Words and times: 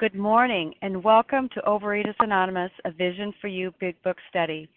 Good 0.00 0.16
morning 0.16 0.74
and 0.82 1.04
welcome 1.04 1.48
to 1.50 1.60
Overeaters 1.60 2.16
Anonymous, 2.18 2.72
a 2.84 2.90
Vision 2.90 3.32
for 3.40 3.46
You 3.46 3.72
Big 3.78 3.94
Book 4.02 4.16
Study. 4.28 4.68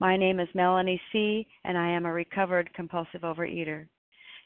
My 0.00 0.18
name 0.18 0.38
is 0.38 0.48
Melanie 0.54 1.00
C., 1.10 1.46
and 1.64 1.78
I 1.78 1.88
am 1.88 2.04
a 2.04 2.12
recovered 2.12 2.68
compulsive 2.74 3.22
overeater. 3.22 3.86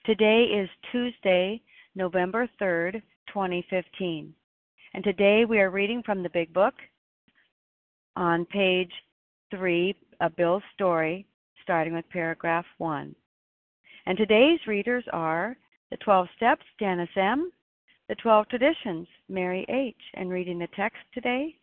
Today 0.06 0.44
is 0.44 0.70
Tuesday, 0.92 1.60
November 1.96 2.48
3rd, 2.62 3.02
2015. 3.26 4.32
And 4.94 5.02
today 5.02 5.46
we 5.46 5.58
are 5.58 5.70
reading 5.70 6.00
from 6.06 6.22
the 6.22 6.30
Big 6.30 6.54
Book 6.54 6.74
on 8.14 8.44
page 8.44 8.92
3 9.50 9.96
of 10.20 10.36
Bill's 10.36 10.62
story, 10.72 11.26
starting 11.64 11.92
with 11.92 12.08
paragraph 12.08 12.66
1. 12.78 13.16
And 14.06 14.16
today's 14.16 14.60
readers 14.68 15.04
are 15.12 15.56
The 15.90 15.96
12 15.96 16.28
Steps, 16.36 16.64
Janice 16.78 17.08
M., 17.16 17.50
the 18.10 18.16
12 18.16 18.48
Traditions, 18.48 19.06
Mary 19.28 19.64
H., 19.68 19.94
and 20.14 20.30
reading 20.30 20.58
the 20.58 20.66
text 20.74 20.98
today, 21.14 21.54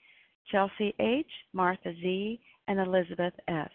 Chelsea 0.50 0.96
H., 0.98 1.28
Martha 1.52 1.94
Z., 2.02 2.40
and 2.70 2.80
Elizabeth 2.80 3.34
S. 3.50 3.70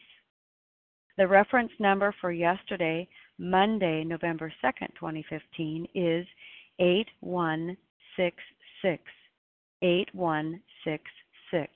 The 1.19 1.29
reference 1.29 1.73
number 1.79 2.15
for 2.19 2.33
yesterday, 2.33 3.07
Monday, 3.39 4.05
November 4.05 4.51
2nd, 4.65 4.89
2015, 4.99 5.87
is 5.95 6.27
8166. 6.79 9.03
8166. 9.83 11.73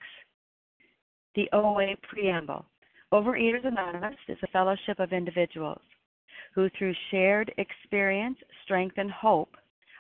The 1.35 1.51
OA 1.53 1.95
Preamble. 2.09 2.65
Overeaters 3.13 3.67
Anonymous 3.67 4.17
is 4.29 4.39
a 4.43 4.47
fellowship 4.47 4.99
of 4.99 5.13
individuals 5.13 5.83
who, 6.55 6.71
through 6.71 6.95
shared 7.11 7.53
experience, 7.59 8.39
strength, 8.65 8.97
and 8.97 9.11
hope, 9.11 9.59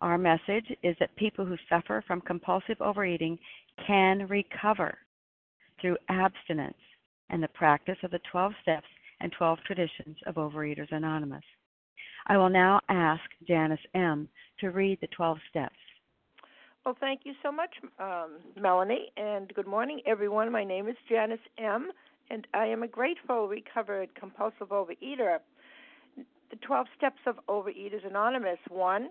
our 0.00 0.18
message 0.18 0.66
is 0.82 0.96
that 0.98 1.14
people 1.16 1.44
who 1.44 1.56
suffer 1.68 2.02
from 2.06 2.20
compulsive 2.22 2.80
overeating 2.80 3.38
can 3.86 4.26
recover 4.28 4.96
through 5.80 5.96
abstinence 6.08 6.76
and 7.30 7.42
the 7.42 7.48
practice 7.48 7.98
of 8.02 8.10
the 8.10 8.20
12 8.30 8.52
steps 8.62 8.86
and 9.20 9.32
12 9.32 9.58
traditions 9.66 10.16
of 10.26 10.36
Overeaters 10.36 10.90
Anonymous. 10.92 11.44
I 12.26 12.36
will 12.36 12.48
now 12.48 12.80
ask 12.88 13.22
Janice 13.46 13.80
M. 13.94 14.28
to 14.60 14.70
read 14.70 14.98
the 15.00 15.06
12 15.08 15.38
steps. 15.50 15.76
Well, 16.84 16.96
thank 16.98 17.20
you 17.24 17.34
so 17.42 17.52
much, 17.52 17.70
um, 17.98 18.38
Melanie, 18.58 19.12
and 19.16 19.52
good 19.54 19.66
morning, 19.66 20.00
everyone. 20.06 20.50
My 20.50 20.64
name 20.64 20.88
is 20.88 20.96
Janice 21.08 21.38
M., 21.58 21.90
and 22.30 22.46
I 22.54 22.66
am 22.66 22.82
a 22.82 22.88
grateful, 22.88 23.48
recovered, 23.48 24.14
compulsive 24.14 24.68
overeater. 24.68 25.38
The 26.16 26.56
12 26.62 26.86
steps 26.96 27.20
of 27.26 27.36
Overeaters 27.48 28.06
Anonymous. 28.06 28.58
One, 28.68 29.10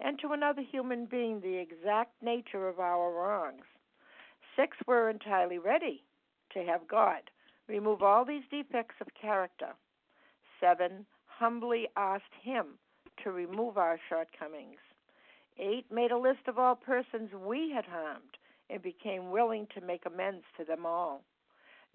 and 0.00 0.18
to 0.18 0.32
another 0.32 0.62
human 0.62 1.06
being 1.06 1.40
the 1.40 1.56
exact 1.56 2.12
nature 2.22 2.68
of 2.68 2.80
our 2.80 3.12
wrongs. 3.12 3.64
Six 4.56 4.76
were 4.86 5.10
entirely 5.10 5.58
ready 5.58 6.04
to 6.52 6.64
have 6.64 6.86
God 6.88 7.30
remove 7.68 8.02
all 8.02 8.24
these 8.24 8.42
defects 8.50 8.96
of 9.00 9.06
character. 9.20 9.74
Seven 10.60 11.06
humbly 11.26 11.88
asked 11.96 12.24
Him 12.42 12.78
to 13.22 13.30
remove 13.30 13.78
our 13.78 13.98
shortcomings. 14.08 14.78
Eight 15.58 15.86
made 15.90 16.10
a 16.10 16.18
list 16.18 16.48
of 16.48 16.58
all 16.58 16.74
persons 16.74 17.30
we 17.32 17.70
had 17.74 17.84
harmed 17.84 18.36
and 18.70 18.82
became 18.82 19.30
willing 19.30 19.66
to 19.74 19.80
make 19.80 20.04
amends 20.06 20.44
to 20.58 20.64
them 20.64 20.84
all. 20.84 21.22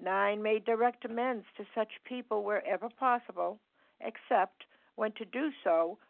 Nine 0.01 0.41
made 0.41 0.63
direct 0.63 1.03
amends 1.03 1.45
to 1.57 1.65
such 1.75 1.89
people 2.05 2.43
wherever 2.43 2.87
possible, 2.89 3.59
except 3.99 4.63
when 4.95 5.11
to 5.13 5.25
do 5.25 5.49
so 5.63 5.97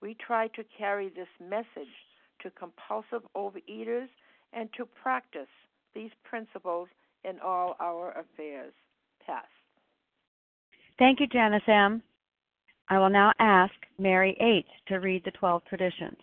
we 0.00 0.16
try 0.26 0.48
to 0.48 0.64
carry 0.76 1.08
this 1.08 1.28
message 1.40 1.92
to 2.42 2.50
compulsive 2.50 3.26
overeaters 3.36 4.08
and 4.52 4.68
to 4.76 4.86
practice 4.86 5.48
these 5.94 6.10
principles 6.24 6.88
in 7.24 7.38
all 7.40 7.76
our 7.80 8.10
affairs. 8.12 8.72
Pass. 9.26 9.46
Thank 10.98 11.20
you, 11.20 11.26
Janice 11.26 11.62
M. 11.66 12.02
I 12.90 12.98
will 12.98 13.10
now 13.10 13.32
ask 13.38 13.72
Mary 13.98 14.36
H. 14.40 14.66
to 14.88 14.96
read 14.96 15.24
the 15.24 15.30
12 15.30 15.62
traditions. 15.68 16.18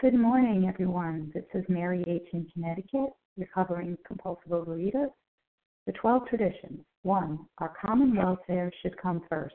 Good 0.00 0.14
morning, 0.14 0.66
everyone. 0.66 1.30
This 1.34 1.44
is 1.52 1.64
Mary 1.68 2.02
H. 2.06 2.26
in 2.32 2.46
Connecticut, 2.54 3.10
recovering 3.36 3.98
compulsive 4.06 4.50
overeater. 4.50 5.08
The 5.86 5.92
12 5.92 6.28
traditions. 6.28 6.80
1. 7.02 7.38
Our 7.58 7.74
common 7.80 8.16
welfare 8.16 8.72
should 8.80 8.96
come 8.96 9.22
first. 9.28 9.54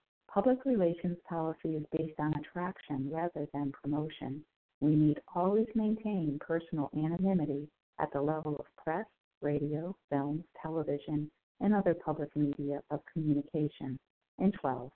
public 0.33 0.59
relations 0.65 1.17
policy 1.27 1.75
is 1.75 1.83
based 1.91 2.19
on 2.19 2.33
attraction 2.35 3.09
rather 3.11 3.47
than 3.53 3.71
promotion. 3.83 4.43
We 4.79 4.95
need 4.95 5.19
always 5.35 5.67
maintain 5.75 6.39
personal 6.39 6.89
anonymity 6.97 7.67
at 7.99 8.11
the 8.13 8.21
level 8.21 8.55
of 8.57 8.65
press, 8.81 9.05
radio, 9.41 9.95
films, 10.09 10.43
television, 10.61 11.29
and 11.59 11.73
other 11.73 11.93
public 11.93 12.35
media 12.35 12.81
of 12.89 13.01
communication. 13.11 13.99
And 14.39 14.53
12. 14.53 14.89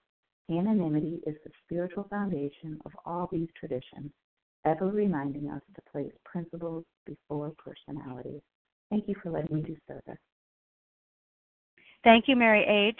Anonymity 0.50 1.20
is 1.28 1.36
the 1.44 1.52
spiritual 1.66 2.08
foundation 2.10 2.80
of 2.86 2.92
all 3.06 3.28
these 3.32 3.50
traditions, 3.60 4.12
ever 4.64 4.88
reminding 4.88 5.50
us 5.50 5.62
to 5.76 5.82
place 5.92 6.14
principles 6.24 6.86
before 7.06 7.52
personalities. 7.58 8.42
Thank 8.90 9.08
you 9.08 9.16
for 9.22 9.32
letting 9.32 9.56
me 9.56 9.62
do 9.64 9.76
service. 9.88 10.20
Thank 12.04 12.28
you, 12.28 12.36
Mary 12.36 12.64
H. 12.64 13.00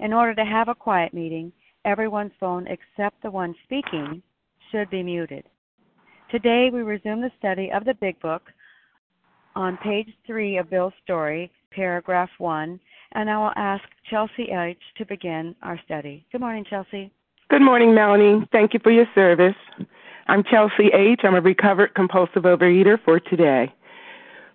In 0.00 0.12
order 0.12 0.34
to 0.34 0.44
have 0.44 0.68
a 0.68 0.74
quiet 0.74 1.12
meeting, 1.12 1.52
everyone's 1.84 2.32
phone 2.38 2.66
except 2.68 3.22
the 3.22 3.30
one 3.30 3.54
speaking 3.64 4.22
should 4.70 4.88
be 4.90 5.02
muted. 5.02 5.44
Today 6.30 6.68
we 6.72 6.82
resume 6.82 7.20
the 7.20 7.32
study 7.38 7.70
of 7.74 7.84
the 7.84 7.94
Big 7.94 8.20
Book 8.20 8.42
on 9.56 9.76
page 9.78 10.08
3 10.26 10.58
of 10.58 10.70
Bill's 10.70 10.92
story, 11.02 11.50
paragraph 11.72 12.30
1, 12.38 12.78
and 13.12 13.30
I 13.30 13.38
will 13.38 13.52
ask 13.56 13.82
Chelsea 14.08 14.50
H. 14.52 14.78
to 14.98 15.06
begin 15.06 15.56
our 15.62 15.80
study. 15.84 16.24
Good 16.30 16.42
morning, 16.42 16.64
Chelsea. 16.68 17.10
Good 17.50 17.62
morning, 17.62 17.94
Melanie. 17.94 18.46
Thank 18.52 18.74
you 18.74 18.80
for 18.80 18.92
your 18.92 19.06
service. 19.14 19.56
I'm 20.28 20.44
Chelsea 20.44 20.90
H. 20.94 21.20
I'm 21.24 21.34
a 21.34 21.40
recovered 21.40 21.94
compulsive 21.94 22.42
overeater 22.42 23.02
for 23.04 23.18
today. 23.18 23.72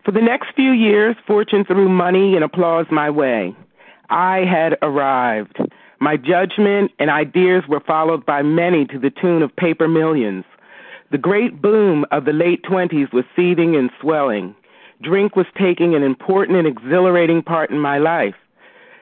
For 0.06 0.12
the 0.12 0.22
next 0.22 0.56
few 0.56 0.72
years, 0.72 1.16
fortune 1.25 1.66
threw 1.66 1.90
money 1.90 2.36
and 2.36 2.44
applause 2.44 2.86
my 2.92 3.10
way. 3.10 3.56
I 4.10 4.40
had 4.40 4.78
arrived. 4.82 5.58
My 6.00 6.18
judgment 6.18 6.92
and 7.00 7.10
ideas 7.10 7.64
were 7.68 7.80
followed 7.80 8.26
by 8.26 8.42
many 8.42 8.86
to 8.88 9.00
the 9.00 9.10
tune 9.10 9.42
of 9.42 9.56
paper 9.56 9.88
millions. 9.88 10.44
The 11.12 11.18
great 11.18 11.62
boom 11.62 12.06
of 12.12 12.26
the 12.26 12.34
late 12.34 12.64
20s 12.64 13.14
was 13.14 13.26
seething 13.36 13.76
and 13.76 13.90
swelling. 14.02 14.56
Drink 15.02 15.36
was 15.36 15.46
taking 15.58 15.96
an 15.96 16.04
important 16.04 16.58
and 16.58 16.68
exhilarating 16.68 17.42
part 17.42 17.70
in 17.70 17.80
my 17.80 18.00
life. 18.00 18.36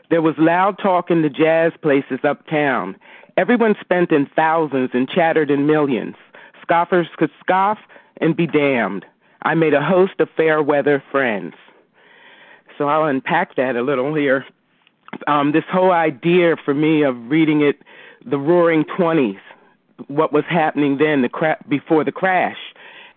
There 0.10 0.22
was 0.22 0.36
loud 0.38 0.78
talk 0.78 1.10
in 1.10 1.22
the 1.22 1.30
jazz 1.30 1.72
places 1.82 2.20
uptown. 2.24 2.98
Everyone 3.38 3.76
spent 3.80 4.12
in 4.12 4.28
thousands 4.36 4.90
and 4.94 5.10
chattered 5.10 5.50
in 5.50 5.66
millions. 5.66 6.16
Scoffers 6.62 7.08
could 7.18 7.32
scoff 7.40 7.80
and 8.18 8.36
be 8.36 8.46
damned. 8.46 9.06
I 9.44 9.56
made 9.56 9.74
a 9.74 9.82
host 9.84 10.20
of 10.20 10.30
fair 10.36 10.62
weather 10.62 11.04
friends. 11.12 11.56
So 12.78 12.88
I'll 12.88 13.06
unpack 13.06 13.56
that 13.56 13.76
a 13.76 13.82
little 13.82 14.14
here. 14.14 14.46
Um, 15.28 15.52
this 15.52 15.64
whole 15.70 15.92
idea 15.92 16.56
for 16.64 16.74
me 16.74 17.04
of 17.04 17.16
reading 17.30 17.62
it, 17.62 17.82
the 18.26 18.38
roaring 18.38 18.86
20s, 18.86 19.40
what 20.08 20.34
was 20.34 20.44
happening 20.50 20.98
then 20.98 21.22
the 21.22 21.30
cra- 21.30 21.64
before 21.68 22.04
the 22.04 22.12
crash 22.12 22.58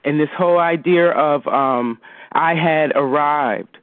and 0.05 0.20
this 0.20 0.29
whole 0.37 0.58
idea 0.58 1.11
of 1.11 1.46
um 1.46 1.99
I 2.32 2.55
had 2.55 2.93
arrived. 2.94 3.79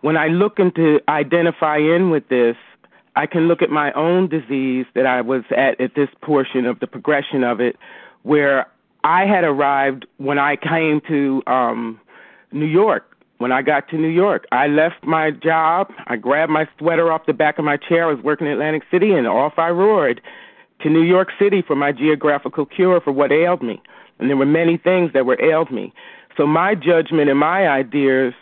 When 0.00 0.16
I 0.16 0.28
look 0.28 0.58
into 0.58 1.00
identify 1.08 1.78
in 1.78 2.10
with 2.10 2.28
this, 2.28 2.56
I 3.16 3.26
can 3.26 3.48
look 3.48 3.60
at 3.62 3.70
my 3.70 3.92
own 3.92 4.28
disease 4.28 4.86
that 4.94 5.06
I 5.06 5.20
was 5.20 5.42
at 5.56 5.80
at 5.80 5.94
this 5.94 6.08
portion 6.22 6.64
of 6.66 6.80
the 6.80 6.86
progression 6.86 7.44
of 7.44 7.60
it, 7.60 7.76
where 8.22 8.66
I 9.04 9.26
had 9.26 9.44
arrived 9.44 10.06
when 10.18 10.38
I 10.38 10.56
came 10.56 11.00
to 11.08 11.42
um 11.46 12.00
New 12.52 12.66
York. 12.66 13.15
When 13.38 13.52
I 13.52 13.60
got 13.60 13.88
to 13.90 13.96
New 13.96 14.08
York, 14.08 14.46
I 14.50 14.66
left 14.66 15.04
my 15.04 15.30
job. 15.30 15.92
I 16.06 16.16
grabbed 16.16 16.50
my 16.50 16.66
sweater 16.78 17.12
off 17.12 17.26
the 17.26 17.34
back 17.34 17.58
of 17.58 17.64
my 17.64 17.76
chair. 17.76 18.08
I 18.08 18.12
was 18.12 18.24
working 18.24 18.46
in 18.46 18.54
Atlantic 18.54 18.84
City, 18.90 19.12
and 19.12 19.26
off 19.26 19.54
I 19.58 19.68
roared 19.68 20.22
to 20.82 20.88
New 20.88 21.02
York 21.02 21.28
City 21.38 21.62
for 21.62 21.76
my 21.76 21.92
geographical 21.92 22.64
cure 22.64 23.00
for 23.00 23.12
what 23.12 23.32
ailed 23.32 23.62
me. 23.62 23.82
And 24.18 24.30
there 24.30 24.36
were 24.36 24.46
many 24.46 24.78
things 24.78 25.12
that 25.12 25.26
were 25.26 25.40
ailed 25.42 25.70
me. 25.70 25.92
So 26.36 26.46
my 26.46 26.74
judgment 26.74 27.28
and 27.28 27.38
my 27.38 27.68
ideas 27.68 28.32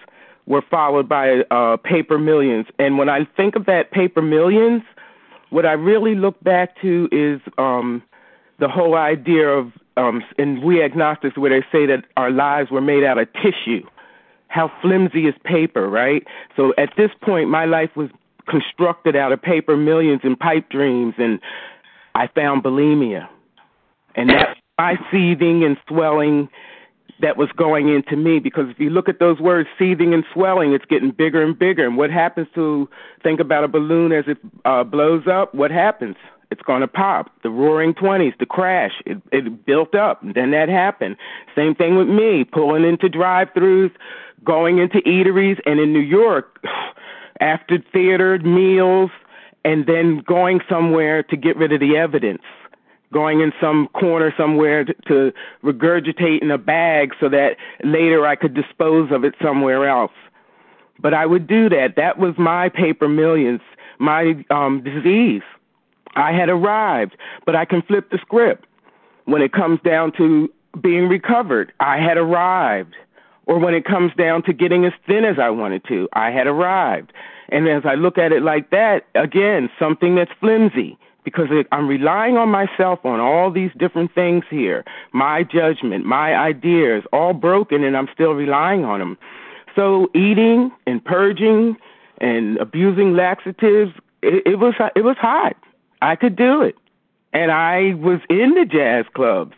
were 0.46 0.62
followed 0.70 1.08
by 1.08 1.40
uh, 1.50 1.76
paper 1.78 2.18
millions. 2.18 2.66
And 2.78 2.98
when 2.98 3.08
I 3.08 3.24
think 3.36 3.56
of 3.56 3.66
that 3.66 3.90
paper 3.90 4.22
millions, 4.22 4.82
what 5.50 5.66
I 5.66 5.72
really 5.72 6.14
look 6.14 6.42
back 6.42 6.80
to 6.82 7.08
is 7.10 7.40
um, 7.58 8.02
the 8.58 8.68
whole 8.68 8.94
idea 8.94 9.48
of, 9.48 9.72
um, 9.96 10.22
and 10.38 10.62
we 10.62 10.82
agnostics, 10.82 11.36
where 11.36 11.50
they 11.50 11.66
say 11.72 11.86
that 11.86 12.04
our 12.16 12.30
lives 12.30 12.70
were 12.70 12.80
made 12.80 13.04
out 13.04 13.18
of 13.18 13.28
tissue. 13.34 13.86
How 14.54 14.70
flimsy 14.80 15.26
is 15.26 15.34
paper, 15.42 15.88
right? 15.88 16.22
So 16.54 16.72
at 16.78 16.90
this 16.96 17.10
point, 17.22 17.50
my 17.50 17.64
life 17.64 17.90
was 17.96 18.08
constructed 18.48 19.16
out 19.16 19.32
of 19.32 19.42
paper 19.42 19.76
millions 19.76 20.20
and 20.22 20.38
pipe 20.38 20.68
dreams 20.70 21.14
and 21.18 21.40
I 22.14 22.28
found 22.28 22.62
bulimia. 22.62 23.28
And 24.14 24.30
that 24.30 24.56
my 24.78 24.94
seething 25.10 25.64
and 25.64 25.76
swelling 25.88 26.48
that 27.20 27.36
was 27.36 27.48
going 27.56 27.88
into 27.88 28.14
me 28.14 28.38
because 28.38 28.66
if 28.70 28.78
you 28.78 28.90
look 28.90 29.08
at 29.08 29.18
those 29.18 29.40
words 29.40 29.68
seething 29.76 30.14
and 30.14 30.24
swelling 30.32 30.72
it's 30.72 30.84
getting 30.84 31.10
bigger 31.10 31.42
and 31.42 31.58
bigger 31.58 31.84
and 31.84 31.96
what 31.96 32.10
happens 32.10 32.46
to 32.54 32.88
think 33.24 33.40
about 33.40 33.64
a 33.64 33.68
balloon 33.68 34.12
as 34.12 34.24
it 34.26 34.38
uh 34.64 34.82
blows 34.82 35.24
up 35.26 35.54
what 35.54 35.70
happens 35.70 36.16
it's 36.50 36.62
going 36.62 36.80
to 36.80 36.88
pop 36.88 37.30
the 37.42 37.50
roaring 37.50 37.94
20s 37.94 38.36
the 38.38 38.46
crash 38.46 38.92
it 39.06 39.20
it 39.32 39.64
built 39.66 39.94
up 39.94 40.22
and 40.22 40.34
then 40.34 40.50
that 40.50 40.68
happened 40.68 41.16
same 41.54 41.74
thing 41.74 41.96
with 41.96 42.08
me 42.08 42.44
pulling 42.44 42.84
into 42.84 43.08
drive-throughs 43.08 43.90
going 44.44 44.78
into 44.78 44.98
eateries 44.98 45.58
and 45.66 45.80
in 45.80 45.92
New 45.92 46.00
York 46.00 46.62
after 47.40 47.78
theater 47.92 48.38
meals 48.38 49.10
and 49.64 49.86
then 49.86 50.18
going 50.18 50.60
somewhere 50.68 51.22
to 51.22 51.36
get 51.36 51.56
rid 51.56 51.72
of 51.72 51.80
the 51.80 51.96
evidence, 51.96 52.42
going 53.12 53.40
in 53.40 53.52
some 53.60 53.88
corner 53.88 54.32
somewhere 54.36 54.84
to, 54.84 54.94
to 55.08 55.32
regurgitate 55.64 56.42
in 56.42 56.50
a 56.50 56.58
bag 56.58 57.12
so 57.18 57.28
that 57.30 57.56
later 57.82 58.26
I 58.26 58.36
could 58.36 58.54
dispose 58.54 59.10
of 59.10 59.24
it 59.24 59.34
somewhere 59.42 59.88
else. 59.88 60.12
But 61.00 61.14
I 61.14 61.26
would 61.26 61.46
do 61.46 61.68
that. 61.70 61.94
That 61.96 62.18
was 62.18 62.34
my 62.38 62.68
paper 62.68 63.08
millions, 63.08 63.60
my 63.98 64.44
um, 64.50 64.82
disease. 64.84 65.42
I 66.16 66.32
had 66.32 66.48
arrived, 66.48 67.16
but 67.46 67.56
I 67.56 67.64
can 67.64 67.82
flip 67.82 68.10
the 68.10 68.18
script 68.18 68.66
when 69.24 69.42
it 69.42 69.52
comes 69.52 69.80
down 69.84 70.12
to 70.12 70.50
being 70.80 71.08
recovered, 71.08 71.72
I 71.80 71.98
had 71.98 72.16
arrived. 72.16 72.94
Or 73.46 73.58
when 73.58 73.74
it 73.74 73.84
comes 73.84 74.12
down 74.16 74.42
to 74.44 74.52
getting 74.52 74.86
as 74.86 74.92
thin 75.06 75.24
as 75.24 75.38
I 75.38 75.50
wanted 75.50 75.84
to, 75.88 76.08
I 76.14 76.30
had 76.30 76.46
arrived. 76.46 77.12
And 77.50 77.68
as 77.68 77.82
I 77.84 77.94
look 77.94 78.16
at 78.16 78.32
it 78.32 78.42
like 78.42 78.70
that, 78.70 79.04
again, 79.14 79.68
something 79.78 80.14
that's 80.14 80.30
flimsy 80.40 80.98
because 81.24 81.48
I'm 81.72 81.88
relying 81.88 82.36
on 82.36 82.48
myself 82.48 83.04
on 83.04 83.20
all 83.20 83.50
these 83.50 83.70
different 83.78 84.14
things 84.14 84.44
here 84.50 84.84
my 85.12 85.42
judgment, 85.42 86.04
my 86.04 86.34
ideas, 86.34 87.02
all 87.12 87.32
broken, 87.32 87.84
and 87.84 87.96
I'm 87.96 88.08
still 88.12 88.32
relying 88.32 88.84
on 88.84 88.98
them. 88.98 89.18
So 89.76 90.10
eating 90.14 90.70
and 90.86 91.04
purging 91.04 91.76
and 92.18 92.56
abusing 92.58 93.14
laxatives, 93.14 93.92
it, 94.22 94.42
it 94.46 94.58
was 94.58 94.74
it 94.96 95.04
was 95.04 95.16
hot. 95.18 95.56
I 96.04 96.16
could 96.16 96.36
do 96.36 96.62
it, 96.62 96.76
and 97.32 97.50
I 97.50 97.94
was 97.94 98.20
in 98.28 98.54
the 98.54 98.66
jazz 98.66 99.06
clubs 99.14 99.54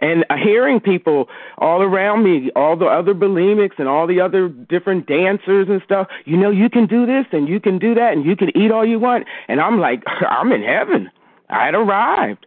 and 0.00 0.24
hearing 0.42 0.80
people 0.80 1.28
all 1.58 1.82
around 1.82 2.22
me, 2.22 2.50
all 2.54 2.76
the 2.76 2.86
other 2.86 3.14
bulimics 3.14 3.78
and 3.78 3.88
all 3.88 4.06
the 4.06 4.20
other 4.20 4.48
different 4.48 5.06
dancers 5.06 5.66
and 5.68 5.82
stuff, 5.84 6.06
you 6.24 6.36
know, 6.36 6.50
you 6.50 6.70
can 6.70 6.86
do 6.86 7.04
this 7.04 7.26
and 7.32 7.48
you 7.48 7.58
can 7.58 7.78
do 7.78 7.94
that 7.94 8.12
and 8.12 8.24
you 8.24 8.36
can 8.36 8.56
eat 8.56 8.70
all 8.70 8.86
you 8.86 8.98
want. 8.98 9.26
And 9.48 9.60
I'm 9.60 9.80
like, 9.80 10.02
I'm 10.20 10.52
in 10.52 10.62
heaven. 10.62 11.10
I 11.50 11.66
had 11.66 11.74
arrived. 11.74 12.46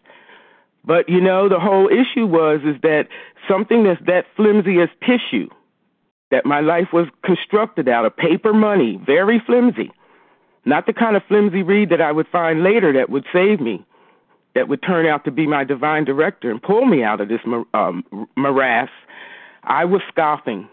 But 0.83 1.09
you 1.09 1.21
know, 1.21 1.47
the 1.47 1.59
whole 1.59 1.89
issue 1.89 2.25
was 2.25 2.61
is 2.63 2.79
that 2.81 3.07
something 3.47 3.83
that's 3.83 4.01
that 4.07 4.25
flimsy 4.35 4.79
as 4.81 4.89
tissue, 5.05 5.49
that 6.31 6.45
my 6.45 6.61
life 6.61 6.87
was 6.91 7.07
constructed 7.23 7.87
out 7.87 8.05
of 8.05 8.15
paper 8.15 8.53
money, 8.53 8.99
very 9.05 9.39
flimsy. 9.45 9.91
Not 10.65 10.85
the 10.85 10.93
kind 10.93 11.15
of 11.15 11.23
flimsy 11.27 11.63
reed 11.63 11.89
that 11.89 12.01
I 12.01 12.11
would 12.11 12.27
find 12.27 12.63
later 12.63 12.93
that 12.93 13.09
would 13.09 13.25
save 13.33 13.59
me 13.59 13.83
that 14.55 14.67
would 14.67 14.81
turn 14.81 15.05
out 15.05 15.23
to 15.25 15.31
be 15.31 15.47
my 15.47 15.63
divine 15.63 16.05
director 16.05 16.51
and 16.51 16.61
pull 16.61 16.85
me 16.85 17.03
out 17.03 17.21
of 17.21 17.29
this 17.29 17.39
um, 17.73 18.03
morass, 18.35 18.89
I 19.63 19.85
was 19.85 20.01
scoffing. 20.09 20.67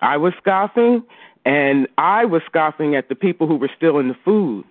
I 0.00 0.16
was 0.16 0.32
scoffing, 0.40 1.04
and 1.44 1.86
I 1.98 2.24
was 2.24 2.42
scoffing 2.46 2.96
at 2.96 3.08
the 3.08 3.14
people 3.14 3.46
who 3.46 3.56
were 3.56 3.70
still 3.76 3.98
in 3.98 4.08
the 4.08 4.16
food. 4.24 4.64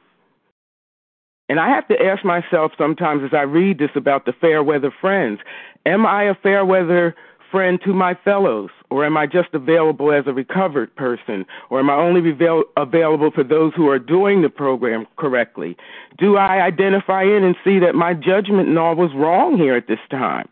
And 1.48 1.60
I 1.60 1.70
have 1.70 1.88
to 1.88 2.00
ask 2.04 2.24
myself 2.24 2.74
sometimes 2.78 3.24
as 3.24 3.34
I 3.34 3.42
read 3.42 3.80
this 3.80 3.92
about 3.96 4.26
the 4.26 4.34
fair 4.34 4.62
weather 4.62 4.94
friends, 5.02 5.40
am 5.86 6.06
I 6.06 6.24
a 6.26 6.36
fair 6.36 6.66
weather 6.66 7.16
friend 7.52 7.80
to 7.84 7.94
my 7.94 8.14
fellows? 8.14 8.70
Or 8.90 9.06
am 9.06 9.18
I 9.18 9.28
just 9.28 9.50
available 9.54 10.12
as 10.12 10.26
a 10.26 10.34
recovered 10.34 10.96
person? 10.96 11.46
Or 11.70 11.80
am 11.80 11.90
I 11.90 11.96
only 11.96 12.28
avail- 12.30 12.64
available 12.76 13.32
for 13.32 13.44
those 13.44 13.74
who 13.76 13.88
are 13.90 14.00
doing 14.00 14.42
the 14.42 14.50
program 14.50 15.06
correctly? 15.18 15.78
Do 16.18 16.38
I 16.38 16.62
identify 16.62 17.24
in 17.24 17.44
and 17.44 17.56
see 17.64 17.80
that 17.80 17.96
my 17.96 18.14
judgment 18.14 18.68
and 18.70 18.80
all 18.80 18.96
was 18.96 19.14
wrong 19.14 19.58
here 19.58 19.76
at 19.76 19.88
this 19.88 20.00
time? 20.10 20.48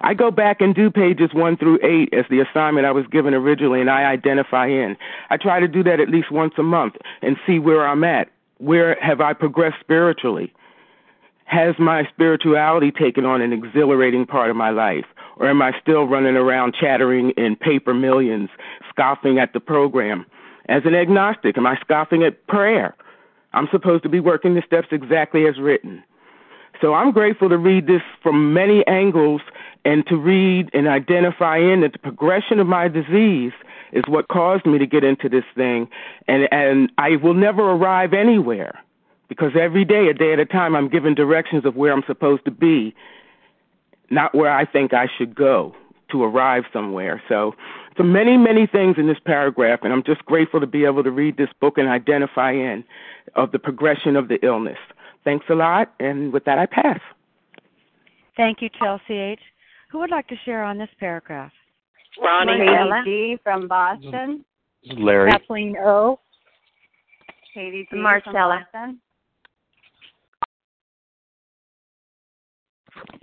I 0.00 0.14
go 0.14 0.30
back 0.30 0.60
and 0.60 0.74
do 0.74 0.90
pages 0.90 1.30
one 1.32 1.56
through 1.56 1.80
eight 1.82 2.14
as 2.14 2.24
the 2.30 2.40
assignment 2.40 2.86
I 2.86 2.92
was 2.92 3.06
given 3.08 3.34
originally, 3.34 3.80
and 3.80 3.90
I 3.90 4.04
identify 4.04 4.66
in. 4.66 4.96
I 5.30 5.36
try 5.36 5.58
to 5.60 5.68
do 5.68 5.82
that 5.84 6.00
at 6.00 6.08
least 6.08 6.30
once 6.30 6.54
a 6.56 6.62
month 6.62 6.94
and 7.20 7.36
see 7.46 7.58
where 7.58 7.86
I'm 7.86 8.04
at. 8.04 8.28
Where 8.58 8.96
have 9.00 9.20
I 9.20 9.32
progressed 9.32 9.80
spiritually? 9.80 10.52
Has 11.48 11.74
my 11.78 12.06
spirituality 12.12 12.90
taken 12.90 13.24
on 13.24 13.40
an 13.40 13.54
exhilarating 13.54 14.26
part 14.26 14.50
of 14.50 14.56
my 14.56 14.68
life? 14.68 15.06
Or 15.38 15.48
am 15.48 15.62
I 15.62 15.72
still 15.80 16.04
running 16.04 16.36
around 16.36 16.74
chattering 16.78 17.30
in 17.38 17.56
paper 17.56 17.94
millions, 17.94 18.50
scoffing 18.90 19.38
at 19.38 19.54
the 19.54 19.60
program? 19.60 20.26
As 20.68 20.82
an 20.84 20.94
agnostic, 20.94 21.56
am 21.56 21.66
I 21.66 21.78
scoffing 21.80 22.22
at 22.22 22.46
prayer? 22.48 22.94
I'm 23.54 23.66
supposed 23.70 24.02
to 24.02 24.10
be 24.10 24.20
working 24.20 24.56
the 24.56 24.62
steps 24.66 24.88
exactly 24.90 25.46
as 25.46 25.58
written. 25.58 26.04
So 26.82 26.92
I'm 26.92 27.12
grateful 27.12 27.48
to 27.48 27.56
read 27.56 27.86
this 27.86 28.02
from 28.22 28.52
many 28.52 28.86
angles 28.86 29.40
and 29.86 30.06
to 30.08 30.16
read 30.16 30.68
and 30.74 30.86
identify 30.86 31.56
in 31.56 31.80
that 31.80 31.94
the 31.94 31.98
progression 31.98 32.60
of 32.60 32.66
my 32.66 32.88
disease 32.88 33.52
is 33.92 34.04
what 34.06 34.28
caused 34.28 34.66
me 34.66 34.76
to 34.76 34.86
get 34.86 35.02
into 35.02 35.30
this 35.30 35.44
thing 35.56 35.88
and 36.26 36.46
and 36.52 36.92
I 36.98 37.16
will 37.16 37.32
never 37.32 37.62
arrive 37.62 38.12
anywhere 38.12 38.78
because 39.28 39.52
every 39.60 39.84
day 39.84 40.08
a 40.08 40.14
day 40.14 40.32
at 40.32 40.38
a 40.38 40.46
time 40.46 40.74
I'm 40.74 40.88
given 40.88 41.14
directions 41.14 41.64
of 41.64 41.76
where 41.76 41.92
I'm 41.92 42.04
supposed 42.06 42.44
to 42.44 42.50
be 42.50 42.94
not 44.10 44.34
where 44.34 44.52
I 44.52 44.64
think 44.64 44.94
I 44.94 45.06
should 45.18 45.34
go 45.34 45.74
to 46.10 46.22
arrive 46.22 46.64
somewhere. 46.72 47.22
So, 47.28 47.54
so 47.96 48.02
many, 48.02 48.36
many 48.36 48.66
things 48.66 48.96
in 48.98 49.06
this 49.06 49.18
paragraph, 49.24 49.80
and 49.82 49.92
I'm 49.92 50.02
just 50.02 50.24
grateful 50.24 50.60
to 50.60 50.66
be 50.66 50.84
able 50.84 51.04
to 51.04 51.10
read 51.10 51.36
this 51.36 51.50
book 51.60 51.78
and 51.78 51.88
identify 51.88 52.52
in 52.52 52.84
of 53.34 53.52
the 53.52 53.58
progression 53.58 54.16
of 54.16 54.28
the 54.28 54.38
illness. 54.44 54.78
Thanks 55.24 55.46
a 55.50 55.54
lot, 55.54 55.92
and 56.00 56.32
with 56.32 56.44
that, 56.44 56.58
I 56.58 56.66
pass. 56.66 57.00
Thank 58.36 58.62
you, 58.62 58.70
Chelsea 58.78 59.14
H. 59.14 59.40
Who 59.90 59.98
would 59.98 60.10
like 60.10 60.28
to 60.28 60.36
share 60.44 60.62
on 60.62 60.78
this 60.78 60.88
paragraph? 61.00 61.52
Ronnie 62.22 63.04
G. 63.04 63.38
from 63.42 63.68
Boston. 63.68 64.44
Larry. 64.96 65.30
Kathleen 65.30 65.76
O. 65.78 66.20
Katie 67.52 67.86
G. 67.90 67.96
Marcella. 67.96 68.64
From 68.70 68.88
Boston. 68.94 69.00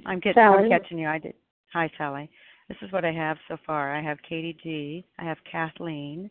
I'm 0.05 0.19
getting 0.19 0.41
Sally. 0.41 0.63
I'm 0.63 0.69
catching 0.69 0.99
you. 0.99 1.07
I 1.07 1.19
did. 1.19 1.33
Hi, 1.73 1.89
Sally. 1.97 2.29
This 2.67 2.77
is 2.81 2.91
what 2.91 3.05
I 3.05 3.11
have 3.11 3.37
so 3.47 3.57
far. 3.65 3.95
I 3.95 4.01
have 4.01 4.17
Katie 4.27 4.57
G. 4.63 5.05
I 5.19 5.23
have 5.23 5.37
Kathleen. 5.49 6.29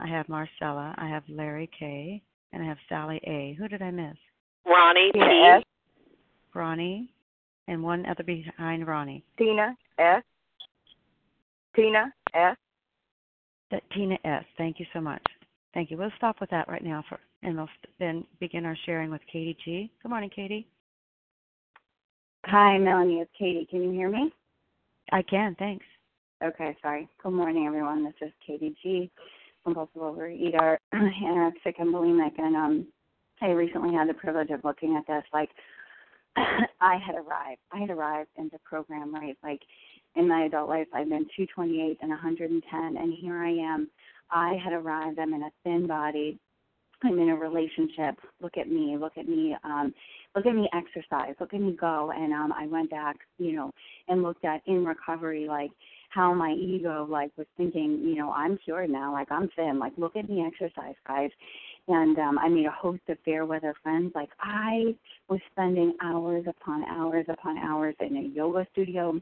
I 0.00 0.06
have 0.06 0.28
Marcella. 0.28 0.94
I 0.98 1.08
have 1.08 1.22
Larry 1.28 1.70
K. 1.78 2.22
And 2.52 2.62
I 2.62 2.66
have 2.66 2.78
Sally 2.88 3.20
A. 3.24 3.56
Who 3.58 3.68
did 3.68 3.82
I 3.82 3.90
miss? 3.90 4.16
Ronnie 4.66 5.10
P. 5.12 5.20
Tina 5.20 5.62
Ronnie. 6.54 7.10
And 7.66 7.82
one 7.82 8.04
other 8.06 8.22
behind 8.22 8.86
Ronnie. 8.86 9.24
Tina 9.38 9.74
S. 9.98 10.22
Tina 11.74 12.12
S. 12.34 12.56
That 13.70 13.82
Tina 13.94 14.18
S. 14.24 14.44
Thank 14.58 14.78
you 14.78 14.86
so 14.92 15.00
much. 15.00 15.22
Thank 15.72 15.90
you. 15.90 15.96
We'll 15.96 16.12
stop 16.16 16.40
with 16.40 16.50
that 16.50 16.68
right 16.68 16.84
now 16.84 17.02
for, 17.08 17.18
and 17.42 17.56
we'll 17.56 17.68
then 17.98 18.24
begin 18.38 18.64
our 18.64 18.76
sharing 18.86 19.10
with 19.10 19.22
Katie 19.30 19.56
G. 19.64 19.90
Good 20.02 20.08
morning, 20.08 20.30
Katie. 20.34 20.68
Hi, 22.46 22.78
Melanie. 22.78 23.20
It's 23.20 23.30
Katie. 23.38 23.66
Can 23.70 23.82
you 23.82 23.90
hear 23.90 24.10
me? 24.10 24.32
I 25.12 25.22
can. 25.22 25.54
Thanks. 25.58 25.84
Okay, 26.42 26.76
sorry. 26.82 27.08
Good 27.22 27.32
morning, 27.32 27.66
everyone. 27.66 28.04
This 28.04 28.28
is 28.28 28.32
Katie 28.46 28.76
G, 28.82 29.10
compulsive 29.64 30.02
overeater, 30.02 30.76
anorexic 30.94 31.74
and 31.78 31.94
bulimic, 31.94 32.38
and 32.38 32.54
um, 32.54 32.86
I 33.40 33.48
recently 33.48 33.94
had 33.94 34.08
the 34.08 34.14
privilege 34.14 34.50
of 34.50 34.62
looking 34.62 34.94
at 34.96 35.06
this. 35.06 35.24
Like, 35.32 35.48
I 36.36 36.98
had 36.98 37.14
arrived. 37.14 37.60
I 37.72 37.78
had 37.78 37.90
arrived 37.90 38.30
in 38.36 38.50
the 38.52 38.58
program, 38.64 39.14
right? 39.14 39.38
Like, 39.42 39.60
in 40.16 40.28
my 40.28 40.44
adult 40.44 40.68
life, 40.68 40.88
I've 40.92 41.08
been 41.08 41.26
228 41.36 41.98
and 42.02 42.10
110, 42.10 42.96
and 42.96 43.14
here 43.20 43.42
I 43.42 43.50
am. 43.50 43.88
I 44.30 44.58
had 44.62 44.74
arrived. 44.74 45.18
I'm 45.18 45.32
in 45.32 45.44
a 45.44 45.50
thin 45.64 45.86
body. 45.86 46.38
I'm 47.02 47.18
in 47.18 47.30
a 47.30 47.36
relationship. 47.36 48.16
Look 48.40 48.56
at 48.58 48.68
me. 48.68 48.96
Look 48.98 49.16
at 49.16 49.28
me. 49.28 49.56
Um, 49.64 49.94
look 50.34 50.46
at 50.46 50.54
me 50.54 50.68
exercise. 50.72 51.34
Look 51.40 51.54
at 51.54 51.60
me 51.60 51.76
go. 51.78 52.12
And 52.14 52.32
um, 52.32 52.52
I 52.52 52.66
went 52.66 52.90
back, 52.90 53.16
you 53.38 53.52
know, 53.52 53.70
and 54.08 54.22
looked 54.22 54.44
at 54.44 54.62
in 54.66 54.84
recovery, 54.84 55.46
like 55.48 55.70
how 56.10 56.32
my 56.32 56.52
ego, 56.52 57.06
like, 57.10 57.30
was 57.36 57.46
thinking, 57.56 58.00
you 58.04 58.14
know, 58.16 58.30
I'm 58.30 58.58
cured 58.58 58.90
now. 58.90 59.12
Like 59.12 59.30
I'm 59.30 59.48
thin. 59.56 59.78
Like 59.78 59.92
look 59.96 60.16
at 60.16 60.28
me 60.28 60.44
exercise, 60.46 60.94
guys. 61.06 61.30
And 61.88 62.18
um, 62.18 62.38
I 62.38 62.48
made 62.48 62.66
a 62.66 62.70
host 62.70 63.02
of 63.08 63.18
fair 63.24 63.44
weather 63.46 63.74
friends. 63.82 64.12
Like 64.14 64.30
I 64.40 64.94
was 65.28 65.40
spending 65.52 65.94
hours 66.02 66.44
upon 66.48 66.84
hours 66.84 67.26
upon 67.28 67.58
hours 67.58 67.94
in 68.00 68.16
a 68.16 68.22
yoga 68.22 68.66
studio 68.72 69.20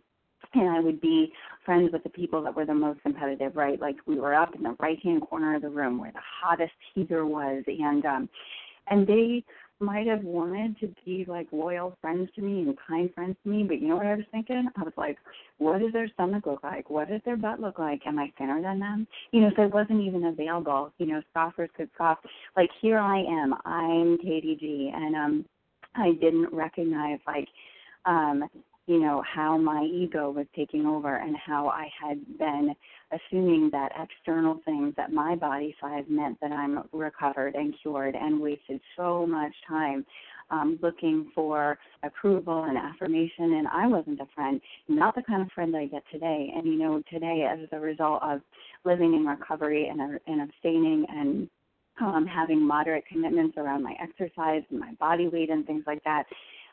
and 0.55 0.69
I 0.69 0.81
would 0.81 1.01
be 1.01 1.33
friends 1.65 1.93
with 1.93 2.03
the 2.03 2.09
people 2.11 2.43
that 2.43 2.55
were 2.55 2.67
the 2.67 2.75
most 2.75 3.01
competitive, 3.03 3.57
right? 3.57 3.81
Like 3.81 3.97
we 4.07 4.19
were 4.19 4.35
up 4.35 4.55
in 4.55 4.63
the 4.63 4.77
right 4.81 4.99
hand 5.03 5.23
corner 5.23 5.55
of 5.55 5.63
the 5.63 5.71
room 5.71 5.99
where 5.99 6.13
the 6.13 6.21
hottest 6.43 6.73
heater 6.95 7.27
was 7.27 7.63
and 7.67 8.05
um 8.05 8.29
and 8.89 9.07
they 9.07 9.45
might 9.83 10.07
have 10.07 10.23
wanted 10.23 10.79
to 10.81 10.95
be 11.05 11.25
like 11.29 11.49
loyal 11.53 11.97
friends 12.01 12.29
to 12.37 12.43
me 12.43 12.63
and 12.63 12.77
kind 12.89 13.13
friends 13.15 13.37
to 13.43 13.51
me, 13.51 13.65
but 13.65 13.81
you 13.81 13.89
know 13.89 13.97
what 13.97 14.07
I 14.07 14.15
was 14.15 14.25
thinking? 14.31 14.69
I 14.77 14.83
was 14.83 14.93
like, 14.97 15.19
what 15.59 15.81
does 15.81 15.93
their 15.93 16.09
stomach 16.15 16.47
look 16.47 16.63
like? 16.63 16.89
What 16.89 17.09
does 17.09 17.21
their 17.25 17.37
butt 17.37 17.61
look 17.61 17.79
like? 17.79 18.01
Am 18.07 18.19
I 18.19 18.33
thinner 18.39 18.63
than 18.63 18.81
them? 18.81 19.07
You 19.33 19.43
know, 19.43 19.51
so 19.57 19.63
it 19.63 19.75
wasn't 19.75 20.01
even 20.01 20.25
available. 20.27 20.93
You 20.99 21.07
know, 21.07 21.23
scoffers 21.31 21.71
could 21.77 21.91
scoff. 21.95 22.19
Like 22.57 22.71
here 22.81 22.99
I 22.99 23.19
am, 23.19 23.55
I'm 23.65 24.19
Katie 24.19 24.57
G 24.59 24.93
and 24.95 25.15
um 25.17 25.45
I 25.95 26.13
didn't 26.13 26.53
recognize 26.53 27.19
like 27.27 27.49
um 28.07 28.45
you 28.87 29.01
know, 29.01 29.23
how 29.23 29.57
my 29.57 29.85
ego 29.85 30.31
was 30.31 30.47
taking 30.57 30.87
over 30.87 31.17
and 31.17 31.37
how 31.37 31.69
I 31.69 31.89
had 32.01 32.19
been 32.39 32.75
assuming 33.13 33.71
that 33.71 33.93
external 34.01 34.61
things 34.65 34.95
that 34.97 35.13
my 35.13 35.37
body 35.37 35.75
size 35.81 36.05
meant 36.09 36.39
that 36.41 36.51
I'm 36.51 36.83
recovered 36.93 37.55
and 37.55 37.75
cured 37.81 38.17
and 38.17 38.41
wasted 38.41 38.81
so 38.97 39.27
much 39.27 39.53
time 39.69 40.05
um, 40.51 40.79
looking 40.83 41.31
for 41.35 41.79
approval 42.03 42.65
and 42.65 42.77
affirmation. 42.77 43.55
And 43.55 43.69
I 43.69 43.87
wasn't 43.87 44.21
a 44.21 44.27
friend, 44.35 44.61
not 44.89 45.15
the 45.15 45.23
kind 45.23 45.43
of 45.43 45.53
friend 45.53 45.75
I 45.77 45.87
get 45.87 46.03
today. 46.13 46.53
And, 46.55 46.67
you 46.67 46.79
know, 46.79 47.03
today, 47.11 47.49
as 47.51 47.61
a 47.73 47.79
result 47.79 48.23
of 48.23 48.41
living 48.85 49.15
in 49.15 49.25
recovery 49.25 49.89
and, 49.89 50.01
and 50.27 50.43
abstaining 50.43 51.07
and 51.09 51.49
um, 52.01 52.27
having 52.27 52.61
moderate 52.61 53.07
commitments 53.07 53.57
around 53.57 53.83
my 53.83 53.95
exercise 54.03 54.63
and 54.71 54.81
my 54.81 54.93
body 54.99 55.29
weight 55.29 55.51
and 55.51 55.67
things 55.67 55.85
like 55.87 56.03
that, 56.05 56.25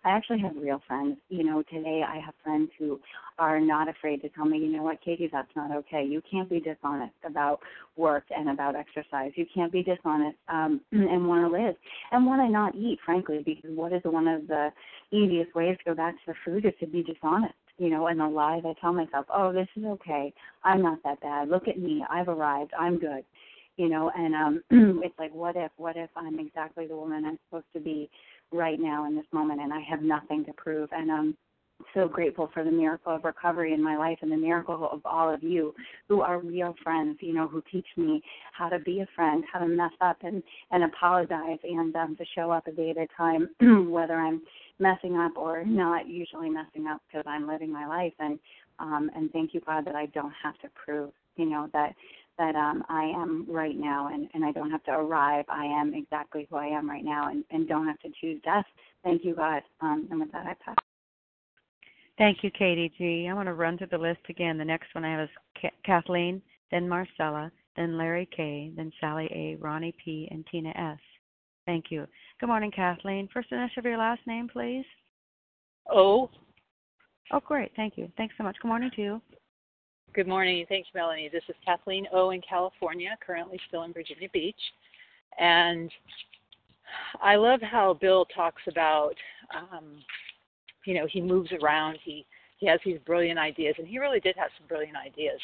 I 0.03 0.11
actually 0.11 0.39
have 0.39 0.55
real 0.55 0.81
friends. 0.87 1.17
You 1.29 1.43
know, 1.43 1.63
today 1.63 2.03
I 2.07 2.19
have 2.19 2.33
friends 2.43 2.69
who 2.79 2.99
are 3.37 3.59
not 3.59 3.89
afraid 3.89 4.21
to 4.21 4.29
tell 4.29 4.45
me, 4.45 4.57
you 4.57 4.71
know 4.71 4.83
what, 4.83 5.01
Katie, 5.03 5.29
that's 5.31 5.53
not 5.55 5.71
okay. 5.75 6.05
You 6.05 6.21
can't 6.29 6.49
be 6.49 6.59
dishonest 6.59 7.13
about 7.25 7.59
work 7.97 8.23
and 8.35 8.49
about 8.49 8.75
exercise. 8.75 9.31
You 9.35 9.45
can't 9.53 9.71
be 9.71 9.83
dishonest 9.83 10.37
um, 10.47 10.81
and 10.91 11.27
want 11.27 11.45
to 11.45 11.51
live 11.51 11.75
and 12.11 12.25
want 12.25 12.41
to 12.41 12.49
not 12.49 12.75
eat, 12.75 12.99
frankly, 13.05 13.41
because 13.45 13.71
what 13.75 13.93
is 13.93 14.01
one 14.03 14.27
of 14.27 14.47
the 14.47 14.69
easiest 15.11 15.53
ways 15.55 15.77
to 15.79 15.91
go 15.91 15.95
back 15.95 16.13
to 16.15 16.21
the 16.27 16.33
food 16.45 16.65
is 16.65 16.73
to 16.79 16.87
be 16.87 17.03
dishonest 17.03 17.53
you 17.77 17.89
know, 17.89 18.07
and 18.07 18.19
the 18.19 18.27
lies 18.27 18.61
I 18.65 18.73
tell 18.81 18.91
myself, 18.91 19.25
oh, 19.33 19.53
this 19.53 19.69
is 19.77 19.85
okay. 19.85 20.33
I'm 20.65 20.81
not 20.81 21.01
that 21.05 21.21
bad. 21.21 21.47
Look 21.47 21.69
at 21.69 21.79
me. 21.79 22.03
I've 22.09 22.27
arrived. 22.27 22.71
I'm 22.77 22.99
good 22.99 23.23
you 23.79 23.87
know 23.87 24.11
and 24.15 24.35
um 24.35 24.61
it's 25.03 25.17
like 25.17 25.33
what 25.33 25.55
if 25.55 25.71
what 25.77 25.95
if 25.95 26.09
i'm 26.15 26.37
exactly 26.37 26.85
the 26.85 26.95
woman 26.95 27.23
i'm 27.25 27.39
supposed 27.47 27.65
to 27.73 27.79
be 27.79 28.09
right 28.51 28.79
now 28.79 29.05
in 29.05 29.15
this 29.15 29.25
moment 29.31 29.61
and 29.61 29.73
i 29.73 29.79
have 29.79 30.01
nothing 30.01 30.43
to 30.45 30.53
prove. 30.53 30.89
And 30.91 31.09
um 31.11 31.37
so 31.93 32.07
grateful 32.07 32.49
for 32.53 32.63
the 32.63 32.71
miracle 32.71 33.15
of 33.15 33.23
recovery 33.23 33.73
in 33.73 33.81
my 33.81 33.97
life 33.97 34.17
and 34.21 34.31
the 34.31 34.37
miracle 34.37 34.89
of 34.91 35.01
all 35.05 35.33
of 35.33 35.43
you 35.43 35.73
who 36.07 36.21
are 36.21 36.39
real 36.39 36.75
friends, 36.83 37.17
you 37.21 37.33
know, 37.33 37.47
who 37.47 37.63
teach 37.71 37.87
me 37.95 38.21
how 38.51 38.69
to 38.69 38.79
be 38.79 38.99
a 38.99 39.07
friend, 39.15 39.43
how 39.51 39.59
to 39.59 39.67
mess 39.67 39.91
up 40.01 40.17
and 40.21 40.43
and 40.71 40.83
apologize 40.83 41.59
and 41.63 41.95
um 41.95 42.15
to 42.17 42.25
show 42.35 42.51
up 42.51 42.67
a 42.67 42.71
day 42.71 42.91
at 42.91 42.97
a 42.97 43.07
time 43.15 43.49
whether 43.91 44.15
I'm 44.15 44.41
messing 44.79 45.17
up 45.17 45.35
or 45.35 45.63
not 45.65 46.07
usually 46.07 46.49
messing 46.49 46.87
up 46.87 47.01
because 47.07 47.25
I'm 47.27 47.47
living 47.47 47.71
my 47.71 47.87
life. 47.87 48.13
And 48.19 48.39
um 48.79 49.09
and 49.15 49.31
thank 49.31 49.53
you 49.53 49.61
God 49.61 49.85
that 49.85 49.95
I 49.95 50.07
don't 50.07 50.33
have 50.43 50.57
to 50.59 50.69
prove, 50.85 51.11
you 51.37 51.45
know, 51.49 51.69
that 51.73 51.95
that 52.39 52.55
um, 52.55 52.83
I 52.89 53.03
am 53.03 53.45
right 53.47 53.75
now, 53.77 54.09
and, 54.11 54.27
and 54.33 54.43
I 54.43 54.51
don't 54.51 54.71
have 54.71 54.83
to 54.85 54.91
arrive. 54.91 55.45
I 55.49 55.65
am 55.65 55.93
exactly 55.93 56.47
who 56.49 56.55
I 56.55 56.67
am 56.67 56.89
right 56.89 57.03
now, 57.03 57.29
and, 57.29 57.43
and 57.51 57.67
don't 57.67 57.85
have 57.85 57.99
to 57.99 58.09
choose 58.19 58.41
death. 58.43 58.65
Thank 59.03 59.23
you, 59.23 59.35
God. 59.35 59.61
Um, 59.81 60.07
and 60.09 60.19
with 60.19 60.31
that, 60.31 60.47
I 60.47 60.55
pass. 60.63 60.75
Thank 62.17 62.37
you, 62.41 62.49
Katie 62.51 62.91
G. 62.97 63.27
I 63.29 63.33
want 63.33 63.47
to 63.47 63.53
run 63.53 63.77
through 63.77 63.87
the 63.91 63.97
list 63.97 64.21
again. 64.29 64.57
The 64.57 64.65
next 64.65 64.87
one 64.95 65.05
I 65.05 65.11
have 65.11 65.29
is 65.29 65.69
Kathleen, 65.85 66.41
then 66.71 66.87
Marcella, 66.87 67.51
then 67.75 67.97
Larry 67.97 68.27
K., 68.35 68.71
then 68.75 68.91
Sally 68.99 69.29
A., 69.31 69.61
Ronnie 69.61 69.95
P., 70.03 70.27
and 70.31 70.45
Tina 70.49 70.69
S. 70.75 70.99
Thank 71.65 71.85
you. 71.89 72.07
Good 72.39 72.47
morning, 72.47 72.71
Kathleen. 72.71 73.27
First 73.33 73.51
initial 73.51 73.79
of 73.79 73.85
your 73.85 73.97
last 73.97 74.21
name, 74.25 74.49
please. 74.51 74.85
O. 75.91 76.29
Oh, 77.31 77.39
great. 77.39 77.71
Thank 77.75 77.97
you. 77.97 78.11
Thanks 78.17 78.33
so 78.37 78.43
much. 78.43 78.55
Good 78.61 78.69
morning 78.69 78.91
to 78.95 79.01
you. 79.01 79.21
Good 80.15 80.27
morning. 80.27 80.65
Thanks, 80.67 80.89
Melanie. 80.95 81.29
This 81.31 81.43
is 81.49 81.55
Kathleen 81.63 82.07
O. 82.11 82.31
in 82.31 82.41
California, 82.41 83.15
currently 83.25 83.59
still 83.67 83.83
in 83.83 83.93
Virginia 83.93 84.27
Beach. 84.33 84.59
And 85.37 85.91
I 87.21 87.35
love 87.35 87.61
how 87.61 87.93
Bill 87.93 88.25
talks 88.25 88.63
about, 88.67 89.13
um, 89.55 90.03
you 90.85 90.95
know, 90.95 91.05
he 91.05 91.21
moves 91.21 91.51
around. 91.61 91.99
He 92.03 92.25
he 92.57 92.65
has 92.65 92.79
these 92.83 92.97
brilliant 93.05 93.37
ideas, 93.37 93.75
and 93.77 93.87
he 93.87 93.99
really 93.99 94.19
did 94.19 94.35
have 94.35 94.49
some 94.57 94.67
brilliant 94.67 94.97
ideas. 94.97 95.39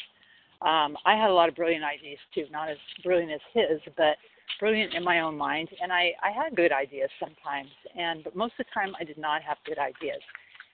Um, 0.62 0.96
I 1.06 1.14
had 1.14 1.30
a 1.30 1.34
lot 1.34 1.48
of 1.48 1.54
brilliant 1.54 1.84
ideas 1.84 2.18
too, 2.34 2.46
not 2.50 2.68
as 2.68 2.76
brilliant 3.04 3.30
as 3.30 3.40
his, 3.54 3.80
but 3.96 4.16
brilliant 4.58 4.94
in 4.94 5.04
my 5.04 5.20
own 5.20 5.38
mind. 5.38 5.68
And 5.80 5.92
I 5.92 6.12
I 6.24 6.32
had 6.32 6.56
good 6.56 6.72
ideas 6.72 7.08
sometimes, 7.20 7.70
and 7.96 8.24
but 8.24 8.34
most 8.34 8.54
of 8.58 8.66
the 8.66 8.72
time 8.74 8.96
I 8.98 9.04
did 9.04 9.16
not 9.16 9.42
have 9.42 9.58
good 9.64 9.78
ideas. 9.78 10.20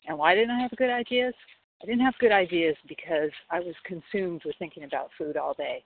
And 0.08 0.16
why 0.16 0.34
didn't 0.34 0.50
I 0.50 0.62
have 0.62 0.70
good 0.78 0.90
ideas? 0.90 1.34
I 1.82 1.86
didn't 1.86 2.04
have 2.04 2.14
good 2.18 2.32
ideas 2.32 2.76
because 2.88 3.30
I 3.50 3.58
was 3.60 3.74
consumed 3.84 4.42
with 4.44 4.54
thinking 4.58 4.84
about 4.84 5.10
food 5.18 5.36
all 5.36 5.54
day. 5.54 5.82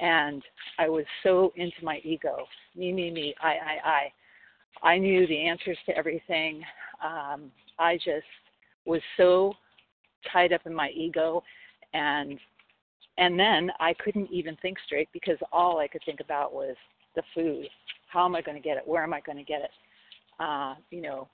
And 0.00 0.42
I 0.78 0.88
was 0.88 1.04
so 1.22 1.52
into 1.56 1.84
my 1.84 2.00
ego 2.02 2.46
me, 2.76 2.92
me, 2.92 3.10
me, 3.10 3.34
I, 3.40 3.48
I, 3.48 3.88
I. 3.88 4.12
I 4.82 4.98
knew 4.98 5.26
the 5.28 5.46
answers 5.46 5.78
to 5.86 5.96
everything. 5.96 6.62
Um, 7.02 7.52
I 7.78 7.94
just 7.94 8.26
was 8.84 9.00
so 9.16 9.54
tied 10.32 10.52
up 10.52 10.62
in 10.66 10.74
my 10.74 10.90
ego 10.90 11.42
and 11.92 12.38
and 13.16 13.38
then 13.38 13.70
I 13.78 13.94
couldn't 13.94 14.30
even 14.32 14.56
think 14.56 14.78
straight 14.84 15.08
because 15.12 15.38
all 15.52 15.78
I 15.78 15.86
could 15.86 16.02
think 16.04 16.18
about 16.18 16.52
was 16.52 16.74
the 17.14 17.22
food. 17.32 17.68
How 18.08 18.24
am 18.24 18.34
I 18.34 18.42
going 18.42 18.60
to 18.60 18.62
get 18.62 18.76
it? 18.76 18.82
Where 18.86 19.04
am 19.04 19.14
I 19.14 19.20
going 19.20 19.38
to 19.38 19.44
get 19.44 19.60
it? 19.60 19.70
Uh, 20.40 20.74
you 20.90 21.00
know, 21.00 21.28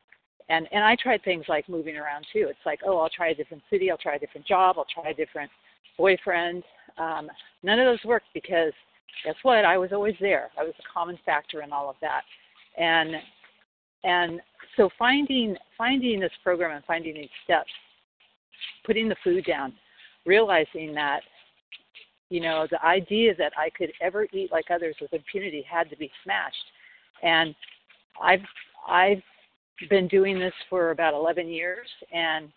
and 0.48 0.66
and 0.72 0.84
I 0.84 0.96
tried 0.96 1.22
things 1.22 1.44
like 1.48 1.68
moving 1.68 1.96
around 1.96 2.26
too. 2.32 2.46
It's 2.48 2.66
like, 2.66 2.80
oh, 2.86 2.98
I'll 2.98 3.10
try 3.10 3.28
a 3.28 3.34
different 3.34 3.62
city, 3.70 3.90
I'll 3.90 3.98
try 3.98 4.16
a 4.16 4.18
different 4.18 4.46
job, 4.46 4.76
I'll 4.78 4.86
try 4.92 5.10
a 5.10 5.14
different 5.14 5.50
boyfriend. 5.96 6.62
Um, 6.98 7.28
none 7.62 7.78
of 7.78 7.86
those 7.86 8.04
worked 8.04 8.26
because 8.34 8.72
guess 9.24 9.34
what? 9.42 9.64
I 9.64 9.78
was 9.78 9.92
always 9.92 10.14
there. 10.20 10.50
I 10.58 10.64
was 10.64 10.74
a 10.78 10.92
common 10.92 11.18
factor 11.24 11.62
in 11.62 11.72
all 11.72 11.90
of 11.90 11.96
that, 12.00 12.22
and 12.78 13.14
and 14.04 14.40
so 14.76 14.88
finding 14.98 15.56
finding 15.76 16.20
this 16.20 16.32
program 16.42 16.74
and 16.74 16.84
finding 16.84 17.14
these 17.14 17.28
steps, 17.44 17.70
putting 18.84 19.08
the 19.08 19.16
food 19.22 19.44
down, 19.44 19.72
realizing 20.26 20.94
that 20.94 21.20
you 22.30 22.40
know 22.40 22.66
the 22.70 22.82
idea 22.84 23.34
that 23.36 23.52
I 23.58 23.70
could 23.70 23.92
ever 24.00 24.26
eat 24.32 24.50
like 24.52 24.70
others 24.70 24.96
with 25.00 25.12
impunity 25.12 25.64
had 25.70 25.90
to 25.90 25.96
be 25.96 26.10
smashed, 26.24 26.56
and 27.22 27.54
I've 28.22 28.40
I've 28.88 29.22
been 29.88 30.08
doing 30.08 30.38
this 30.38 30.54
for 30.68 30.90
about 30.90 31.14
11 31.14 31.48
years 31.48 31.86
and 32.12 32.50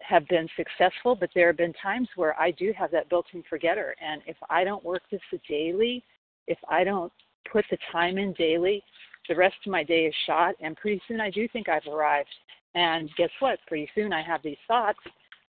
have 0.00 0.26
been 0.28 0.48
successful, 0.56 1.16
but 1.16 1.30
there 1.34 1.48
have 1.48 1.56
been 1.56 1.72
times 1.74 2.08
where 2.16 2.38
I 2.40 2.50
do 2.52 2.72
have 2.76 2.90
that 2.92 3.08
built 3.08 3.26
in 3.32 3.42
forgetter. 3.48 3.94
And 4.04 4.22
if 4.26 4.36
I 4.50 4.64
don't 4.64 4.84
work 4.84 5.02
this 5.10 5.20
daily, 5.48 6.02
if 6.46 6.58
I 6.68 6.84
don't 6.84 7.12
put 7.50 7.64
the 7.70 7.78
time 7.90 8.18
in 8.18 8.32
daily, 8.34 8.82
the 9.28 9.34
rest 9.34 9.56
of 9.64 9.72
my 9.72 9.82
day 9.82 10.06
is 10.06 10.14
shot. 10.26 10.54
And 10.60 10.76
pretty 10.76 11.00
soon 11.08 11.20
I 11.20 11.30
do 11.30 11.48
think 11.48 11.68
I've 11.68 11.86
arrived. 11.86 12.34
And 12.74 13.10
guess 13.16 13.30
what? 13.40 13.58
Pretty 13.66 13.88
soon 13.94 14.12
I 14.12 14.22
have 14.22 14.42
these 14.42 14.58
thoughts, 14.68 14.98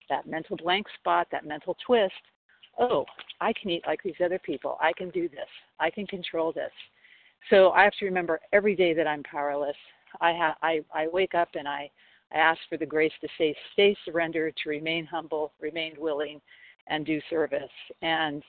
that 0.10 0.28
mental 0.28 0.58
blank 0.58 0.88
spot, 1.00 1.28
that 1.32 1.46
mental 1.46 1.76
twist. 1.86 2.14
Oh, 2.80 3.06
I 3.42 3.54
can 3.54 3.70
eat 3.72 3.84
like 3.86 4.02
these 4.04 4.16
other 4.24 4.40
people. 4.40 4.78
I 4.82 4.94
can 4.94 5.10
do 5.10 5.28
this. 5.28 5.48
I 5.80 5.90
can 5.90 6.08
control 6.08 6.52
this. 6.52 6.72
So 7.50 7.72
I 7.72 7.84
have 7.84 7.94
to 8.00 8.06
remember 8.06 8.40
every 8.54 8.76
day 8.76 8.94
that 8.94 9.08
I'm 9.08 9.24
powerless 9.24 9.76
I 10.22 10.34
ha- 10.34 10.58
I 10.62 10.82
I 10.94 11.08
wake 11.08 11.36
up 11.36 11.50
and 11.56 11.68
I 11.68 11.90
I 12.34 12.38
ask 12.38 12.60
for 12.70 12.78
the 12.78 12.86
grace 12.86 13.14
to 13.22 13.28
say 13.38 13.56
stay 13.74 13.96
surrendered, 14.06 14.56
to 14.64 14.70
remain 14.70 15.06
humble, 15.06 15.54
remain 15.60 15.96
willing, 15.98 16.42
and 16.88 17.06
do 17.06 17.20
service. 17.30 17.64
And 18.02 18.44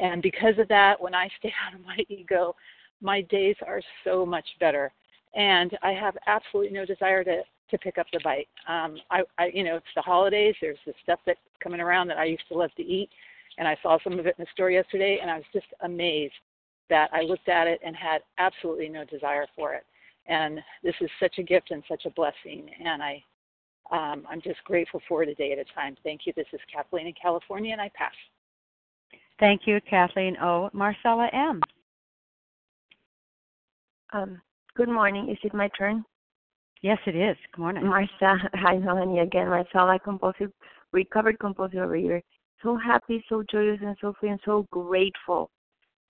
and 0.00 0.22
because 0.22 0.58
of 0.58 0.68
that, 0.68 1.00
when 1.00 1.14
I 1.14 1.28
stay 1.38 1.52
out 1.66 1.74
of 1.74 1.84
my 1.84 1.98
ego, 2.08 2.54
my 3.00 3.22
days 3.22 3.56
are 3.66 3.80
so 4.04 4.24
much 4.26 4.46
better. 4.60 4.92
And 5.34 5.76
I 5.82 5.92
have 5.92 6.16
absolutely 6.26 6.72
no 6.72 6.84
desire 6.84 7.24
to 7.24 7.42
to 7.70 7.78
pick 7.78 7.96
up 7.98 8.06
the 8.12 8.20
bite. 8.22 8.48
Um, 8.68 8.98
I, 9.10 9.22
I, 9.38 9.46
you 9.54 9.64
know, 9.64 9.76
it's 9.76 9.86
the 9.96 10.02
holidays. 10.02 10.54
There's 10.60 10.78
the 10.86 10.92
stuff 11.02 11.20
that's 11.24 11.40
coming 11.62 11.80
around 11.80 12.06
that 12.08 12.18
I 12.18 12.24
used 12.26 12.46
to 12.48 12.54
love 12.54 12.70
to 12.76 12.82
eat, 12.82 13.08
and 13.56 13.66
I 13.66 13.76
saw 13.82 13.98
some 14.04 14.18
of 14.18 14.26
it 14.26 14.34
in 14.38 14.44
the 14.44 14.50
store 14.52 14.70
yesterday, 14.70 15.18
and 15.22 15.30
I 15.30 15.36
was 15.36 15.46
just 15.54 15.66
amazed 15.80 16.34
that 16.90 17.08
I 17.14 17.22
looked 17.22 17.48
at 17.48 17.66
it 17.66 17.80
and 17.82 17.96
had 17.96 18.20
absolutely 18.38 18.90
no 18.90 19.06
desire 19.06 19.46
for 19.56 19.72
it. 19.72 19.84
And 20.26 20.60
this 20.82 20.94
is 21.00 21.10
such 21.20 21.38
a 21.38 21.42
gift 21.42 21.70
and 21.70 21.82
such 21.88 22.04
a 22.06 22.10
blessing. 22.10 22.70
And 22.84 23.02
I, 23.02 23.22
um, 23.90 24.24
I'm 24.30 24.40
just 24.40 24.62
grateful 24.64 25.00
for 25.08 25.22
it 25.22 25.28
a 25.28 25.34
day 25.34 25.52
at 25.52 25.58
a 25.58 25.64
time. 25.74 25.96
Thank 26.04 26.22
you. 26.24 26.32
This 26.36 26.46
is 26.52 26.60
Kathleen 26.72 27.06
in 27.06 27.14
California, 27.20 27.72
and 27.72 27.80
I 27.80 27.90
pass. 27.94 28.12
Thank 29.40 29.62
you, 29.66 29.80
Kathleen 29.88 30.36
O. 30.40 30.70
Marcella 30.72 31.28
M. 31.32 31.60
Um, 34.12 34.40
good 34.76 34.88
morning. 34.88 35.30
Is 35.30 35.38
it 35.42 35.54
my 35.54 35.68
turn? 35.76 36.04
Yes, 36.82 36.98
it 37.06 37.16
is. 37.16 37.36
Good 37.52 37.62
morning. 37.62 37.86
Marcella, 37.86 38.38
hi, 38.54 38.76
Melanie 38.76 39.20
again. 39.20 39.48
Marcella, 39.48 39.98
compulsive, 39.98 40.52
recovered 40.92 41.38
compulsive 41.38 41.78
overeater. 41.78 42.20
So 42.62 42.76
happy, 42.76 43.24
so 43.28 43.42
joyous, 43.50 43.80
and 43.82 43.96
so 44.00 44.14
free, 44.20 44.30
and 44.30 44.40
so 44.44 44.66
grateful 44.70 45.50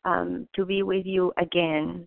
um, 0.05 0.49
to 0.55 0.67
be 0.67 0.83
with 0.83 1.07
you 1.07 1.33
again 1.39 2.07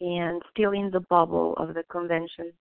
and 0.00 0.42
still 0.50 0.72
in 0.72 0.90
the 0.90 1.04
bubble 1.08 1.54
of 1.56 1.74
the 1.74 1.82
convention, 1.90 2.52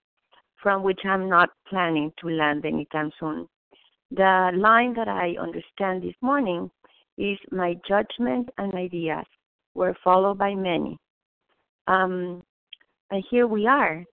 from 0.61 0.83
which 0.83 0.99
I'm 1.05 1.29
not 1.29 1.49
planning 1.67 2.11
to 2.19 2.29
land 2.29 2.65
anytime 2.65 3.11
soon. 3.19 3.47
The 4.11 4.51
line 4.55 4.93
that 4.95 5.07
I 5.07 5.35
understand 5.39 6.03
this 6.03 6.15
morning 6.21 6.69
is 7.17 7.37
my 7.51 7.75
judgment 7.87 8.49
and 8.57 8.73
ideas 8.73 9.25
were 9.73 9.95
followed 10.03 10.37
by 10.37 10.55
many. 10.55 10.97
Um, 11.87 12.43
and 13.11 13.23
here 13.29 13.47
we 13.47 13.67
are, 13.67 14.03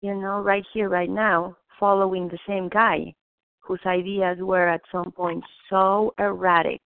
you 0.00 0.14
know, 0.14 0.40
right 0.40 0.64
here, 0.72 0.88
right 0.88 1.10
now, 1.10 1.56
following 1.78 2.28
the 2.28 2.38
same 2.46 2.68
guy 2.68 3.14
whose 3.60 3.80
ideas 3.86 4.38
were 4.40 4.68
at 4.68 4.80
some 4.90 5.12
point 5.12 5.42
so 5.70 6.12
erratic 6.18 6.80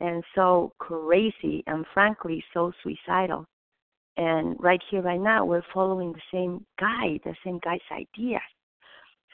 and 0.00 0.22
so 0.34 0.72
crazy 0.78 1.62
and 1.66 1.84
frankly 1.92 2.42
so 2.52 2.72
suicidal 2.82 3.46
and 4.16 4.56
right 4.60 4.80
here, 4.90 5.02
right 5.02 5.20
now, 5.20 5.44
we're 5.44 5.62
following 5.72 6.12
the 6.12 6.20
same 6.32 6.64
guy, 6.78 7.18
the 7.24 7.34
same 7.44 7.58
guy's 7.64 7.80
ideas. 7.90 8.40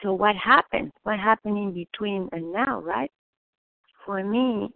So 0.01 0.13
what 0.13 0.35
happened? 0.35 0.91
What 1.03 1.19
happened 1.19 1.57
in 1.57 1.73
between 1.73 2.27
and 2.31 2.51
now, 2.51 2.81
right? 2.81 3.11
For 4.05 4.23
me, 4.23 4.69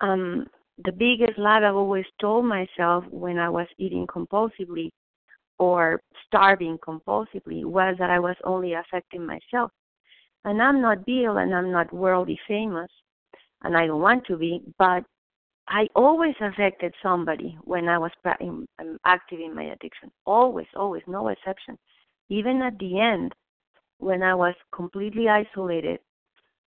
um, 0.00 0.46
the 0.84 0.92
biggest 0.92 1.38
lie 1.38 1.58
I've 1.58 1.76
always 1.76 2.06
told 2.20 2.46
myself 2.46 3.04
when 3.10 3.38
I 3.38 3.50
was 3.50 3.66
eating 3.78 4.06
compulsively 4.06 4.90
or 5.58 6.00
starving 6.26 6.78
compulsively 6.78 7.64
was 7.64 7.94
that 7.98 8.10
I 8.10 8.18
was 8.18 8.36
only 8.44 8.72
affecting 8.72 9.26
myself. 9.26 9.70
And 10.44 10.60
I'm 10.60 10.80
not 10.80 11.04
Bill 11.04 11.36
and 11.36 11.54
I'm 11.54 11.70
not 11.70 11.92
worldly 11.92 12.40
famous 12.48 12.90
and 13.62 13.76
I 13.76 13.86
don't 13.86 14.00
want 14.00 14.26
to 14.26 14.36
be, 14.36 14.62
but 14.78 15.04
I 15.68 15.88
always 15.94 16.34
affected 16.40 16.94
somebody 17.02 17.56
when 17.64 17.88
I 17.88 17.98
was 17.98 18.10
active 19.04 19.40
in 19.40 19.54
my 19.54 19.64
addiction. 19.64 20.10
Always, 20.26 20.66
always, 20.76 21.02
no 21.06 21.28
exception. 21.28 21.78
Even 22.28 22.62
at 22.62 22.78
the 22.78 23.00
end, 23.00 23.34
when 23.98 24.22
I 24.22 24.34
was 24.34 24.54
completely 24.74 25.28
isolated 25.28 26.00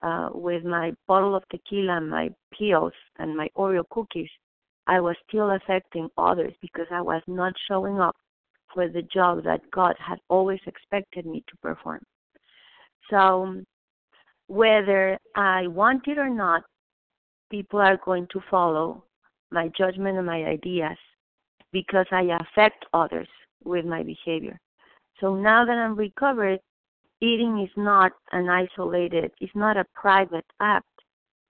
uh, 0.03 0.31
with 0.33 0.65
my 0.65 0.93
bottle 1.07 1.37
of 1.37 1.45
tequila 1.51 1.99
and 1.99 2.11
my 2.11 2.31
pills 2.59 2.93
and 3.19 3.37
my 3.37 3.49
Oreo 3.57 3.85
cookies, 3.91 4.31
I 4.87 5.01
was 5.01 5.17
still 5.29 5.51
affecting 5.51 6.09
others 6.19 6.53
because 6.61 6.87
I 6.91 7.01
was 7.01 7.23
not 7.27 7.53
showing 7.69 8.01
up 8.01 8.17
for 8.75 8.89
the 8.89 9.03
job 9.03 9.45
that 9.45 9.61
God 9.71 9.95
had 9.99 10.19
always 10.29 10.61
expected 10.67 11.27
me 11.27 11.45
to 11.49 11.57
perform. 11.59 12.01
So, 13.09 13.63
whether 14.49 15.19
I 15.37 15.69
want 15.69 16.09
it 16.09 16.19
or 16.19 16.31
not, 16.31 16.65
people 17.51 17.81
are 17.81 17.99
going 18.05 18.27
to 18.33 18.41
follow 18.51 19.05
my 19.51 19.69
judgment 19.77 20.17
and 20.17 20.27
my 20.27 20.45
ideas 20.45 20.97
because 21.73 22.07
I 22.11 22.37
affect 22.41 22.85
others 22.93 23.29
with 23.65 23.85
my 23.85 24.03
behavior. 24.03 24.59
So 25.21 25.35
now 25.35 25.65
that 25.65 25.77
I'm 25.77 25.97
recovered, 25.97 26.61
eating 27.21 27.61
is 27.61 27.71
not 27.77 28.13
an 28.33 28.49
isolated, 28.49 29.31
it's 29.41 29.55
not 29.55 29.77
a 29.77 29.85
private 29.95 30.47
act. 30.61 30.87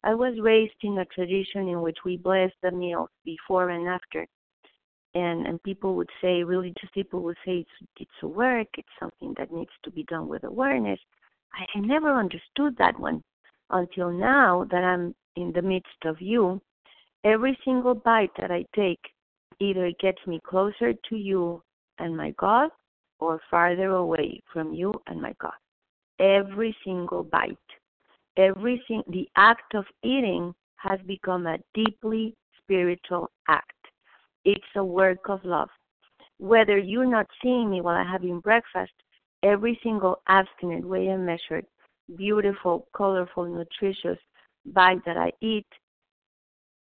I 0.03 0.15
was 0.15 0.41
raised 0.41 0.75
in 0.83 0.99
a 0.99 1.05
tradition 1.05 1.69
in 1.69 1.83
which 1.83 1.99
we 2.05 2.17
bless 2.17 2.51
the 2.63 2.71
meals 2.71 3.11
before 3.25 3.71
and 3.71 3.87
after 3.87 4.27
and 5.15 5.47
and 5.47 5.63
people 5.63 5.95
would 5.95 6.11
say 6.21 6.45
religious 6.45 6.89
people 6.95 7.21
would 7.21 7.37
say 7.45 7.59
it's 7.59 7.91
it's 7.99 8.23
a 8.23 8.29
work 8.29 8.69
it's 8.79 8.89
something 8.99 9.35
that 9.37 9.53
needs 9.53 9.71
to 9.83 9.91
be 9.91 10.05
done 10.05 10.29
with 10.29 10.45
awareness 10.45 11.01
i, 11.55 11.79
I 11.79 11.81
never 11.81 12.15
understood 12.15 12.77
that 12.79 12.99
one 12.99 13.23
until 13.71 14.11
now 14.11 14.67
that 14.71 14.85
i'm 14.85 15.15
in 15.41 15.53
the 15.53 15.63
midst 15.63 16.05
of 16.05 16.21
you 16.21 16.61
every 17.25 17.59
single 17.65 17.95
bite 17.95 18.31
that 18.39 18.51
i 18.51 18.65
take 18.75 19.01
either 19.61 19.91
gets 20.01 20.19
me 20.27 20.41
closer 20.47 20.93
to 21.09 21.17
you 21.17 21.63
and 21.99 22.17
my 22.17 22.31
god 22.39 22.71
or 23.19 23.41
farther 23.51 23.91
away 23.91 24.41
from 24.53 24.73
you 24.73 24.93
and 25.07 25.21
my 25.21 25.35
god 25.41 25.59
every 26.19 26.77
single 26.85 27.23
bite 27.23 27.57
every 28.37 28.81
everything 28.81 29.03
the 29.09 29.29
act 29.37 29.75
of 29.75 29.85
eating 30.03 30.55
has 30.77 30.99
become 31.07 31.47
a 31.47 31.59
deeply 31.75 32.35
spiritual 32.63 33.31
act 33.49 33.81
it's 34.45 34.65
a 34.77 34.85
work 34.85 35.29
of 35.29 35.45
love. 35.45 35.69
Whether 36.39 36.79
you're 36.79 37.11
not 37.11 37.27
seeing 37.43 37.71
me 37.71 37.81
while 37.81 37.97
I'm 37.97 38.07
having 38.07 38.41
breakfast, 38.41 38.93
every 39.43 39.79
single 39.83 40.23
abstinent, 40.29 40.87
weighed 40.87 41.09
and 41.09 41.27
measured, 41.27 41.67
beautiful, 42.17 42.87
colorful, 42.97 43.45
nutritious 43.45 44.19
bite 44.67 45.05
that 45.05 45.17
I 45.17 45.33
eat 45.41 45.67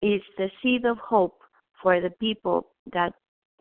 is 0.02 0.22
the 0.36 0.50
seed 0.62 0.84
of 0.84 0.98
hope 0.98 1.38
for 1.82 2.00
the 2.00 2.10
people 2.10 2.68
that 2.92 3.12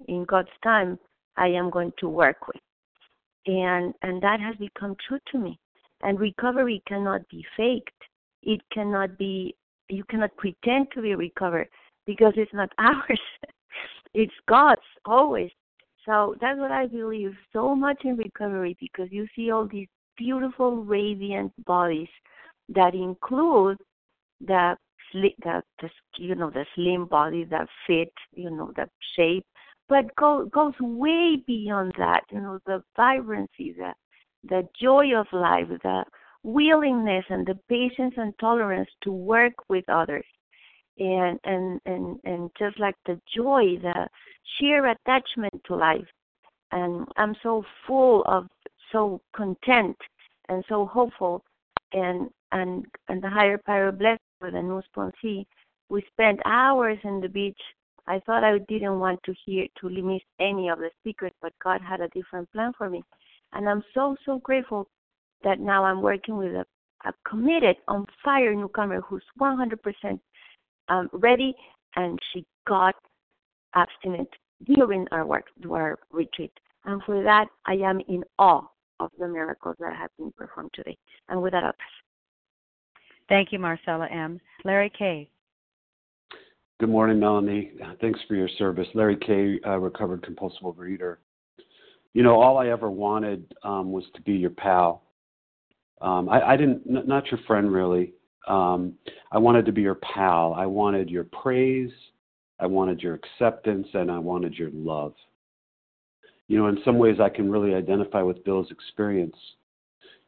in 0.08 0.26
God's 0.26 0.50
time 0.64 1.00
I 1.36 1.48
am 1.48 1.70
going 1.70 1.92
to 2.00 2.10
work 2.10 2.48
with. 2.48 2.62
And 3.46 3.94
and 4.02 4.22
that 4.22 4.40
has 4.40 4.56
become 4.58 4.96
true 5.08 5.20
to 5.32 5.38
me. 5.38 5.60
And 6.02 6.20
recovery 6.20 6.84
cannot 6.88 7.28
be 7.30 7.46
faked. 7.56 7.90
It 8.44 8.62
cannot 8.72 9.18
be 9.18 9.56
you 9.90 10.04
cannot 10.10 10.36
pretend 10.38 10.88
to 10.94 11.02
be 11.02 11.16
recovered 11.16 11.70
because 12.06 12.34
it's 12.36 12.54
not 12.54 12.72
ours. 12.78 13.20
it's 14.14 14.34
God's 14.48 14.82
always. 15.06 15.52
So 16.06 16.36
that's 16.40 16.60
what 16.60 16.72
I 16.72 16.88
believe 16.88 17.34
so 17.52 17.76
much 17.76 18.04
in 18.04 18.16
recovery 18.16 18.78
because 18.80 19.10
you 19.12 19.28
see 19.36 19.52
all 19.52 19.68
these 19.68 19.88
beautiful, 20.18 20.84
radiant 20.84 21.52
bodies 21.66 22.08
that 22.70 22.96
include 22.96 23.78
the 24.42 24.76
the, 25.14 25.64
the 25.82 25.90
you 26.18 26.36
know 26.36 26.50
the 26.50 26.66
slim 26.76 27.06
body 27.06 27.46
that 27.46 27.68
fit 27.86 28.14
you 28.34 28.50
know 28.50 28.72
the 28.76 28.90
shape, 29.16 29.46
but 29.88 30.14
go, 30.16 30.46
goes 30.46 30.74
way 30.80 31.38
beyond 31.48 31.94
that. 31.98 32.24
You 32.32 32.42
know 32.42 32.60
the 32.66 32.84
vibrancy, 32.96 33.74
the 33.78 33.94
the 34.44 34.68
joy 34.80 35.16
of 35.16 35.28
life, 35.32 35.68
the 35.84 36.04
willingness 36.44 37.26
and 37.30 37.46
the 37.46 37.58
patience 37.68 38.14
and 38.18 38.34
tolerance 38.40 38.90
to 39.02 39.12
work 39.12 39.54
with 39.70 39.84
others 39.90 40.26
and 41.00 41.40
and 41.44 41.80
and 41.86 42.20
and 42.24 42.50
just 42.58 42.80
like 42.80 42.96
the 43.06 43.20
joy 43.36 43.78
the 43.82 44.08
sheer 44.58 44.86
attachment 44.88 45.54
to 45.66 45.76
life 45.76 46.08
and 46.72 47.06
i'm 47.18 47.36
so 47.44 47.64
full 47.86 48.24
of 48.26 48.48
so 48.92 49.22
content 49.36 49.96
and 50.50 50.64
so 50.70 50.86
hopeful 50.86 51.44
and 51.94 52.30
and 52.52 52.86
and 53.10 53.22
the 53.22 53.30
higher 53.30 53.60
power 53.66 53.92
blessed 53.92 54.22
with 54.42 54.56
a 54.56 54.62
new 54.62 54.82
sponsee 54.96 55.46
we 55.90 56.04
spent 56.12 56.40
hours 56.46 56.98
in 57.04 57.20
the 57.22 57.30
beach 57.30 57.60
i 58.08 58.20
thought 58.26 58.44
i 58.44 58.58
didn't 58.70 59.00
want 59.00 59.20
to 59.24 59.34
hear 59.46 59.66
to 59.80 59.90
miss 59.90 60.22
any 60.40 60.70
of 60.70 60.80
the 60.80 60.90
speakers 61.00 61.32
but 61.42 61.54
god 61.64 61.82
had 61.82 62.02
a 62.02 62.10
different 62.10 62.52
plan 62.52 62.72
for 62.78 62.90
me 62.90 63.04
and 63.54 63.68
i'm 63.68 63.84
so 63.94 64.16
so 64.26 64.40
grateful 64.40 64.88
that 65.44 65.60
now 65.60 65.84
i'm 65.84 66.02
working 66.02 66.38
with 66.38 66.54
a, 66.54 66.66
a 67.06 67.14
committed 67.28 67.76
on 67.88 68.06
fire 68.24 68.54
newcomer 68.54 69.02
who's 69.02 69.24
100% 69.40 70.20
um, 70.90 71.10
ready, 71.14 71.56
and 71.96 72.20
she 72.32 72.46
got 72.68 72.96
abstinent 73.76 74.30
during 74.66 75.08
our 75.12 75.26
work, 75.26 75.46
our 75.70 76.00
retreat. 76.12 76.52
And 76.86 77.02
for 77.04 77.22
that, 77.24 77.48
I 77.66 77.74
am 77.74 78.00
in 78.08 78.24
awe 78.40 78.64
of 79.00 79.12
the 79.20 79.28
miracles 79.28 79.76
that 79.80 79.96
have 79.96 80.10
been 80.18 80.32
performed 80.32 80.72
today. 80.74 80.98
And 81.30 81.42
with 81.42 81.54
that, 81.54 81.64
I'll 81.64 81.74
pass. 81.74 82.07
Thank 83.30 83.52
you, 83.52 83.60
Marcella 83.60 84.08
M. 84.08 84.40
Larry 84.64 84.92
K. 84.98 85.30
Good 86.80 86.90
morning, 86.90 87.20
Melanie. 87.20 87.72
Thanks 88.00 88.20
for 88.28 88.36
your 88.36 88.50
service. 88.58 88.88
Larry 88.94 89.18
K., 89.18 89.60
uh, 89.66 89.80
recovered 89.80 90.22
compulsive 90.24 90.62
overeater. 90.62 91.18
You 92.14 92.24
know, 92.24 92.40
all 92.40 92.58
I 92.58 92.68
ever 92.68 92.90
wanted 92.90 93.54
um, 93.64 93.92
was 93.92 94.04
to 94.16 94.22
be 94.22 94.34
your 94.34 94.52
pal. 94.52 95.04
Um, 96.02 96.30
I, 96.30 96.52
I 96.52 96.58
didn't, 96.58 96.84
n- 96.88 97.08
not 97.08 97.30
your 97.32 97.40
friend 97.48 97.72
really. 97.72 98.14
Um, 98.48 98.94
I 99.32 99.40
wanted 99.40 99.66
to 99.66 99.72
be 99.72 99.82
your 99.82 99.96
pal. 99.96 100.54
I 100.54 100.66
wanted 100.66 101.10
your 101.10 101.26
praise. 101.26 101.92
I 102.60 102.66
wanted 102.66 103.02
your 103.02 103.16
acceptance, 103.16 103.88
and 103.94 104.12
I 104.12 104.18
wanted 104.20 104.54
your 104.54 104.70
love. 104.72 105.14
You 106.48 106.58
know, 106.58 106.68
in 106.68 106.80
some 106.86 106.98
ways, 106.98 107.20
I 107.20 107.30
can 107.30 107.52
really 107.52 107.74
identify 107.74 108.22
with 108.22 108.44
Bill's 108.46 108.72
experience. 108.72 109.36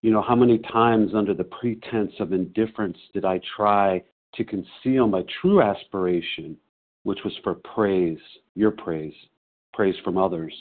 You 0.01 0.11
know, 0.11 0.21
how 0.21 0.35
many 0.35 0.59
times, 0.59 1.11
under 1.13 1.33
the 1.33 1.43
pretense 1.43 2.13
of 2.19 2.31
indifference, 2.31 2.97
did 3.13 3.25
I 3.25 3.41
try 3.57 4.03
to 4.35 4.43
conceal 4.43 5.07
my 5.07 5.23
true 5.41 5.61
aspiration, 5.61 6.55
which 7.03 7.19
was 7.23 7.33
for 7.43 7.55
praise, 7.55 8.19
your 8.55 8.71
praise, 8.71 9.13
praise 9.73 9.95
from 10.03 10.17
others? 10.17 10.53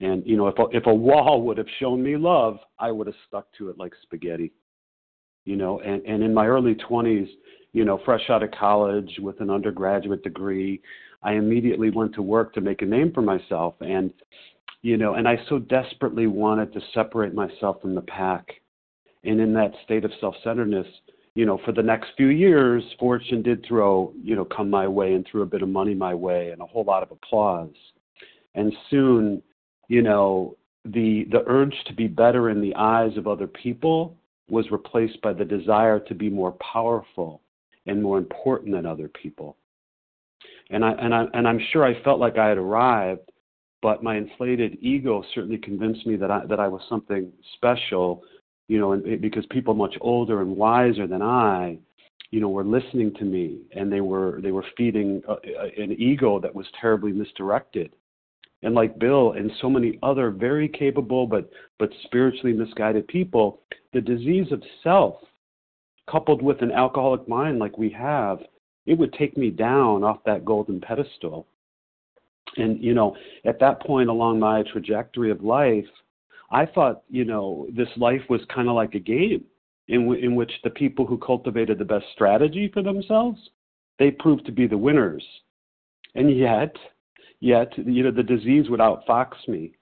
And, 0.00 0.24
you 0.26 0.36
know, 0.36 0.48
if 0.48 0.58
a, 0.58 0.64
if 0.76 0.86
a 0.86 0.94
wall 0.94 1.42
would 1.42 1.58
have 1.58 1.66
shown 1.80 2.02
me 2.02 2.16
love, 2.16 2.58
I 2.78 2.90
would 2.90 3.06
have 3.06 3.16
stuck 3.26 3.46
to 3.58 3.70
it 3.70 3.78
like 3.78 3.92
spaghetti 4.02 4.52
you 5.44 5.56
know, 5.56 5.80
and, 5.80 6.02
and 6.04 6.22
in 6.22 6.32
my 6.32 6.46
early 6.46 6.74
20s, 6.74 7.28
you 7.72 7.84
know, 7.84 8.00
fresh 8.04 8.30
out 8.30 8.42
of 8.42 8.50
college 8.52 9.10
with 9.20 9.40
an 9.40 9.50
undergraduate 9.50 10.22
degree, 10.22 10.80
I 11.22 11.32
immediately 11.32 11.90
went 11.90 12.14
to 12.14 12.22
work 12.22 12.54
to 12.54 12.60
make 12.60 12.82
a 12.82 12.86
name 12.86 13.12
for 13.12 13.22
myself. 13.22 13.74
And, 13.80 14.12
you 14.84 14.98
know, 14.98 15.14
and 15.14 15.26
I 15.26 15.38
so 15.48 15.58
desperately 15.58 16.26
wanted 16.26 16.74
to 16.74 16.80
separate 16.92 17.32
myself 17.32 17.80
from 17.80 17.94
the 17.94 18.02
pack. 18.02 18.46
And 19.24 19.40
in 19.40 19.54
that 19.54 19.72
state 19.82 20.04
of 20.04 20.12
self 20.20 20.34
centeredness, 20.44 20.86
you 21.34 21.46
know, 21.46 21.58
for 21.64 21.72
the 21.72 21.82
next 21.82 22.08
few 22.18 22.26
years, 22.26 22.84
fortune 23.00 23.40
did 23.40 23.64
throw, 23.66 24.12
you 24.22 24.36
know, 24.36 24.44
come 24.44 24.68
my 24.68 24.86
way 24.86 25.14
and 25.14 25.26
threw 25.26 25.40
a 25.40 25.46
bit 25.46 25.62
of 25.62 25.70
money 25.70 25.94
my 25.94 26.12
way 26.12 26.50
and 26.50 26.60
a 26.60 26.66
whole 26.66 26.84
lot 26.84 27.02
of 27.02 27.10
applause. 27.10 27.72
And 28.54 28.74
soon, 28.90 29.42
you 29.88 30.02
know, 30.02 30.54
the 30.84 31.24
the 31.30 31.44
urge 31.46 31.74
to 31.86 31.94
be 31.94 32.06
better 32.06 32.50
in 32.50 32.60
the 32.60 32.74
eyes 32.74 33.16
of 33.16 33.26
other 33.26 33.46
people 33.46 34.14
was 34.50 34.70
replaced 34.70 35.18
by 35.22 35.32
the 35.32 35.46
desire 35.46 35.98
to 35.98 36.14
be 36.14 36.28
more 36.28 36.52
powerful 36.72 37.40
and 37.86 38.02
more 38.02 38.18
important 38.18 38.72
than 38.74 38.84
other 38.84 39.08
people. 39.08 39.56
And 40.68 40.84
I 40.84 40.92
and 40.92 41.14
I 41.14 41.24
and 41.32 41.48
I'm 41.48 41.60
sure 41.72 41.86
I 41.86 42.02
felt 42.02 42.20
like 42.20 42.36
I 42.36 42.50
had 42.50 42.58
arrived, 42.58 43.30
but 43.84 44.02
my 44.02 44.16
inflated 44.16 44.78
ego 44.80 45.22
certainly 45.34 45.58
convinced 45.58 46.06
me 46.06 46.16
that 46.16 46.30
I 46.30 46.46
that 46.46 46.58
I 46.58 46.68
was 46.68 46.80
something 46.88 47.30
special, 47.56 48.22
you 48.66 48.78
know, 48.80 48.92
and 48.92 49.20
because 49.20 49.44
people 49.50 49.74
much 49.74 49.94
older 50.00 50.40
and 50.40 50.56
wiser 50.56 51.06
than 51.06 51.20
I, 51.20 51.76
you 52.30 52.40
know, 52.40 52.48
were 52.48 52.64
listening 52.64 53.12
to 53.16 53.24
me 53.24 53.58
and 53.76 53.92
they 53.92 54.00
were 54.00 54.40
they 54.42 54.52
were 54.52 54.64
feeding 54.74 55.20
a, 55.28 55.32
a, 55.34 55.82
an 55.82 55.92
ego 55.98 56.40
that 56.40 56.54
was 56.54 56.64
terribly 56.80 57.12
misdirected. 57.12 57.92
And 58.62 58.74
like 58.74 58.98
Bill 58.98 59.32
and 59.32 59.50
so 59.60 59.68
many 59.68 59.98
other 60.02 60.30
very 60.30 60.66
capable 60.66 61.26
but 61.26 61.50
but 61.78 61.90
spiritually 62.04 62.54
misguided 62.54 63.06
people, 63.06 63.60
the 63.92 64.00
disease 64.00 64.50
of 64.50 64.62
self, 64.82 65.16
coupled 66.10 66.40
with 66.40 66.62
an 66.62 66.72
alcoholic 66.72 67.28
mind 67.28 67.58
like 67.58 67.76
we 67.76 67.90
have, 67.90 68.38
it 68.86 68.96
would 68.96 69.12
take 69.12 69.36
me 69.36 69.50
down 69.50 70.02
off 70.02 70.24
that 70.24 70.46
golden 70.46 70.80
pedestal. 70.80 71.46
And, 72.56 72.82
you 72.82 72.94
know, 72.94 73.16
at 73.44 73.58
that 73.60 73.80
point 73.80 74.08
along 74.08 74.38
my 74.38 74.62
trajectory 74.72 75.30
of 75.30 75.42
life, 75.42 75.86
I 76.50 76.66
thought, 76.66 77.02
you 77.08 77.24
know, 77.24 77.66
this 77.74 77.88
life 77.96 78.22
was 78.28 78.40
kind 78.54 78.68
of 78.68 78.74
like 78.74 78.94
a 78.94 79.00
game 79.00 79.44
in, 79.88 80.02
w- 80.02 80.24
in 80.24 80.34
which 80.34 80.52
the 80.62 80.70
people 80.70 81.06
who 81.06 81.18
cultivated 81.18 81.78
the 81.78 81.84
best 81.84 82.06
strategy 82.12 82.70
for 82.72 82.82
themselves, 82.82 83.40
they 83.98 84.10
proved 84.10 84.46
to 84.46 84.52
be 84.52 84.66
the 84.66 84.78
winners. 84.78 85.24
And 86.14 86.36
yet, 86.36 86.74
yet, 87.40 87.72
you 87.76 88.04
know, 88.04 88.10
the 88.10 88.22
disease 88.22 88.70
would 88.70 88.80
outfox 88.80 89.32
me 89.48 89.72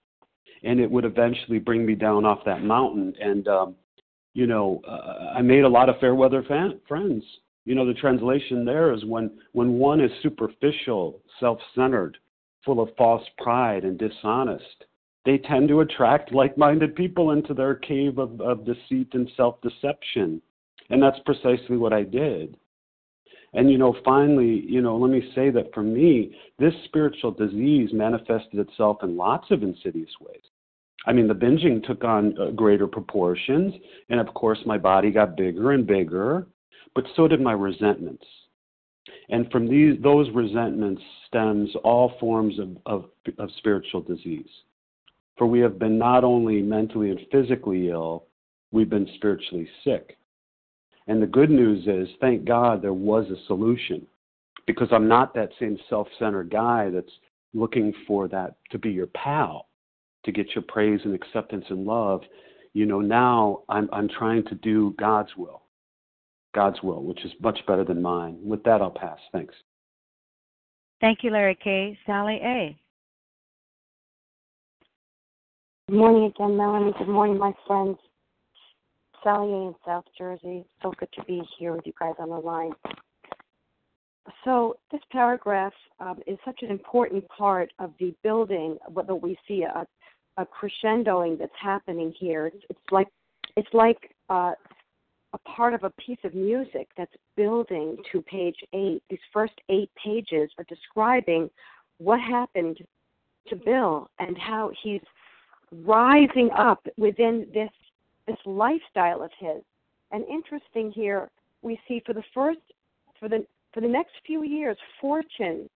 and 0.65 0.81
it 0.81 0.91
would 0.91 1.05
eventually 1.05 1.59
bring 1.59 1.85
me 1.85 1.95
down 1.95 2.25
off 2.25 2.45
that 2.45 2.63
mountain. 2.63 3.15
And, 3.21 3.49
um, 3.49 3.75
you 4.35 4.47
know, 4.47 4.81
uh, 4.89 5.35
I 5.37 5.43
made 5.43 5.65
a 5.65 5.69
lot 5.69 5.89
of 5.89 5.99
fair 5.99 6.15
weather 6.15 6.43
fan- 6.45 6.81
friends. 6.89 7.25
You 7.65 7.75
know, 7.75 7.87
the 7.87 7.95
translation 7.95 8.65
there 8.65 8.93
is 8.93 9.05
when, 9.05 9.31
when 9.53 9.75
one 9.75 10.01
is 10.01 10.11
superficial, 10.23 11.21
self 11.39 11.59
centered, 11.75 12.19
full 12.65 12.81
of 12.81 12.95
false 12.97 13.23
pride 13.39 13.85
and 13.85 13.99
dishonest, 13.99 14.85
they 15.25 15.39
tend 15.39 15.69
to 15.69 15.81
attract 15.81 16.33
like 16.33 16.59
minded 16.59 16.95
people 16.95 17.31
into 17.31 17.55
their 17.55 17.75
cave 17.77 18.19
of, 18.19 18.41
of 18.41 18.65
deceit 18.65 19.09
and 19.13 19.31
self 19.37 19.61
deception. 19.61 20.41
And 20.91 21.03
that's 21.03 21.19
precisely 21.25 21.77
what 21.77 21.93
I 21.93 22.03
did. 22.03 22.57
And, 23.55 23.71
you 23.71 23.79
know, 23.79 23.95
finally, 24.05 24.65
you 24.67 24.81
know, 24.81 24.97
let 24.97 25.11
me 25.11 25.31
say 25.35 25.51
that 25.51 25.73
for 25.75 25.83
me, 25.83 26.35
this 26.59 26.73
spiritual 26.87 27.33
disease 27.33 27.91
manifested 27.93 28.59
itself 28.59 28.99
in 29.03 29.17
lots 29.17 29.51
of 29.51 29.63
insidious 29.63 30.11
ways. 30.21 30.41
I 31.07 31.13
mean, 31.13 31.29
the 31.29 31.35
binging 31.35 31.85
took 31.87 32.05
on 32.05 32.35
uh, 32.39 32.51
greater 32.51 32.87
proportions, 32.87 33.75
and 34.09 34.21
of 34.21 34.33
course, 34.35 34.59
my 34.65 34.79
body 34.79 35.11
got 35.11 35.37
bigger 35.37 35.73
and 35.73 35.87
bigger, 35.87 36.47
but 36.95 37.05
so 37.17 37.29
did 37.29 37.41
my 37.41 37.53
resentments. 37.53 38.25
And 39.31 39.51
from 39.51 39.69
these, 39.69 40.01
those 40.03 40.29
resentments 40.31 41.03
stems 41.27 41.71
all 41.83 42.13
forms 42.21 42.59
of, 42.59 42.77
of, 42.87 43.05
of 43.39 43.51
spiritual 43.59 44.01
disease. 44.01 44.49
For 45.37 45.47
we 45.47 45.61
have 45.61 45.79
been 45.79 45.99
not 45.99 46.25
only 46.25 46.63
mentally 46.63 47.11
and 47.11 47.21
physically 47.31 47.89
ill, 47.89 48.27
we've 48.71 48.91
been 48.91 49.09
spiritually 49.17 49.69
sick. 49.83 50.17
And 51.09 51.21
the 51.21 51.27
good 51.27 51.51
news 51.51 51.87
is, 51.87 52.15
thank 52.21 52.45
God 52.45 52.81
there 52.81 52.93
was 52.93 53.27
a 53.31 53.47
solution 53.47 54.07
because 54.67 54.89
I'm 54.93 55.09
not 55.09 55.35
that 55.35 55.51
same 55.59 55.79
self 55.91 56.07
centered 56.19 56.51
guy 56.51 56.91
that's 56.91 57.13
looking 57.55 57.93
for 58.07 58.29
that 58.29 58.55
to 58.71 58.79
be 58.79 58.91
your 58.91 59.09
pal 59.09 59.67
to 60.25 60.33
get 60.33 60.55
your 60.55 60.63
praise 60.63 61.01
and 61.05 61.15
acceptance 61.15 61.65
and 61.69 61.85
love, 61.85 62.23
you 62.75 62.87
know, 62.87 63.01
now 63.01 63.63
I'm 63.69 63.89
I'm 63.93 64.09
trying 64.09 64.45
to 64.47 64.55
do 64.57 64.95
God's 64.99 65.31
will. 65.37 65.62
God's 66.55 66.83
will, 66.83 67.03
which 67.03 67.25
is 67.25 67.33
much 67.41 67.59
better 67.67 67.85
than 67.85 68.03
mine. 68.03 68.39
With 68.43 68.63
that 68.65 68.81
I'll 68.81 68.91
pass. 68.91 69.19
Thanks. 69.33 69.55
Thank 71.01 71.21
you, 71.23 71.31
Larry 71.31 71.59
K. 71.63 71.99
Sally 72.07 72.39
A. 72.43 72.77
Good 75.89 75.97
morning 75.97 76.25
again, 76.25 76.57
Melanie. 76.57 76.93
Good 76.97 77.09
morning, 77.09 77.39
my 77.39 77.53
friends. 77.67 77.99
Sally 79.23 79.53
A. 79.53 79.57
in 79.69 79.75
South 79.85 80.05
Jersey. 80.17 80.65
So 80.83 80.93
good 80.99 81.09
to 81.15 81.25
be 81.25 81.43
here 81.59 81.73
with 81.73 81.87
you 81.87 81.93
guys 81.99 82.15
on 82.19 82.31
the 82.31 82.37
line. 82.37 82.73
So 84.45 84.77
this 84.91 85.01
paragraph 85.11 85.73
um, 85.99 86.21
is 86.27 86.39
such 86.45 86.61
an 86.63 86.71
important 86.71 87.27
part 87.29 87.73
of 87.79 87.93
the 87.99 88.15
building. 88.23 88.79
Whether 88.89 89.15
we 89.15 89.37
see 89.49 89.65
a, 89.65 89.87
a 90.37 90.47
crescendoing 90.47 91.39
that's 91.39 91.53
happening 91.61 92.15
here. 92.19 92.47
It's, 92.47 92.65
it's 92.71 92.81
like 92.91 93.09
it's 93.57 93.69
like 93.73 94.15
uh, 94.31 94.53
a 94.53 94.57
part 95.55 95.75
of 95.75 95.85
a 95.85 95.91
piece 95.91 96.19
of 96.25 96.35
music 96.35 96.89
that's 96.97 97.15
building 97.37 97.97
to 98.11 98.23
page 98.23 98.57
eight. 98.73 99.03
These 99.11 99.19
first 99.33 99.55
eight 99.69 99.91
pages 100.03 100.51
are 100.59 100.65
describing 100.69 101.51
what 101.99 102.21
happened 102.21 102.79
to 103.49 103.57
Bill 103.57 104.09
and 104.19 104.37
how 104.39 104.71
he's 104.83 105.03
rising 105.85 106.51
up 106.57 106.87
within 106.97 107.47
this 107.53 107.71
this 108.27 108.37
lifestyle 108.47 109.23
of 109.23 109.31
his. 109.39 109.63
And 110.13 110.25
interesting 110.27 110.93
here, 110.93 111.31
we 111.63 111.79
see 111.89 112.03
for 112.07 112.13
the 112.13 112.23
first 112.35 112.61
for 113.19 113.29
the 113.29 113.47
for 113.73 113.81
the 113.81 113.89
next 113.89 114.13
few 114.27 114.45
years, 114.45 114.77
fortune 115.01 115.69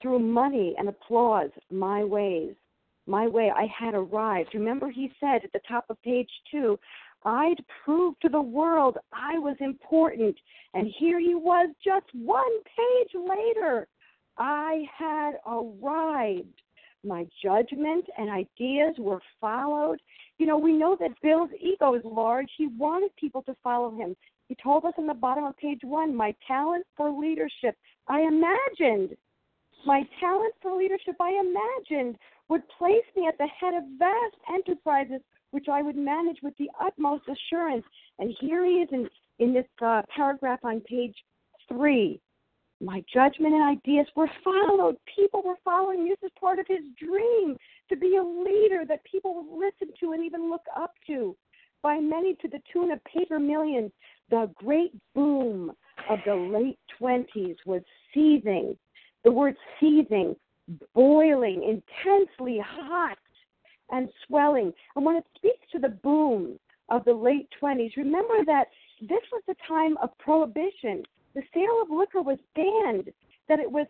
threw 0.00 0.18
money 0.18 0.74
and 0.78 0.88
applause, 0.88 1.50
my 1.70 2.04
ways, 2.04 2.54
my 3.06 3.26
way. 3.26 3.50
I 3.54 3.66
had 3.66 3.94
arrived. 3.94 4.50
Remember, 4.54 4.90
he 4.90 5.10
said 5.18 5.44
at 5.44 5.52
the 5.52 5.60
top 5.66 5.86
of 5.88 6.00
page 6.02 6.30
two, 6.50 6.78
I'd 7.24 7.64
prove 7.84 8.18
to 8.20 8.28
the 8.28 8.40
world 8.40 8.98
I 9.12 9.38
was 9.38 9.56
important. 9.60 10.36
And 10.74 10.92
here 10.98 11.18
he 11.18 11.34
was 11.34 11.70
just 11.84 12.06
one 12.12 12.52
page 12.64 13.10
later. 13.14 13.86
I 14.36 14.84
had 14.96 15.32
arrived. 15.46 16.62
My 17.04 17.26
judgment 17.42 18.06
and 18.16 18.30
ideas 18.30 18.94
were 18.98 19.20
followed. 19.40 20.00
You 20.38 20.46
know, 20.46 20.58
we 20.58 20.72
know 20.72 20.96
that 21.00 21.10
Bill's 21.22 21.50
ego 21.60 21.94
is 21.94 22.02
large. 22.04 22.48
He 22.56 22.68
wanted 22.78 23.14
people 23.16 23.42
to 23.42 23.56
follow 23.62 23.94
him. 23.94 24.16
He 24.48 24.56
told 24.62 24.84
us 24.84 24.94
on 24.98 25.06
the 25.06 25.14
bottom 25.14 25.44
of 25.44 25.56
page 25.56 25.80
one, 25.82 26.14
my 26.14 26.34
talent 26.46 26.84
for 26.96 27.10
leadership. 27.10 27.76
I 28.08 28.20
imagined 28.20 29.16
my 29.86 30.02
talent 30.20 30.54
for 30.62 30.76
leadership, 30.76 31.16
I 31.20 31.40
imagined, 31.40 32.16
would 32.48 32.62
place 32.78 33.04
me 33.16 33.26
at 33.26 33.38
the 33.38 33.46
head 33.46 33.74
of 33.74 33.84
vast 33.98 34.36
enterprises 34.52 35.20
which 35.54 35.68
I 35.70 35.82
would 35.82 35.96
manage 35.96 36.38
with 36.42 36.56
the 36.58 36.68
utmost 36.84 37.22
assurance. 37.28 37.84
And 38.18 38.34
here 38.40 38.64
he 38.64 38.72
is 38.72 38.88
in, 38.90 39.08
in 39.38 39.54
this 39.54 39.64
uh, 39.80 40.02
paragraph 40.14 40.58
on 40.64 40.80
page 40.80 41.14
three. 41.68 42.20
My 42.80 43.04
judgment 43.12 43.54
and 43.54 43.62
ideas 43.62 44.08
were 44.16 44.28
followed. 44.42 44.96
People 45.14 45.44
were 45.44 45.54
following. 45.64 46.08
This 46.08 46.18
is 46.24 46.32
part 46.40 46.58
of 46.58 46.66
his 46.66 46.80
dream 46.98 47.56
to 47.88 47.96
be 47.96 48.16
a 48.16 48.22
leader 48.22 48.82
that 48.88 49.04
people 49.04 49.32
would 49.36 49.64
listen 49.64 49.94
to 50.00 50.10
and 50.10 50.24
even 50.24 50.50
look 50.50 50.64
up 50.76 50.92
to. 51.06 51.36
By 51.82 52.00
many 52.00 52.34
to 52.34 52.48
the 52.48 52.60
tune 52.72 52.90
of 52.90 52.98
paper 53.04 53.38
millions, 53.38 53.92
the 54.30 54.50
great 54.56 54.92
boom 55.14 55.70
of 56.10 56.18
the 56.26 56.34
late 56.34 56.80
20s 57.00 57.56
was 57.64 57.82
seething. 58.12 58.76
The 59.22 59.30
word 59.30 59.54
seething 59.78 60.34
boiling, 60.94 61.62
intensely 61.62 62.60
hot, 62.64 63.18
and 63.90 64.08
swelling. 64.26 64.72
And 64.96 65.04
when 65.04 65.16
it 65.16 65.26
speaks 65.36 65.66
to 65.72 65.78
the 65.78 65.88
boom 65.88 66.58
of 66.88 67.04
the 67.04 67.12
late 67.12 67.48
20s, 67.60 67.96
remember 67.96 68.44
that 68.46 68.68
this 69.00 69.22
was 69.32 69.42
the 69.46 69.56
time 69.66 69.96
of 70.02 70.16
prohibition. 70.18 71.02
The 71.34 71.42
sale 71.52 71.82
of 71.82 71.90
liquor 71.90 72.22
was 72.22 72.38
banned. 72.54 73.10
That 73.46 73.60
it 73.60 73.70
was 73.70 73.86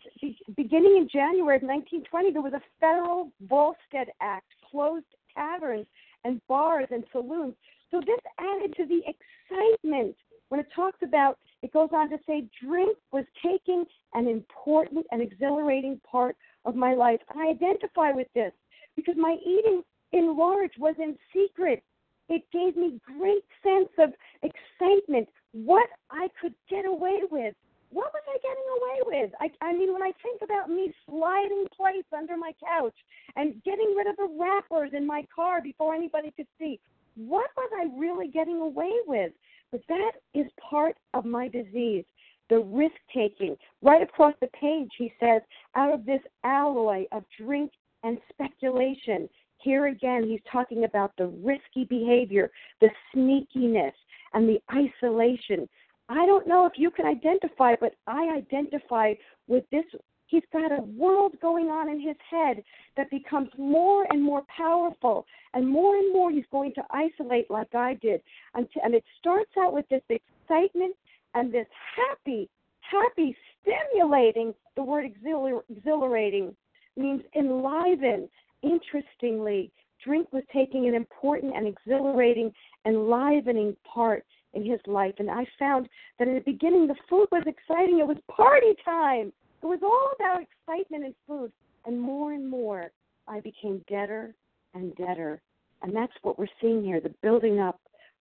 beginning 0.57 0.97
in 0.97 1.09
January 1.09 1.57
of 1.57 1.63
1920, 1.63 2.33
there 2.33 2.43
was 2.43 2.55
a 2.55 2.63
federal 2.81 3.31
Volstead 3.43 4.09
Act, 4.21 4.47
closed 4.69 5.07
taverns 5.33 5.87
and 6.25 6.41
bars 6.49 6.89
and 6.91 7.05
saloons. 7.13 7.55
So 7.93 8.01
this 8.01 8.19
added 8.41 8.75
to 8.77 8.87
the 8.87 9.03
excitement 9.07 10.17
when 10.49 10.61
it 10.61 10.67
talks 10.75 10.99
about, 11.03 11.39
it 11.63 11.73
goes 11.73 11.89
on 11.93 12.11
to 12.11 12.19
say, 12.27 12.45
drink 12.63 12.97
was 13.13 13.25
taking 13.45 13.85
an 14.13 14.29
important 14.29 15.07
and 15.11 15.23
exhilarating 15.23 16.01
part 16.09 16.37
of 16.65 16.77
my 16.77 16.95
life. 16.95 17.21
I 17.35 17.49
identify 17.49 18.13
with 18.13 18.29
this 18.35 18.53
because 18.97 19.17
my 19.17 19.37
eating 19.45 19.83
in 20.13 20.37
large 20.37 20.73
was 20.79 20.95
in 20.99 21.17
secret. 21.33 21.83
It 22.29 22.43
gave 22.53 22.77
me 22.77 23.01
great 23.19 23.45
sense 23.63 23.91
of 23.99 24.11
excitement, 24.43 25.29
what 25.53 25.89
I 26.11 26.29
could 26.41 26.55
get 26.71 26.87
away 26.87 27.21
with. 27.31 27.55
What 27.91 28.13
was 28.13 28.23
I 28.27 28.39
getting 28.43 28.65
away 28.81 29.21
with? 29.23 29.33
I, 29.41 29.65
I 29.65 29.73
mean, 29.73 29.93
when 29.93 30.03
I 30.03 30.11
think 30.23 30.41
about 30.43 30.69
me 30.69 30.93
sliding 31.07 31.67
plates 31.77 32.09
under 32.17 32.37
my 32.37 32.53
couch 32.67 32.95
and 33.37 33.63
getting 33.63 33.95
rid 33.97 34.09
of 34.09 34.17
the 34.17 34.29
wrappers 34.39 34.91
in 34.95 35.07
my 35.07 35.25
car 35.35 35.61
before 35.63 35.95
anybody 35.95 36.33
could 36.37 36.49
see, 36.59 36.81
what 37.15 37.51
was 37.57 37.71
I 37.77 37.97
really 37.97 38.29
getting 38.29 38.61
away 38.61 38.93
with? 39.07 39.33
But 39.71 39.83
that 39.89 40.13
is 40.35 40.47
part 40.71 40.97
of 41.13 41.25
my 41.25 41.47
disease 41.49 42.05
the 42.51 42.59
risk 42.59 42.95
taking. 43.15 43.57
Right 43.83 44.03
across 44.03 44.35
the 44.41 44.49
page, 44.49 44.91
he 44.99 45.13
says, 45.21 45.43
out 45.75 45.93
of 45.93 46.05
this 46.05 46.21
alloy 46.45 47.05
of 47.13 47.25
drink 47.41 47.71
and 48.05 48.19
speculation. 48.29 49.29
Here 49.59 49.87
again, 49.87 50.25
he's 50.29 50.41
talking 50.53 50.85
about 50.85 51.13
the 51.17 51.27
risky 51.27 51.85
behavior, 51.85 52.51
the 52.81 52.91
sneakiness, 53.15 53.93
and 54.35 54.49
the 54.49 54.61
isolation. 54.73 55.69
I 56.09 56.27
don't 56.27 56.47
know 56.47 56.67
if 56.67 56.75
you 56.77 56.91
can 56.91 57.07
identify, 57.07 57.75
but 57.81 57.95
I 58.07 58.37
identify 58.37 59.15
with 59.49 59.65
this. 59.73 59.85
He's 60.27 60.43
got 60.53 60.73
a 60.73 60.83
world 60.83 61.35
going 61.41 61.69
on 61.69 61.89
in 61.89 62.01
his 62.01 62.17
head 62.31 62.63
that 62.97 63.11
becomes 63.11 63.49
more 63.57 64.07
and 64.11 64.23
more 64.23 64.43
powerful, 64.55 65.27
and 65.55 65.67
more 65.69 65.97
and 65.97 66.13
more 66.13 66.31
he's 66.31 66.45
going 66.51 66.75
to 66.75 66.83
isolate 66.91 67.51
like 67.51 67.75
I 67.75 67.95
did. 67.95 68.21
And 68.55 68.67
it 68.95 69.05
starts 69.19 69.53
out 69.59 69.73
with 69.73 69.89
this 69.89 70.03
excitement 70.11 70.95
and 71.35 71.53
this 71.53 71.67
happy, 71.97 72.51
happy, 72.81 73.37
stimulating, 73.63 74.55
the 74.77 74.83
word 74.83 75.05
exhilar- 75.05 75.65
exhilarating 75.71 76.55
means 76.97 77.23
enliven. 77.37 78.29
Interestingly, 78.63 79.71
drink 80.03 80.33
was 80.33 80.43
taking 80.53 80.89
an 80.89 80.95
important 80.95 81.55
and 81.57 81.67
exhilarating, 81.67 82.53
enlivening 82.87 83.77
part 83.85 84.25
in 84.55 84.65
his 84.65 84.81
life. 84.87 85.15
And 85.19 85.31
I 85.31 85.47
found 85.59 85.89
that 86.19 86.29
in 86.29 86.35
the 86.35 86.41
beginning, 86.41 86.87
the 86.87 86.95
food 87.09 87.27
was 87.33 87.45
exciting. 87.47 87.99
It 87.99 88.07
was 88.07 88.17
party 88.29 88.75
time. 88.85 89.33
It 89.63 89.67
was 89.67 89.81
all 89.83 90.13
about 90.19 90.43
excitement 90.43 91.05
and 91.05 91.15
food. 91.27 91.53
And 91.87 92.01
more 92.01 92.33
and 92.33 92.49
more, 92.49 92.91
I 93.29 93.41
became 93.41 93.85
deader 93.89 94.35
and 94.75 94.95
deader. 94.97 95.41
And 95.83 95.95
that's 95.95 96.13
what 96.23 96.39
we're 96.39 96.47
seeing 96.61 96.83
here 96.83 97.01
the 97.01 97.15
building 97.23 97.61
up 97.61 97.81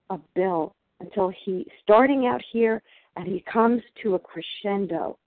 of 0.09 0.21
Bill 0.35 0.75
until 0.99 1.31
he, 1.45 1.65
starting 1.81 2.27
out 2.27 2.41
here, 2.51 2.81
and 3.15 3.27
he 3.27 3.43
comes 3.51 3.81
to 4.01 4.15
a 4.15 4.19
crescendo. 4.19 5.17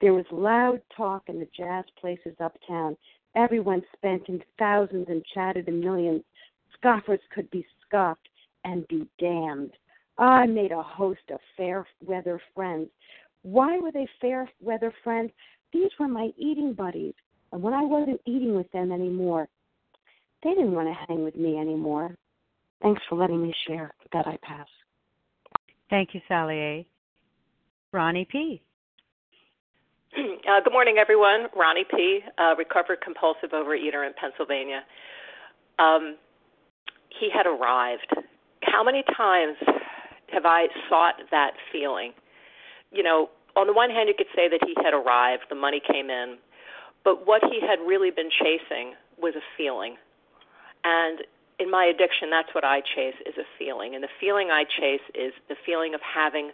There 0.00 0.14
was 0.14 0.26
loud 0.30 0.80
talk 0.94 1.24
in 1.28 1.38
the 1.38 1.48
jazz 1.56 1.84
places 2.00 2.34
uptown. 2.40 2.96
Everyone 3.34 3.82
spent 3.96 4.28
in 4.28 4.42
thousands 4.58 5.06
and 5.08 5.24
chatted 5.34 5.68
in 5.68 5.80
millions. 5.80 6.22
Scoffers 6.74 7.20
could 7.34 7.50
be 7.50 7.64
scoffed 7.86 8.28
and 8.64 8.86
be 8.88 9.06
damned. 9.18 9.72
I 10.18 10.46
made 10.46 10.72
a 10.72 10.82
host 10.82 11.20
of 11.30 11.40
fair 11.56 11.86
weather 12.04 12.40
friends. 12.54 12.88
Why 13.42 13.78
were 13.78 13.92
they 13.92 14.08
fair 14.20 14.50
weather 14.60 14.92
friends? 15.04 15.30
These 15.72 15.90
were 15.98 16.08
my 16.08 16.30
eating 16.36 16.72
buddies. 16.72 17.14
And 17.52 17.62
when 17.62 17.74
I 17.74 17.82
wasn't 17.82 18.20
eating 18.26 18.54
with 18.54 18.70
them 18.72 18.92
anymore, 18.92 19.48
they 20.42 20.50
didn't 20.50 20.72
want 20.72 20.88
to 20.88 21.06
hang 21.06 21.24
with 21.24 21.36
me 21.36 21.58
anymore. 21.58 22.16
Thanks 22.82 23.02
for 23.08 23.16
letting 23.16 23.42
me 23.42 23.54
share. 23.66 23.94
that, 24.12 24.26
I 24.26 24.38
pass. 24.42 24.66
Thank 25.88 26.14
you, 26.14 26.20
Sally 26.28 26.56
A. 26.56 26.86
Ronnie 27.92 28.26
P. 28.30 28.62
Uh, 30.16 30.60
good 30.64 30.72
morning, 30.72 30.96
everyone. 30.98 31.48
Ronnie 31.54 31.84
P., 31.84 32.20
uh, 32.38 32.54
recovered 32.56 33.02
compulsive 33.02 33.50
overeater 33.50 34.06
in 34.06 34.14
Pennsylvania. 34.18 34.80
Um, 35.78 36.16
he 37.10 37.28
had 37.28 37.44
arrived. 37.46 38.08
How 38.62 38.82
many 38.82 39.04
times 39.14 39.56
have 40.32 40.46
I 40.46 40.68
sought 40.88 41.16
that 41.30 41.52
feeling? 41.70 42.12
You 42.92 43.02
know, 43.02 43.28
on 43.56 43.66
the 43.66 43.74
one 43.74 43.90
hand, 43.90 44.08
you 44.08 44.14
could 44.16 44.32
say 44.34 44.48
that 44.48 44.60
he 44.64 44.74
had 44.82 44.94
arrived, 44.94 45.44
the 45.50 45.54
money 45.54 45.82
came 45.86 46.08
in, 46.08 46.38
but 47.04 47.26
what 47.26 47.42
he 47.44 47.60
had 47.60 47.78
really 47.86 48.10
been 48.10 48.30
chasing 48.30 48.94
was 49.20 49.34
a 49.36 49.44
feeling. 49.56 49.96
And 50.84 51.20
in 51.58 51.70
my 51.70 51.84
addiction, 51.84 52.30
that's 52.30 52.54
what 52.54 52.64
I 52.64 52.80
chase 52.80 53.16
is 53.26 53.34
a 53.36 53.44
feeling. 53.58 53.94
And 53.94 54.02
the 54.02 54.12
feeling 54.18 54.48
I 54.50 54.64
chase 54.64 55.04
is 55.14 55.34
the 55.50 55.56
feeling 55.66 55.94
of 55.94 56.00
having 56.00 56.52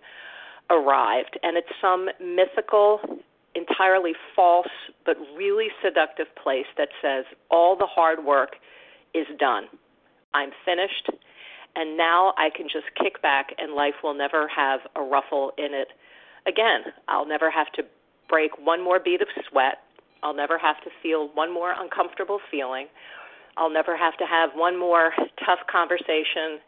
arrived. 0.69 1.39
And 1.45 1.57
it's 1.57 1.71
some 1.81 2.09
mythical, 2.21 3.01
entirely 3.55 4.13
false, 4.35 4.69
but 5.05 5.17
really 5.37 5.69
seductive 5.83 6.27
place 6.43 6.67
that 6.79 6.89
says 7.01 7.25
all 7.51 7.77
the 7.77 7.87
hard 7.87 8.25
work 8.25 8.57
is 9.15 9.27
done. 9.39 9.65
I'm 10.35 10.51
finished. 10.65 11.11
And 11.75 11.97
now 11.97 12.35
I 12.37 12.51
can 12.55 12.67
just 12.67 12.87
kick 13.01 13.23
back, 13.23 13.55
and 13.59 13.73
life 13.73 13.95
will 14.03 14.15
never 14.15 14.47
have 14.49 14.81
a 14.95 15.01
ruffle 15.01 15.53
in 15.57 15.73
it 15.73 15.89
again. 16.47 16.93
I'll 17.09 17.27
never 17.27 17.51
have 17.51 17.73
to 17.73 17.83
break 18.29 18.53
one 18.59 18.83
more 18.83 19.01
bead 19.01 19.23
of 19.23 19.29
sweat. 19.49 19.79
I'll 20.23 20.35
never 20.35 20.59
have 20.59 20.77
to 20.85 20.91
feel 21.03 21.31
one 21.35 21.53
more 21.53 21.75
uncomfortable 21.77 22.41
feeling. 22.51 22.87
I'll 23.57 23.71
never 23.73 23.97
have 23.97 24.17
to 24.19 24.25
have 24.25 24.51
one 24.55 24.79
more 24.79 25.13
tough 25.45 25.61
conversation, 25.71 26.61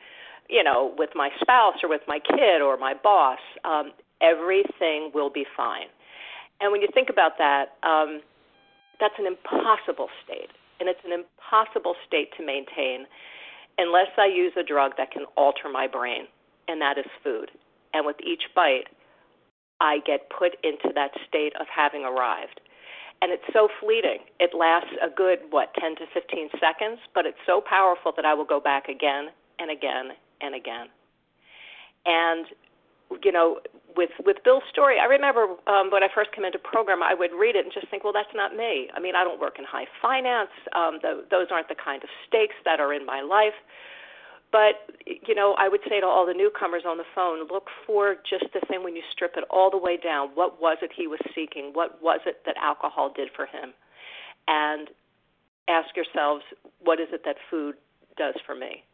you 0.48 0.62
know, 0.62 0.94
with 0.98 1.10
my 1.14 1.30
spouse 1.40 1.76
or 1.82 1.88
with 1.88 2.02
my 2.08 2.18
kid 2.18 2.60
or 2.62 2.76
my 2.76 2.94
boss. 2.94 3.38
Um, 3.64 3.92
everything 4.20 5.10
will 5.14 5.30
be 5.30 5.44
fine. 5.56 5.86
And 6.60 6.72
when 6.72 6.80
you 6.80 6.88
think 6.92 7.10
about 7.10 7.38
that, 7.38 7.76
um, 7.82 8.20
that's 9.00 9.14
an 9.18 9.26
impossible 9.26 10.08
state, 10.24 10.50
and 10.80 10.88
it's 10.88 11.00
an 11.04 11.12
impossible 11.12 11.94
state 12.06 12.30
to 12.38 12.46
maintain 12.46 13.06
unless 13.76 14.14
I 14.16 14.26
use 14.26 14.52
a 14.56 14.62
drug 14.62 14.92
that 14.98 15.10
can 15.10 15.24
alter 15.36 15.68
my 15.70 15.88
brain, 15.88 16.26
and 16.68 16.80
that 16.80 16.96
is 16.96 17.06
food. 17.22 17.50
And 17.92 18.06
with 18.06 18.16
each 18.24 18.44
bite, 18.54 18.86
I 19.80 19.98
get 20.06 20.30
put 20.30 20.56
into 20.62 20.94
that 20.94 21.10
state 21.28 21.52
of 21.60 21.66
having 21.66 22.04
arrived 22.04 22.60
and 23.24 23.32
it's 23.32 23.44
so 23.54 23.68
fleeting. 23.80 24.18
It 24.38 24.52
lasts 24.52 24.92
a 25.00 25.08
good 25.08 25.38
what 25.48 25.72
10 25.80 25.96
to 25.96 26.04
15 26.12 26.50
seconds, 26.60 27.00
but 27.14 27.24
it's 27.24 27.40
so 27.46 27.62
powerful 27.64 28.12
that 28.16 28.26
I 28.26 28.34
will 28.34 28.44
go 28.44 28.60
back 28.60 28.88
again 28.88 29.28
and 29.58 29.70
again 29.70 30.12
and 30.42 30.54
again. 30.54 30.88
And 32.04 32.44
you 33.22 33.32
know, 33.32 33.60
with 33.96 34.10
with 34.24 34.38
Bill's 34.44 34.64
story, 34.70 34.96
I 35.00 35.06
remember 35.06 35.46
um, 35.66 35.90
when 35.90 36.02
I 36.02 36.08
first 36.14 36.32
came 36.32 36.44
into 36.44 36.58
program, 36.58 37.02
I 37.02 37.14
would 37.14 37.30
read 37.32 37.56
it 37.56 37.64
and 37.64 37.72
just 37.72 37.88
think, 37.90 38.04
well, 38.04 38.12
that's 38.12 38.34
not 38.34 38.56
me. 38.56 38.88
I 38.94 39.00
mean, 39.00 39.14
I 39.14 39.24
don't 39.24 39.40
work 39.40 39.58
in 39.58 39.64
high 39.64 39.86
finance. 40.02 40.50
Um, 40.74 40.98
the, 41.02 41.24
those 41.30 41.48
aren't 41.50 41.68
the 41.68 41.76
kind 41.76 42.02
of 42.02 42.08
stakes 42.26 42.56
that 42.64 42.80
are 42.80 42.92
in 42.92 43.06
my 43.06 43.22
life. 43.22 43.54
But 44.50 44.86
you 45.06 45.34
know, 45.34 45.54
I 45.58 45.68
would 45.68 45.80
say 45.88 46.00
to 46.00 46.06
all 46.06 46.26
the 46.26 46.34
newcomers 46.34 46.82
on 46.86 46.96
the 46.96 47.04
phone, 47.14 47.46
look 47.50 47.68
for 47.86 48.16
just 48.28 48.46
the 48.52 48.60
thing 48.68 48.84
when 48.84 48.94
you 48.94 49.02
strip 49.10 49.32
it 49.36 49.44
all 49.50 49.70
the 49.70 49.78
way 49.78 49.96
down. 49.96 50.30
What 50.34 50.60
was 50.60 50.78
it 50.82 50.90
he 50.94 51.06
was 51.06 51.20
seeking? 51.34 51.70
What 51.72 52.02
was 52.02 52.20
it 52.26 52.42
that 52.46 52.56
alcohol 52.62 53.12
did 53.14 53.30
for 53.34 53.46
him? 53.46 53.74
And 54.46 54.88
ask 55.68 55.96
yourselves, 55.96 56.44
what 56.80 57.00
is 57.00 57.08
it 57.12 57.22
that 57.24 57.36
food 57.50 57.74
does 58.16 58.34
for 58.46 58.54
me? 58.54 58.84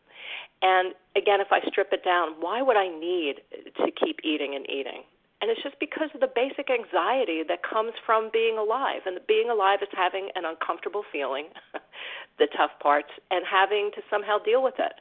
And 0.62 0.94
again, 1.16 1.40
if 1.40 1.48
I 1.50 1.60
strip 1.68 1.88
it 1.92 2.04
down, 2.04 2.36
why 2.40 2.62
would 2.62 2.76
I 2.76 2.88
need 2.88 3.40
to 3.76 3.90
keep 3.92 4.20
eating 4.22 4.54
and 4.54 4.68
eating? 4.68 5.02
And 5.40 5.50
it's 5.50 5.62
just 5.62 5.80
because 5.80 6.10
of 6.12 6.20
the 6.20 6.28
basic 6.28 6.68
anxiety 6.68 7.40
that 7.48 7.64
comes 7.64 7.92
from 8.04 8.28
being 8.30 8.58
alive. 8.58 9.02
And 9.06 9.18
being 9.26 9.48
alive 9.48 9.78
is 9.80 9.88
having 9.96 10.28
an 10.34 10.44
uncomfortable 10.44 11.02
feeling, 11.10 11.48
the 12.38 12.46
tough 12.54 12.76
parts, 12.82 13.08
and 13.30 13.44
having 13.48 13.90
to 13.96 14.02
somehow 14.10 14.36
deal 14.36 14.62
with 14.62 14.76
it. 14.78 15.00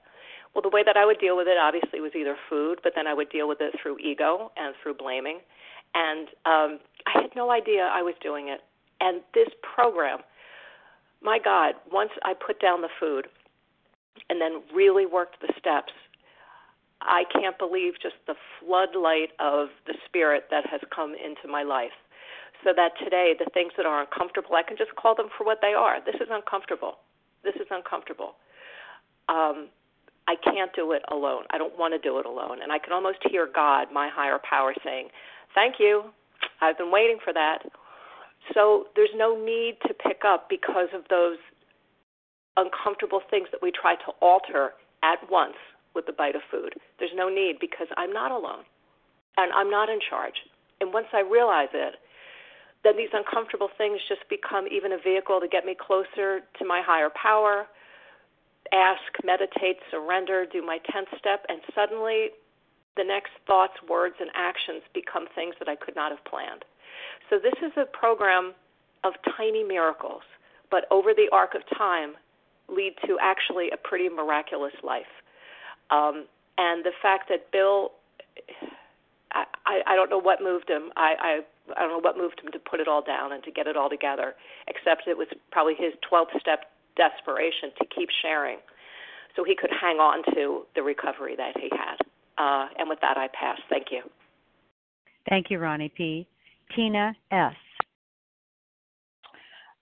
Well, 0.55 0.61
the 0.63 0.69
way 0.69 0.81
that 0.83 0.95
I 0.95 1.05
would 1.05 1.19
deal 1.19 1.35
with 1.35 1.47
it 1.47 1.57
obviously 1.59 1.99
was 1.99 2.11
either 2.15 2.35
food, 2.49 2.79
but 2.83 2.93
then 2.95 3.05
I 3.05 3.13
would 3.13 3.29
deal 3.29 3.47
with 3.47 3.59
it 3.59 3.75
through 3.81 3.99
ego 3.99 4.51
and 4.55 4.73
through 4.81 4.95
blaming. 4.95 5.39
And 5.93 6.27
um, 6.45 6.79
I 7.05 7.21
had 7.21 7.35
no 7.35 7.51
idea 7.51 7.83
I 7.91 8.01
was 8.01 8.15
doing 8.23 8.47
it. 8.47 8.61
And 9.01 9.21
this 9.33 9.49
program, 9.61 10.19
my 11.21 11.37
God, 11.43 11.75
once 11.91 12.11
I 12.23 12.33
put 12.33 12.61
down 12.61 12.81
the 12.81 12.89
food 12.99 13.27
and 14.29 14.39
then 14.39 14.61
really 14.73 15.05
worked 15.05 15.41
the 15.41 15.53
steps, 15.57 15.93
I 17.01 17.23
can't 17.31 17.57
believe 17.57 17.93
just 18.01 18.15
the 18.27 18.35
floodlight 18.59 19.31
of 19.39 19.69
the 19.87 19.95
spirit 20.05 20.45
that 20.51 20.65
has 20.69 20.81
come 20.93 21.15
into 21.15 21.47
my 21.47 21.63
life. 21.63 21.95
So 22.63 22.73
that 22.75 22.91
today, 23.01 23.33
the 23.39 23.49
things 23.53 23.71
that 23.77 23.85
are 23.85 24.01
uncomfortable, 24.01 24.55
I 24.55 24.63
can 24.63 24.75
just 24.75 24.93
call 24.95 25.15
them 25.15 25.29
for 25.37 25.45
what 25.45 25.59
they 25.61 25.73
are. 25.73 26.03
This 26.03 26.15
is 26.15 26.27
uncomfortable. 26.29 26.99
This 27.41 27.55
is 27.55 27.67
uncomfortable. 27.71 28.35
Um, 29.29 29.69
I 30.27 30.35
can't 30.43 30.71
do 30.75 30.91
it 30.91 31.01
alone. 31.09 31.43
I 31.51 31.57
don't 31.57 31.77
want 31.79 31.93
to 31.93 31.99
do 31.99 32.19
it 32.19 32.25
alone. 32.25 32.61
And 32.61 32.71
I 32.71 32.77
can 32.77 32.91
almost 32.91 33.19
hear 33.31 33.47
God, 33.47 33.87
my 33.93 34.09
higher 34.11 34.39
power, 34.47 34.73
saying, 34.83 35.07
Thank 35.55 35.75
you. 35.79 36.11
I've 36.61 36.77
been 36.77 36.91
waiting 36.91 37.17
for 37.23 37.31
that. 37.33 37.59
So 38.53 38.87
there's 38.95 39.09
no 39.15 39.35
need 39.35 39.77
to 39.87 39.93
pick 39.93 40.21
up 40.27 40.49
because 40.49 40.89
of 40.93 41.03
those 41.09 41.37
uncomfortable 42.59 43.21
things 43.31 43.47
that 43.51 43.63
we 43.63 43.71
try 43.71 43.95
to 43.95 44.11
alter 44.19 44.75
at 45.03 45.19
once 45.31 45.55
with 45.95 46.05
the 46.05 46.11
bite 46.11 46.35
of 46.35 46.43
food. 46.51 46.75
There's 46.99 47.15
no 47.15 47.29
need 47.29 47.55
because 47.59 47.87
I'm 47.95 48.11
not 48.11 48.31
alone 48.31 48.67
and 49.37 49.51
I'm 49.55 49.71
not 49.71 49.89
in 49.89 49.99
charge. 50.03 50.35
And 50.81 50.91
once 50.93 51.07
I 51.13 51.21
realize 51.21 51.71
it, 51.73 51.95
then 52.83 52.95
these 52.95 53.09
uncomfortable 53.13 53.69
things 53.77 53.99
just 54.07 54.27
become 54.29 54.67
even 54.67 54.91
a 54.91 54.97
vehicle 54.97 55.39
to 55.39 55.47
get 55.47 55.65
me 55.65 55.75
closer 55.75 56.41
to 56.59 56.65
my 56.65 56.81
higher 56.85 57.09
power 57.09 57.67
ask, 58.71 59.01
meditate, 59.23 59.77
surrender, 59.89 60.45
do 60.45 60.61
my 60.61 60.79
10th 60.93 61.17
step, 61.17 61.45
and 61.49 61.61
suddenly 61.73 62.29
the 62.97 63.03
next 63.03 63.31
thoughts, 63.47 63.73
words, 63.87 64.15
and 64.19 64.29
actions 64.35 64.83
become 64.93 65.25
things 65.33 65.55
that 65.59 65.67
I 65.67 65.75
could 65.75 65.95
not 65.95 66.11
have 66.11 66.23
planned. 66.25 66.65
So, 67.29 67.39
this 67.39 67.53
is 67.61 67.71
a 67.77 67.85
program 67.85 68.53
of 69.03 69.13
tiny 69.37 69.63
miracles, 69.63 70.23
but 70.69 70.85
over 70.91 71.13
the 71.13 71.29
arc 71.31 71.55
of 71.55 71.61
time, 71.77 72.15
lead 72.71 72.93
to 73.05 73.17
actually 73.21 73.69
a 73.71 73.77
pretty 73.77 74.09
miraculous 74.09 74.73
life. 74.83 75.11
Um, 75.89 76.25
and 76.57 76.83
the 76.83 76.91
fact 77.01 77.29
that 77.29 77.51
Bill, 77.51 77.91
I, 79.31 79.81
I, 79.87 79.95
don't 79.95 80.09
know 80.09 80.19
what 80.19 80.41
moved 80.41 80.69
him. 80.69 80.91
I, 80.95 81.15
I 81.19 81.39
I 81.77 81.81
don't 81.81 81.91
know 81.91 81.99
what 81.99 82.17
moved 82.17 82.41
him 82.43 82.51
to 82.51 82.59
put 82.59 82.79
it 82.79 82.87
all 82.87 83.01
down 83.01 83.31
and 83.31 83.43
to 83.43 83.51
get 83.51 83.67
it 83.67 83.77
all 83.77 83.89
together, 83.89 84.35
except 84.67 85.07
it 85.07 85.17
was 85.17 85.27
probably 85.51 85.75
his 85.75 85.93
12th 86.11 86.39
step 86.39 86.71
desperation 86.97 87.71
to 87.79 87.85
keep 87.85 88.09
sharing 88.21 88.57
so 89.35 89.43
he 89.43 89.55
could 89.55 89.69
hang 89.69 89.97
on 89.97 90.23
to 90.33 90.65
the 90.75 90.81
recovery 90.81 91.35
that 91.35 91.55
he 91.57 91.69
had. 91.71 91.97
Uh, 92.37 92.67
and 92.77 92.89
with 92.89 92.99
that, 93.01 93.17
I 93.17 93.27
pass. 93.27 93.59
Thank 93.69 93.87
you. 93.91 94.01
Thank 95.29 95.49
you, 95.49 95.59
Ronnie 95.59 95.89
P. 95.95 96.27
Tina 96.75 97.15
S. 97.31 97.53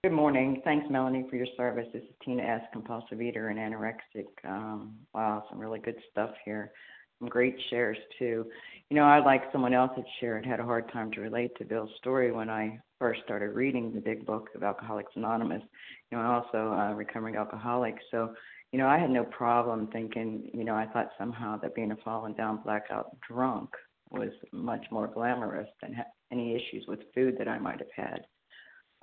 Good 0.04 0.14
morning. 0.14 0.62
Thanks, 0.64 0.86
Melanie, 0.92 1.26
for 1.28 1.38
your 1.38 1.48
service. 1.58 1.88
This 1.92 2.04
is 2.04 2.10
Tina 2.24 2.44
S., 2.44 2.62
compulsive 2.72 3.20
eater 3.20 3.50
and 3.50 3.58
anorexic. 3.58 4.28
Um, 4.48 4.96
wow, 5.16 5.44
some 5.50 5.58
really 5.58 5.80
good 5.80 5.96
stuff 6.12 6.30
here. 6.46 6.72
Some 7.18 7.30
great 7.30 7.56
shares, 7.72 7.98
too. 8.20 8.46
You 8.92 8.96
know, 8.96 9.06
I, 9.06 9.26
like 9.26 9.52
someone 9.52 9.74
else 9.74 9.90
had 9.96 10.06
shared, 10.20 10.46
had 10.46 10.60
a 10.60 10.64
hard 10.64 10.92
time 10.94 11.12
to 11.14 11.22
relate 11.22 11.50
to 11.58 11.66
Bill's 11.66 11.90
story 11.98 12.32
when 12.32 12.48
I 12.48 12.80
first 13.00 13.22
started 13.26 13.56
reading 13.56 13.92
the 13.92 14.00
big 14.00 14.24
book 14.24 14.50
of 14.56 14.62
Alcoholics 14.62 15.14
Anonymous. 15.16 15.64
You 16.12 16.18
know, 16.20 16.24
I'm 16.24 16.44
also 16.44 16.58
a 16.58 16.94
recovering 16.94 17.36
alcoholic. 17.36 17.96
So, 18.12 18.36
you 18.72 18.78
know, 18.78 18.88
I 18.88 19.00
had 19.00 19.10
no 19.10 19.24
problem 19.24 19.88
thinking, 19.88 20.52
you 20.54 20.64
know, 20.64 20.76
I 20.76 20.86
thought 20.86 21.10
somehow 21.18 21.58
that 21.62 21.74
being 21.74 21.92
a 21.92 21.98
fallen 22.06 22.34
down 22.34 22.62
blackout 22.64 23.18
drunk 23.28 23.72
was 24.12 24.30
much 24.52 24.86
more 24.92 25.08
glamorous 25.08 25.70
than 25.82 25.96
ha- 25.96 26.04
any 26.32 26.54
issues 26.54 26.86
with 26.88 27.00
food 27.16 27.36
that 27.40 27.48
I 27.48 27.58
might 27.58 27.80
have 27.80 27.92
had. 27.96 28.28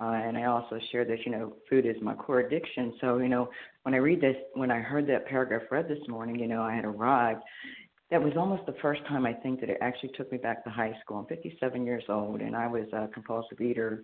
Uh, 0.01 0.11
and 0.11 0.37
I 0.37 0.45
also 0.45 0.77
share 0.91 1.05
that, 1.05 1.25
you 1.25 1.31
know, 1.31 1.53
food 1.69 1.85
is 1.85 1.95
my 2.01 2.13
core 2.15 2.41
addiction. 2.41 2.93
So, 2.99 3.17
you 3.17 3.29
know, 3.29 3.49
when 3.83 3.93
I 3.93 3.97
read 3.97 4.19
this, 4.19 4.35
when 4.53 4.69
I 4.69 4.79
heard 4.79 5.07
that 5.07 5.25
paragraph 5.25 5.63
read 5.71 5.87
this 5.87 6.05
morning, 6.07 6.37
you 6.37 6.47
know, 6.47 6.61
I 6.61 6.75
had 6.75 6.85
arrived. 6.85 7.41
That 8.11 8.21
was 8.21 8.33
almost 8.37 8.65
the 8.65 8.75
first 8.81 9.01
time 9.07 9.25
I 9.25 9.33
think 9.33 9.61
that 9.61 9.69
it 9.69 9.77
actually 9.81 10.11
took 10.17 10.31
me 10.31 10.37
back 10.37 10.63
to 10.65 10.69
high 10.69 10.93
school. 11.01 11.17
I'm 11.17 11.25
57 11.25 11.85
years 11.85 12.03
old, 12.09 12.41
and 12.41 12.55
I 12.55 12.67
was 12.67 12.85
a 12.93 13.07
compulsive 13.13 13.61
eater 13.61 14.03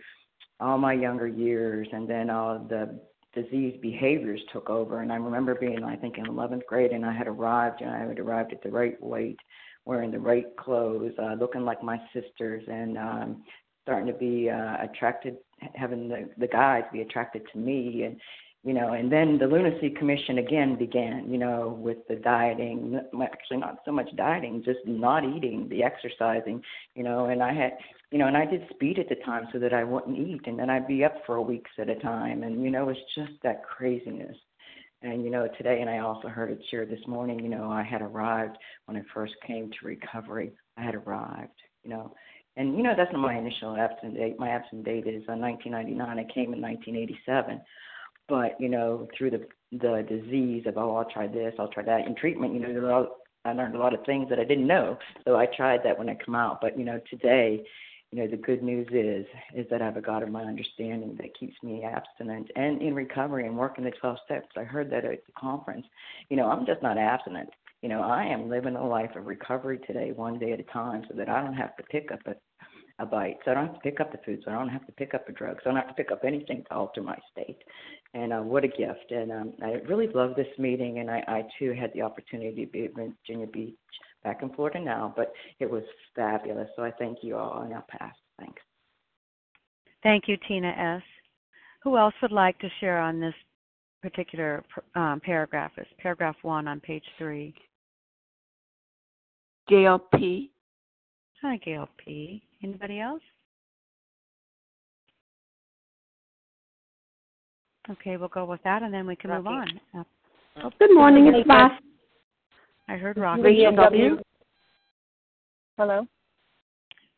all 0.60 0.78
my 0.78 0.94
younger 0.94 1.28
years, 1.28 1.88
and 1.92 2.10
then 2.10 2.30
all 2.30 2.60
the 2.60 3.00
disease 3.34 3.78
behaviors 3.82 4.42
took 4.54 4.70
over. 4.70 5.02
And 5.02 5.12
I 5.12 5.16
remember 5.16 5.56
being, 5.56 5.84
I 5.84 5.96
think, 5.96 6.18
in 6.18 6.26
11th 6.26 6.66
grade, 6.68 6.92
and 6.92 7.06
I 7.06 7.14
had 7.14 7.28
arrived, 7.28 7.82
and 7.82 7.90
I 7.90 8.00
had 8.00 8.20
arrived 8.20 8.54
at 8.54 8.64
the 8.64 8.70
right 8.70 9.02
weight, 9.02 9.40
wearing 9.86 10.12
the 10.12 10.20
right 10.20 10.46
clothes, 10.58 11.14
uh, 11.22 11.34
looking 11.34 11.66
like 11.66 11.84
my 11.84 12.00
sisters, 12.14 12.64
and 12.68 12.98
um, 12.98 13.44
starting 13.84 14.08
to 14.08 14.18
be 14.18 14.50
uh, 14.50 14.78
attracted, 14.82 15.38
having 15.76 16.08
the 16.10 16.30
the 16.38 16.48
guys 16.48 16.84
be 16.92 17.02
attracted 17.02 17.44
to 17.52 17.58
me, 17.58 18.04
and 18.04 18.20
you 18.64 18.74
know, 18.74 18.94
and 18.94 19.12
then 19.12 19.40
the 19.40 19.48
lunacy 19.48 19.90
commission 19.90 20.38
again 20.38 20.78
began, 20.78 21.32
you 21.32 21.40
know, 21.40 21.76
with 21.82 21.98
the 22.08 22.16
dieting, 22.16 23.00
actually 23.24 23.58
not 23.58 23.80
so 23.86 23.92
much 23.92 24.16
dieting, 24.16 24.62
just 24.64 24.80
not 24.86 25.24
eating, 25.24 25.68
the 25.68 25.82
exercising, 25.82 26.62
you 26.94 27.02
know, 27.02 27.26
and 27.26 27.42
I 27.42 27.54
had, 27.54 27.72
you 28.12 28.20
know, 28.20 28.28
and 28.28 28.38
I 28.38 28.46
did 28.46 28.62
speed 28.70 29.00
at 29.00 29.10
the 29.10 29.16
time 29.16 29.48
so 29.52 29.58
that 29.58 29.74
I 29.74 29.84
wouldn't 29.84 30.18
eat, 30.18 30.42
and 30.46 30.60
then 30.60 30.70
I'd 30.70 30.88
be 30.88 31.04
up 31.04 31.16
for 31.26 31.42
weeks 31.42 31.72
at 31.80 31.90
a 31.90 31.96
time, 31.96 32.44
and 32.44 32.64
you 32.64 32.70
know, 32.70 32.90
it's 32.90 33.00
just 33.16 33.32
that 33.44 33.64
craziness. 33.64 34.38
And 35.02 35.24
you 35.24 35.32
know, 35.32 35.48
today, 35.58 35.82
and 35.82 35.90
I 35.90 35.98
also 35.98 36.28
heard 36.28 36.52
it 36.52 36.62
shared 36.70 36.92
this 36.92 37.08
morning. 37.08 37.40
You 37.40 37.50
know, 37.50 37.72
I 37.72 37.82
had 37.82 38.04
arrived 38.04 38.58
when 38.86 38.96
I 38.96 39.02
first 39.12 39.34
came 39.48 39.72
to 39.72 39.88
recovery. 39.88 40.52
I 40.78 40.84
had 40.84 40.94
arrived. 40.94 41.50
You 41.84 41.90
know, 41.90 42.14
and 42.58 42.76
you 42.76 42.84
know 42.84 42.94
that's 42.96 43.12
not 43.12 43.22
my 43.22 43.38
initial 43.38 43.76
absent 43.78 44.16
date. 44.16 44.40
My 44.40 44.50
absent 44.50 44.84
date 44.84 45.08
is 45.08 45.24
uh, 45.30 45.36
1999. 45.36 46.20
I 46.20 46.34
came 46.34 46.54
in 46.54 46.62
1987 46.62 47.62
but 48.32 48.60
you 48.60 48.70
know 48.70 49.08
through 49.16 49.30
the 49.30 49.46
the 49.74 50.06
disease 50.08 50.64
of 50.66 50.78
oh 50.78 50.96
I'll 50.96 51.10
try 51.10 51.28
this 51.28 51.54
I'll 51.60 51.68
try 51.68 51.84
that. 51.84 52.08
In 52.08 52.16
treatment 52.16 52.54
you 52.54 52.60
know 52.60 53.10
I 53.44 53.54
learned 53.54 53.76
a 53.76 53.80
lot 53.80 53.94
of 53.94 54.06
things 54.06 54.30
that 54.30 54.40
I 54.40 54.44
didn't 54.46 54.68
know 54.68 54.98
so 55.26 55.36
I 55.36 55.46
tried 55.46 55.82
that 55.84 56.00
when 56.00 56.10
I 56.10 56.18
come 56.26 56.34
out. 56.36 56.60
But 56.62 56.80
you 56.80 56.86
know 56.86 57.00
today 57.10 57.64
you 58.12 58.20
know 58.20 58.28
the 58.28 58.38
good 58.38 58.64
news 58.64 58.88
is 58.92 59.26
is 59.54 59.70
that 59.70 59.82
I 59.82 59.86
have 59.86 59.98
a 59.98 60.02
God 60.02 60.24
of 60.24 60.30
my 60.30 60.44
understanding 60.44 61.18
that 61.20 61.38
keeps 61.38 61.56
me 61.62 61.84
abstinent 61.84 62.50
and 62.56 62.82
in 62.82 62.96
recovery 62.96 63.46
and 63.46 63.58
working 63.58 63.84
the 63.84 63.92
12 63.92 64.18
steps. 64.26 64.48
I 64.58 64.64
heard 64.64 64.90
that 64.92 65.06
at 65.06 65.26
the 65.26 65.34
conference. 65.38 65.86
You 66.30 66.38
know 66.38 66.50
I'm 66.50 66.66
just 66.66 66.82
not 66.82 66.98
abstinent 66.98 67.50
you 67.82 67.90
know 67.90 68.02
I 68.02 68.26
am 68.26 68.50
living 68.50 68.76
a 68.76 68.88
life 68.88 69.16
of 69.16 69.26
recovery 69.26 69.80
today 69.88 70.12
one 70.12 70.40
day 70.40 70.52
at 70.52 70.60
a 70.60 70.64
time 70.64 71.04
so 71.10 71.16
that 71.18 71.30
I 71.30 71.44
don't 71.44 71.54
have 71.54 71.76
to 71.78 71.84
pick 71.84 72.12
up 72.12 72.20
a 72.26 72.36
a 73.02 73.06
bite. 73.06 73.38
So 73.44 73.52
I 73.52 73.54
don't 73.56 73.68
have 73.68 73.76
to 73.76 73.82
pick 73.82 74.00
up 74.00 74.12
the 74.12 74.20
food. 74.26 74.42
So 74.46 74.52
I 74.52 74.54
don't 74.54 74.70
have 74.70 74.86
to 74.86 74.92
pick 74.94 75.14
up 75.14 75.28
a 75.28 75.32
drug. 75.32 75.58
So 75.64 75.70
I 75.70 75.74
don't 75.74 75.82
have 75.82 75.96
to 75.96 76.04
pick 76.04 76.12
up 76.12 76.24
anything 76.24 76.64
to 76.68 76.76
alter 76.76 77.02
my 77.02 77.18
state. 77.32 77.58
And 78.14 78.32
uh, 78.32 78.40
what 78.40 78.64
a 78.64 78.68
gift. 78.68 79.12
And 79.12 79.32
um, 79.32 79.54
I 79.64 79.74
really 79.88 80.08
love 80.08 80.36
this 80.36 80.48
meeting. 80.58 81.00
And 81.00 81.10
I, 81.10 81.24
I, 81.28 81.44
too, 81.58 81.74
had 81.74 81.92
the 81.94 82.04
opportunity 82.04 82.66
to 82.66 82.72
be 82.72 82.86
at 82.86 82.94
Virginia 82.94 83.48
Beach, 83.48 83.76
back 84.24 84.44
in 84.44 84.54
Florida 84.54 84.80
now. 84.80 85.14
But 85.16 85.34
it 85.60 85.70
was 85.70 85.84
fabulous. 86.16 86.70
So 86.76 86.84
I 86.84 86.92
thank 86.92 87.20
you 87.24 87.38
all. 87.38 87.64
And 87.64 87.74
I'll 87.74 87.86
pass. 87.90 88.14
Thanks. 88.40 88.62
Thank 90.04 90.28
you, 90.28 90.38
Tina 90.48 90.70
S. 90.70 91.04
Who 91.84 91.98
else 91.98 92.14
would 92.22 92.32
like 92.32 92.58
to 92.60 92.70
share 92.80 93.00
on 93.00 93.20
this 93.20 93.34
particular 94.02 94.64
um, 94.96 95.22
paragraph? 95.24 95.72
It's 95.78 95.90
paragraph 96.00 96.36
one 96.44 96.68
on 96.68 96.80
page 96.80 97.04
three. 97.18 97.56
Gail 99.72 100.00
P. 100.18 100.52
Hi, 101.42 101.56
Gail 101.64 101.88
P. 101.98 102.44
Anybody 102.62 103.00
else? 103.00 103.22
Okay, 107.90 108.18
we'll 108.18 108.28
go 108.28 108.44
with 108.44 108.62
that, 108.64 108.84
and 108.84 108.94
then 108.94 109.08
we 109.08 109.16
can 109.16 109.30
Rocky. 109.30 109.44
move 109.44 109.54
on. 109.96 110.06
Oh, 110.62 110.72
Good 110.78 110.94
morning, 110.94 111.28
it's 111.28 111.48
Boss. 111.48 111.72
I 112.90 112.98
heard 112.98 113.18
Rocky. 113.18 113.44
Rachel 113.44 113.74
W. 113.78 114.18
Hello. 115.78 116.06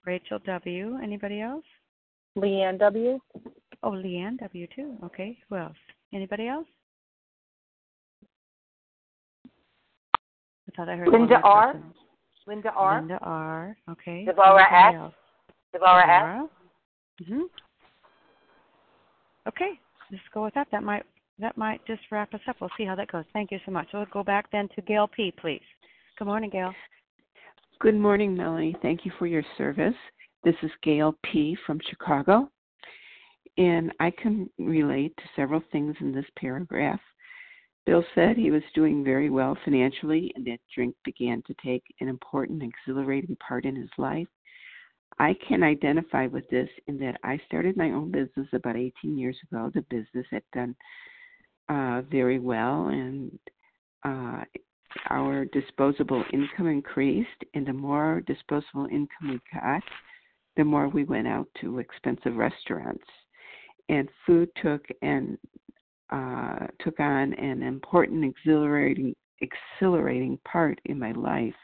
Rachel 0.06 0.38
W. 0.46 1.00
Anybody 1.02 1.42
else? 1.42 1.66
Leanne 2.38 2.78
W. 2.78 3.20
Oh, 3.82 3.90
Leanne 3.92 4.38
W. 4.38 4.68
too. 4.76 4.96
Okay. 5.04 5.40
Who 5.50 5.56
else? 5.56 5.74
Anybody 6.14 6.48
else? 6.50 6.68
I 9.48 10.76
thought 10.76 10.90
I 10.90 10.96
heard 10.96 11.10
Linda 11.10 11.42
R. 11.44 11.74
person. 11.74 11.94
Linda 12.48 12.72
R. 12.76 13.00
Linda 13.00 13.20
R. 13.22 13.78
Okay. 13.90 14.26
Deborah 14.26 14.68
Anybody 14.68 14.98
S. 14.98 15.02
else? 15.02 15.14
Deborah 15.72 16.44
S. 16.44 17.30
Mhm. 17.30 17.50
Okay, 19.48 19.80
let's 20.12 20.24
go 20.34 20.44
with 20.44 20.54
that. 20.54 20.68
That 20.72 20.84
might 20.84 21.04
that 21.40 21.58
might 21.58 21.86
just 21.86 22.02
wrap 22.12 22.34
us 22.34 22.42
up. 22.48 22.58
We'll 22.62 22.70
see 22.78 22.86
how 22.86 22.96
that 22.96 23.12
goes. 23.12 23.26
Thank 23.34 23.52
you 23.52 23.60
so 23.66 23.72
much. 23.72 23.88
We'll 23.94 24.06
go 24.06 24.24
back 24.24 24.50
then 24.52 24.70
to 24.76 24.82
Gail 24.82 25.08
P. 25.08 25.32
Please. 25.32 25.64
Good 26.18 26.26
morning, 26.26 26.50
Gail. 26.50 26.74
Good 27.80 27.96
morning, 27.96 28.36
Melanie. 28.36 28.76
Thank 28.82 29.04
you 29.06 29.12
for 29.18 29.26
your 29.26 29.44
service. 29.58 29.96
This 30.44 30.56
is 30.62 30.72
Gail 30.84 31.18
P. 31.24 31.56
from 31.66 31.80
Chicago, 31.90 32.50
and 33.58 33.92
I 34.00 34.12
can 34.12 34.50
relate 34.60 35.16
to 35.18 35.24
several 35.36 35.62
things 35.72 35.96
in 36.00 36.14
this 36.14 36.26
paragraph. 36.38 37.02
Bill 37.86 38.04
said 38.16 38.38
he 38.38 38.52
was 38.52 38.64
doing 38.74 39.04
very 39.04 39.30
well 39.30 39.58
financially 39.66 40.32
and 40.36 40.46
that 40.46 40.60
drink 40.74 40.96
began 41.04 41.44
to 41.48 41.56
take 41.64 41.84
an 42.00 42.08
important, 42.08 42.64
exhilarating 42.64 43.36
part 43.46 43.66
in 43.66 43.76
his 43.76 43.90
life. 43.98 44.28
I 45.20 45.36
can 45.48 45.64
identify 45.64 46.28
with 46.28 46.50
this 46.50 46.70
in 46.88 46.98
that 47.00 47.20
I 47.24 47.40
started 47.46 47.78
my 47.78 47.92
own 47.92 48.12
business 48.12 48.48
about 48.54 48.78
18 48.78 49.18
years 49.18 49.38
ago. 49.52 49.72
The 49.74 49.82
business 49.90 50.26
had 50.32 50.44
done 50.54 50.76
uh, 51.70 52.02
very 52.10 52.40
well, 52.40 52.88
and 52.88 53.38
uh, 54.04 54.44
our 55.10 55.46
disposable 55.46 56.24
income 56.34 56.68
increased. 56.68 57.30
And 57.54 57.66
the 57.66 57.74
more 57.74 58.22
disposable 58.26 58.88
income 58.88 59.30
we 59.30 59.40
got, 59.54 59.84
the 60.58 60.64
more 60.64 60.88
we 60.88 61.04
went 61.04 61.28
out 61.28 61.48
to 61.62 61.80
expensive 61.80 62.36
restaurants. 62.36 63.06
And 63.90 64.10
food 64.26 64.50
took 64.62 64.86
an 65.02 65.38
uh, 66.12 66.68
took 66.80 67.00
on 67.00 67.34
an 67.34 67.64
important, 67.64 68.24
exhilarating, 68.24 69.16
exhilarating 69.42 70.40
part 70.46 70.80
in 70.86 71.00
my 71.00 71.12
life. 71.12 71.56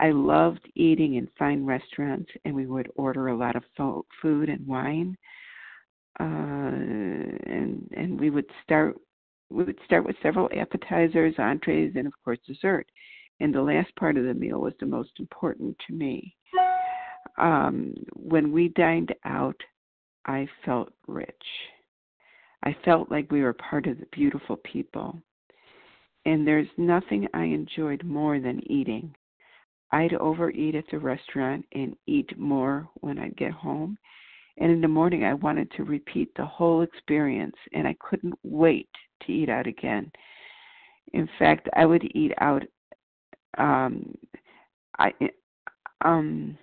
I 0.00 0.10
loved 0.10 0.68
eating 0.74 1.14
in 1.14 1.28
fine 1.38 1.64
restaurants, 1.64 2.30
and 2.44 2.54
we 2.54 2.66
would 2.66 2.90
order 2.96 3.28
a 3.28 3.36
lot 3.36 3.56
of 3.56 3.62
fo- 3.76 4.04
food 4.20 4.48
and 4.48 4.66
wine. 4.66 5.16
Uh, 6.20 6.24
and 6.24 7.88
and 7.96 8.20
we 8.20 8.28
would 8.28 8.44
start 8.62 8.96
we 9.48 9.64
would 9.64 9.78
start 9.84 10.04
with 10.04 10.16
several 10.22 10.48
appetizers, 10.58 11.34
entrees, 11.38 11.92
and 11.96 12.06
of 12.06 12.12
course 12.24 12.38
dessert. 12.46 12.86
And 13.40 13.54
the 13.54 13.62
last 13.62 13.94
part 13.96 14.16
of 14.16 14.24
the 14.24 14.34
meal 14.34 14.60
was 14.60 14.74
the 14.80 14.86
most 14.86 15.12
important 15.18 15.76
to 15.86 15.94
me. 15.94 16.34
Um, 17.38 17.94
when 18.14 18.52
we 18.52 18.68
dined 18.68 19.14
out, 19.24 19.60
I 20.26 20.48
felt 20.64 20.92
rich. 21.06 21.44
I 22.64 22.76
felt 22.84 23.10
like 23.10 23.30
we 23.30 23.42
were 23.42 23.54
part 23.54 23.86
of 23.86 23.98
the 23.98 24.06
beautiful 24.12 24.56
people. 24.56 25.20
And 26.24 26.46
there's 26.46 26.68
nothing 26.76 27.26
I 27.34 27.44
enjoyed 27.44 28.04
more 28.04 28.38
than 28.38 28.62
eating. 28.70 29.14
I'd 29.90 30.14
overeat 30.14 30.74
at 30.74 30.84
the 30.90 30.98
restaurant 30.98 31.66
and 31.72 31.96
eat 32.06 32.38
more 32.38 32.88
when 33.00 33.18
I'd 33.18 33.36
get 33.36 33.52
home. 33.52 33.98
And 34.58 34.70
in 34.70 34.80
the 34.80 34.88
morning, 34.88 35.24
I 35.24 35.34
wanted 35.34 35.70
to 35.72 35.84
repeat 35.84 36.30
the 36.36 36.44
whole 36.44 36.82
experience, 36.82 37.56
and 37.72 37.88
I 37.88 37.96
couldn't 38.00 38.38
wait 38.42 38.88
to 39.22 39.32
eat 39.32 39.48
out 39.48 39.66
again. 39.66 40.10
In 41.12 41.28
fact, 41.38 41.68
I 41.74 41.84
would 41.84 42.04
eat 42.14 42.32
out. 42.38 42.62
Um, 43.58 44.14
I 44.98 45.12
um, 46.04 46.56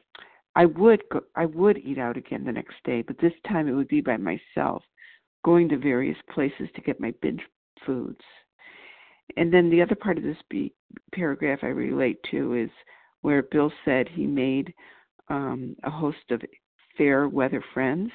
I 0.56 0.66
would 0.66 1.02
go, 1.12 1.22
I 1.36 1.46
would 1.46 1.78
eat 1.78 1.98
out 1.98 2.18
again 2.18 2.44
the 2.44 2.52
next 2.52 2.76
day, 2.84 3.02
but 3.02 3.18
this 3.20 3.34
time 3.48 3.68
it 3.68 3.74
would 3.74 3.88
be 3.88 4.02
by 4.02 4.18
myself 4.18 4.84
going 5.44 5.70
to 5.70 5.78
various 5.78 6.18
places 6.34 6.68
to 6.76 6.82
get 6.82 7.00
my 7.00 7.14
binge 7.22 7.42
foods. 7.86 8.22
And 9.38 9.54
then 9.54 9.70
the 9.70 9.82
other 9.82 9.96
part 9.96 10.18
of 10.18 10.24
this 10.24 10.38
be- 10.50 10.74
paragraph 11.14 11.60
I 11.62 11.68
relate 11.68 12.18
to 12.32 12.56
is 12.56 12.70
where 13.22 13.44
Bill 13.44 13.72
said 13.86 14.08
he 14.08 14.26
made 14.26 14.74
um, 15.30 15.76
a 15.84 15.90
host 15.90 16.32
of 16.32 16.42
fair 16.98 17.28
weather 17.28 17.64
friends. 17.74 18.12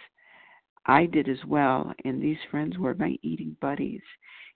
I 0.86 1.06
did 1.06 1.28
as 1.28 1.42
well, 1.46 1.92
and 2.04 2.22
these 2.22 2.36
friends 2.50 2.76
were 2.78 2.94
my 2.94 3.16
eating 3.22 3.56
buddies. 3.60 4.02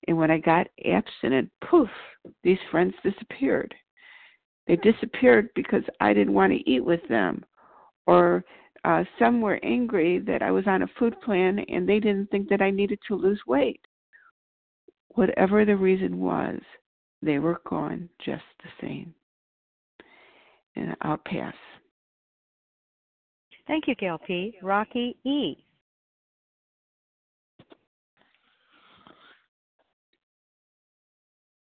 And 0.08 0.18
when 0.18 0.30
I 0.30 0.40
got 0.40 0.68
abstinent, 0.86 1.50
poof, 1.64 1.90
these 2.44 2.60
friends 2.70 2.94
disappeared. 3.04 3.74
They 4.68 4.76
disappeared 4.78 5.50
because 5.56 5.84
I 6.02 6.14
didn't 6.14 6.34
want 6.34 6.52
to 6.52 6.70
eat 6.70 6.84
with 6.84 7.00
them, 7.08 7.44
or 8.06 8.44
uh, 8.88 9.04
some 9.20 9.42
were 9.42 9.60
angry 9.64 10.18
that 10.20 10.42
I 10.42 10.50
was 10.50 10.64
on 10.66 10.84
a 10.84 10.88
food 10.98 11.20
plan 11.20 11.60
and 11.68 11.88
they 11.88 12.00
didn't 12.00 12.32
think 12.32 12.48
that 12.48 12.62
I 12.62 12.72
needed 12.72 13.00
to 13.10 13.16
lose 13.16 13.42
weight. 13.46 13.82
Whatever 15.10 15.66
the 15.66 15.76
reason 15.76 16.22
was, 16.22 16.58
they 17.22 17.38
were 17.38 17.60
gone 17.70 18.08
just 18.24 18.46
the 18.64 18.70
same. 18.80 19.14
And 20.78 20.96
I'll 21.02 21.18
pass. 21.18 21.54
Thank 23.68 23.88
you, 23.88 23.96
Gail 23.96 24.22
P. 24.26 24.58
Rocky 24.62 25.18
E. 25.26 25.58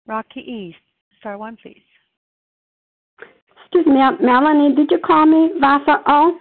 Rocky 0.07 0.39
E. 0.39 0.75
Star 1.19 1.37
one, 1.37 1.57
please. 1.61 1.77
Excuse 3.65 3.85
me, 3.85 4.01
Melanie, 4.19 4.73
did 4.73 4.89
you 4.89 4.97
call 4.97 5.27
me 5.27 5.51
Vasa 5.59 6.01
O? 6.07 6.39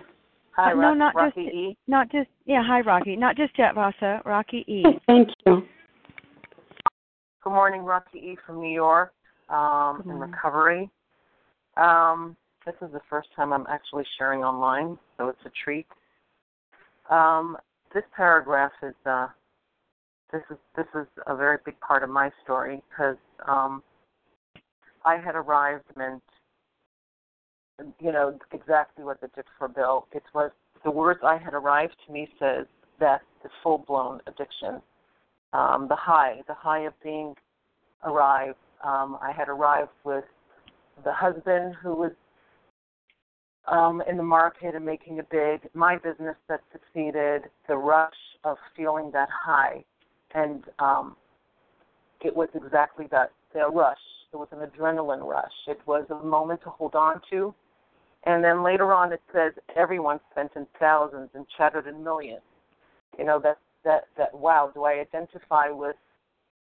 Hi, 0.57 0.73
uh, 0.73 0.75
no, 0.75 0.95
not 0.95 1.15
Rocky 1.15 1.45
just 1.45 1.55
E. 1.55 1.77
not 1.87 2.11
just 2.11 2.29
yeah. 2.45 2.63
Hi, 2.67 2.81
Rocky. 2.81 3.17
Not 3.17 3.37
just 3.37 3.59
yet, 3.59 3.75
Vasa. 3.75 4.21
Rocky 4.25 4.65
E. 4.69 4.85
Thank 5.07 5.31
you. 5.47 5.63
Good 7.43 7.51
morning, 7.51 7.83
Rocky 7.83 8.19
E 8.19 8.37
from 8.47 8.61
New 8.61 8.73
York. 8.73 9.13
Um, 9.49 10.03
in 10.07 10.19
recovery. 10.19 10.89
Um, 11.77 12.37
this 12.65 12.75
is 12.81 12.93
the 12.93 13.01
first 13.11 13.29
time 13.35 13.53
I'm 13.53 13.67
actually 13.69 14.05
sharing 14.19 14.43
online, 14.43 14.99
so 15.17 15.29
it's 15.29 15.41
a 15.45 15.51
treat. 15.65 15.87
Um, 17.11 17.57
this 17.93 18.05
paragraph 18.17 18.73
is 18.83 18.95
uh, 19.05 19.29
this 20.33 20.43
is 20.51 20.57
this 20.77 20.87
is 20.95 21.07
a 21.27 21.37
very 21.37 21.59
big 21.65 21.79
part 21.81 22.03
of 22.03 22.11
my 22.11 22.31
story 22.45 22.83
because 22.89 23.17
um, 23.49 23.83
I 25.05 25.17
had 25.17 25.35
arrived 25.35 25.85
meant 25.97 26.23
you 28.01 28.13
know 28.13 28.39
exactly 28.53 29.05
what 29.05 29.21
the 29.21 29.29
did 29.35 29.45
for 29.59 29.69
Bill. 29.69 30.07
It 30.13 30.23
was 30.35 30.51
the 30.85 30.91
words 30.91 31.21
I 31.23 31.39
had 31.39 31.55
arrived 31.55 31.97
to 32.07 32.13
me 32.13 32.29
says 32.39 32.67
that 33.01 33.23
the 33.43 33.49
full 33.63 33.79
blown 33.79 34.21
addiction, 34.27 34.83
um, 35.53 35.87
the 35.89 35.97
high, 35.97 36.43
the 36.47 36.55
high 36.55 36.81
of 36.81 36.93
being 37.03 37.35
arrived. 38.05 38.59
Um, 38.85 39.19
I 39.23 39.33
had 39.33 39.49
arrived 39.49 39.91
with 40.05 40.25
the 41.05 41.13
husband 41.13 41.75
who 41.83 41.95
was 41.95 42.13
um, 43.69 44.03
in 44.09 44.17
the 44.17 44.23
market 44.23 44.75
and 44.75 44.85
making 44.85 45.21
a 45.21 45.23
big, 45.23 45.69
my 45.73 45.97
business 45.97 46.37
that 46.49 46.61
succeeded, 46.73 47.43
the 47.69 47.77
rush 47.77 48.13
of 48.45 48.57
feeling 48.77 49.11
that 49.13 49.29
high, 49.31 49.85
and 50.35 50.65
um, 50.81 51.17
it 52.21 52.35
was 52.35 52.49
exactly 52.55 53.07
that 53.11 53.31
the 53.55 53.69
rush. 53.69 53.99
It 54.33 54.37
was 54.37 54.49
an 54.51 54.67
adrenaline 54.67 55.29
rush. 55.29 55.53
It 55.69 55.79
was 55.87 56.07
a 56.11 56.25
moment 56.25 56.63
to 56.65 56.71
hold 56.71 56.95
on 56.95 57.21
to, 57.31 57.55
and 58.25 58.43
then 58.43 58.63
later 58.63 58.93
on 58.93 59.13
it 59.13 59.23
says 59.33 59.53
everyone 59.77 60.21
spent 60.31 60.53
in 60.57 60.67
thousands 60.79 61.31
and 61.35 61.47
chattered 61.57 61.87
in 61.87 62.03
millions. 62.03 62.43
You 63.19 63.25
know 63.25 63.41
that 63.41 63.59
that 63.85 64.05
that 64.17 64.35
wow. 64.35 64.71
Do 64.73 64.85
I 64.85 65.01
identify 65.01 65.71
with 65.71 65.97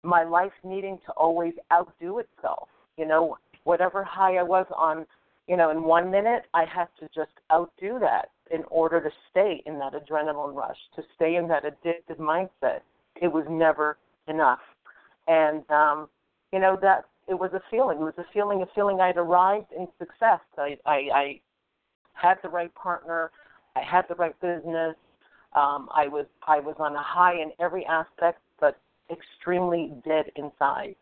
my 0.04 0.24
life 0.24 0.54
needing 0.64 1.00
to 1.06 1.12
always 1.14 1.54
outdo 1.72 2.20
itself? 2.20 2.70
You 2.98 3.08
know, 3.08 3.38
whatever 3.64 4.04
high 4.04 4.38
I 4.38 4.44
was 4.44 4.66
on 4.76 5.06
you 5.48 5.56
know, 5.56 5.72
in 5.72 5.84
one 5.84 6.12
minute, 6.12 6.44
I 6.54 6.66
had 6.66 6.88
to 7.00 7.08
just 7.16 7.32
outdo 7.52 8.00
that 8.00 8.30
in 8.52 8.64
order 8.70 9.02
to 9.02 9.10
stay 9.32 9.64
in 9.66 9.80
that 9.80 9.94
adrenaline 9.94 10.54
rush, 10.54 10.78
to 10.96 11.04
stay 11.16 11.36
in 11.36 11.48
that 11.48 11.64
addicted 11.66 12.18
mindset. 12.18 12.82
It 13.22 13.32
was 13.32 13.46
never 13.50 13.98
enough. 14.28 14.60
And, 15.28 15.70
um, 15.72 16.10
you 16.52 16.60
know, 16.60 16.78
that 16.82 17.06
it 17.28 17.34
was 17.34 17.52
a 17.54 17.62
feeling. 17.72 17.98
It 17.98 18.04
was 18.04 18.14
a 18.18 18.26
feeling, 18.34 18.62
a 18.62 18.68
feeling 18.76 19.00
I'd 19.00 19.18
arrived 19.18 19.72
in 19.78 19.88
success. 19.98 20.42
I, 20.58 20.78
I, 20.86 21.02
I 21.14 21.42
had 22.22 22.38
the 22.44 22.50
right 22.50 22.74
partner. 22.76 23.32
I 23.76 23.82
had 23.82 24.06
the 24.10 24.16
right 24.16 24.40
business. 24.42 24.96
Um, 25.54 25.90
I 25.94 26.08
was, 26.08 26.26
I 26.48 26.60
was 26.60 26.76
on 26.80 26.96
a 26.96 27.02
high 27.02 27.34
in 27.42 27.52
every 27.60 27.86
aspect, 27.86 28.40
but 28.60 28.80
extremely 29.12 29.94
dead 30.06 30.26
inside. 30.36 30.96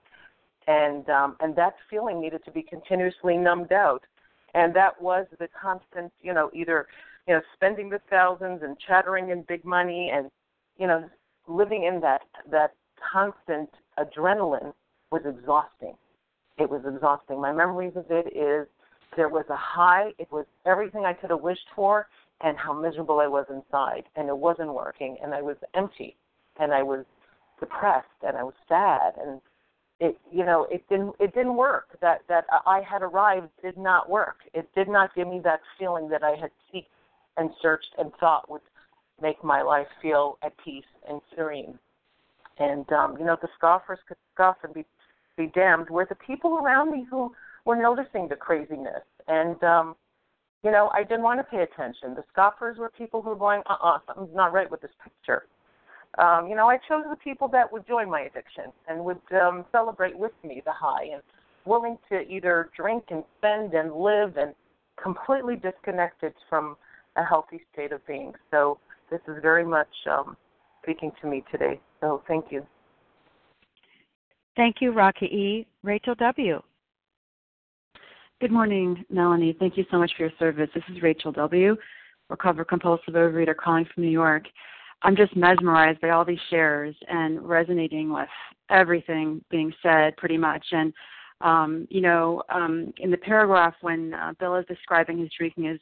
And, 0.68 1.10
um, 1.10 1.36
and 1.40 1.56
that 1.56 1.76
feeling 1.90 2.22
needed 2.22 2.44
to 2.46 2.52
be 2.52 2.64
continuously 2.64 3.38
numbed 3.38 3.72
out 3.72 4.04
and 4.56 4.74
that 4.74 5.00
was 5.00 5.28
the 5.38 5.48
constant, 5.62 6.12
you 6.22 6.34
know, 6.34 6.50
either 6.54 6.88
you 7.28 7.34
know 7.36 7.42
spending 7.54 7.90
the 7.90 8.00
thousands 8.10 8.62
and 8.64 8.78
chattering 8.80 9.30
in 9.30 9.44
big 9.44 9.64
money 9.66 10.12
and 10.14 10.32
you 10.80 10.88
know 10.88 11.08
living 11.48 11.84
in 11.84 12.00
that 12.02 12.22
that 12.50 12.74
constant 13.14 13.70
adrenaline 14.00 14.74
was 15.12 15.22
exhausting. 15.26 15.96
It 16.58 16.70
was 16.70 16.82
exhausting. 16.88 17.42
My 17.42 17.52
memories 17.52 17.94
of 17.96 18.06
it 18.10 18.34
is 18.36 18.68
there 19.16 19.30
was 19.30 19.46
a 19.50 19.56
high. 19.56 20.12
It 20.18 20.32
was 20.32 20.46
everything 20.66 21.06
I 21.06 21.14
could 21.14 21.30
have 21.30 21.42
wished 21.42 21.68
for, 21.76 22.08
and 22.42 22.58
how 22.58 22.74
miserable 22.74 23.20
I 23.20 23.28
was 23.28 23.46
inside, 23.50 24.04
and 24.16 24.28
it 24.30 24.38
wasn't 24.38 24.74
working, 24.74 25.18
and 25.24 25.34
I 25.34 25.42
was 25.42 25.58
empty, 25.74 26.16
and 26.60 26.74
I 26.74 26.84
was 26.84 27.06
depressed, 27.60 28.08
and 28.26 28.38
I 28.38 28.44
was 28.44 28.54
sad, 28.68 29.14
and 29.22 29.42
it 30.00 30.18
you 30.32 30.46
know 30.46 30.68
it 30.70 30.84
didn't 30.90 31.16
it 31.20 31.34
didn't 31.34 31.56
work. 31.56 31.98
That 32.02 32.22
that 32.28 32.46
i 32.66 32.82
had 32.82 33.02
arrived 33.02 33.50
did 33.62 33.78
not 33.78 34.10
work. 34.10 34.38
It 34.54 34.68
did 34.76 34.90
not 34.90 35.16
give 35.16 35.28
me 35.28 35.40
that 35.44 35.62
feeling 35.80 36.10
that 36.10 36.24
i 36.24 36.36
had 36.36 36.52
seeked 36.74 36.88
and 37.38 37.50
searched 37.62 37.94
and 37.98 38.12
thought 38.20 38.50
would 38.50 38.62
make 39.22 39.42
my 39.44 39.62
life 39.62 39.88
feel 40.02 40.38
at 40.44 40.54
peace 40.58 40.84
and 41.10 41.22
serene. 41.36 41.80
And 42.60 42.92
um 42.92 43.18
you 43.18 43.26
know 43.26 43.38
the 43.42 43.50
scoffers 43.58 44.00
could 44.08 44.18
scoff 44.34 44.58
and 44.64 44.74
be 44.74 44.86
be 45.38 45.48
damned. 45.48 45.90
Were 45.90 46.06
the 46.08 46.16
people 46.16 46.58
around 46.58 46.92
me 46.92 47.06
who 47.10 47.34
were 47.66 47.76
noticing 47.76 48.28
the 48.28 48.36
craziness 48.36 49.04
and 49.28 49.62
um 49.64 49.96
you 50.64 50.72
know 50.72 50.90
i 50.94 51.04
didn't 51.04 51.24
want 51.24 51.40
to 51.40 51.44
pay 51.44 51.64
attention 51.64 52.14
the 52.16 52.24
scoffers 52.32 52.78
were 52.78 52.92
people 52.98 53.22
who 53.22 53.30
were 53.30 53.36
going 53.36 53.62
uh 53.70 53.76
uh 53.82 53.98
something's 54.08 54.36
not 54.36 54.54
right 54.54 54.70
with 54.70 54.82
this 54.82 54.92
picture 55.04 55.44
um, 56.18 56.48
you 56.48 56.56
know, 56.56 56.70
I 56.70 56.78
chose 56.88 57.04
the 57.10 57.18
people 57.18 57.48
that 57.50 57.72
would 57.72 57.86
join 57.88 58.10
my 58.10 58.22
addiction 58.22 58.72
and 58.88 59.04
would 59.04 59.20
um, 59.34 59.66
celebrate 59.72 60.18
with 60.18 60.32
me 60.44 60.62
the 60.66 60.72
high 60.72 61.06
and 61.14 61.22
willing 61.66 61.98
to 62.10 62.22
either 62.22 62.70
drink 62.76 63.06
and 63.10 63.24
spend 63.38 63.74
and 63.74 63.94
live 63.94 64.38
and 64.38 64.54
completely 65.02 65.56
disconnected 65.56 66.34
from 66.50 66.78
a 67.18 67.24
healthy 67.24 67.62
state 67.74 67.92
of 67.92 68.06
being. 68.08 68.34
So 68.52 68.80
this 69.12 69.20
is 69.28 69.36
very 69.42 69.66
much 69.66 69.90
um, 70.10 70.38
speaking 70.84 71.12
to 71.22 71.28
me 71.28 71.44
today. 71.52 71.80
So 72.00 72.24
thank 72.28 72.46
you. 72.50 72.66
Thank 74.56 74.78
you, 74.80 74.92
Rocky 74.92 75.26
E. 75.26 75.68
Rachel 75.84 76.16
W. 76.16 76.62
Good 78.42 78.52
morning, 78.52 79.06
Melanie. 79.10 79.56
Thank 79.58 79.78
you 79.78 79.86
so 79.90 79.98
much 79.98 80.12
for 80.18 80.24
your 80.24 80.32
service. 80.38 80.70
This 80.76 80.84
is 80.92 81.02
Rachel 81.02 81.32
W., 81.32 81.78
recovered 82.30 82.68
compulsive 82.68 83.14
overeater 83.14 83.56
calling 83.56 83.86
from 83.86 84.04
New 84.04 84.10
York. 84.10 84.44
I'm 85.04 85.16
just 85.16 85.38
mesmerized 85.38 86.02
by 86.02 86.10
all 86.10 86.26
these 86.26 86.38
shares 86.50 86.94
and 87.08 87.42
resonating 87.48 88.12
with 88.12 88.28
everything 88.70 89.42
being 89.50 89.72
said 89.82 90.18
pretty 90.18 90.38
much. 90.38 90.66
And, 90.74 90.92
um, 91.40 91.88
you 91.90 92.02
know, 92.02 92.44
um, 92.50 92.94
in 92.98 93.10
the 93.10 93.16
paragraph 93.16 93.76
when 93.80 94.14
uh, 94.14 94.34
Bill 94.38 94.58
is 94.58 94.66
describing 94.66 95.18
his 95.18 95.30
drinking 95.38 95.68
as, 95.68 95.80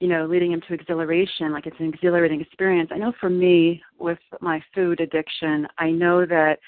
you 0.00 0.08
know, 0.08 0.26
leading 0.26 0.50
him 0.50 0.62
to 0.66 0.74
exhilaration, 0.74 1.52
like 1.52 1.66
it's 1.66 1.78
an 1.78 1.94
exhilarating 1.94 2.40
experience. 2.40 2.90
I 2.92 2.98
know 2.98 3.12
for 3.20 3.30
me, 3.30 3.80
with 4.00 4.18
my 4.40 4.60
food 4.74 4.98
addiction, 4.98 5.68
I 5.78 5.92
know 5.92 6.26
that 6.26 6.58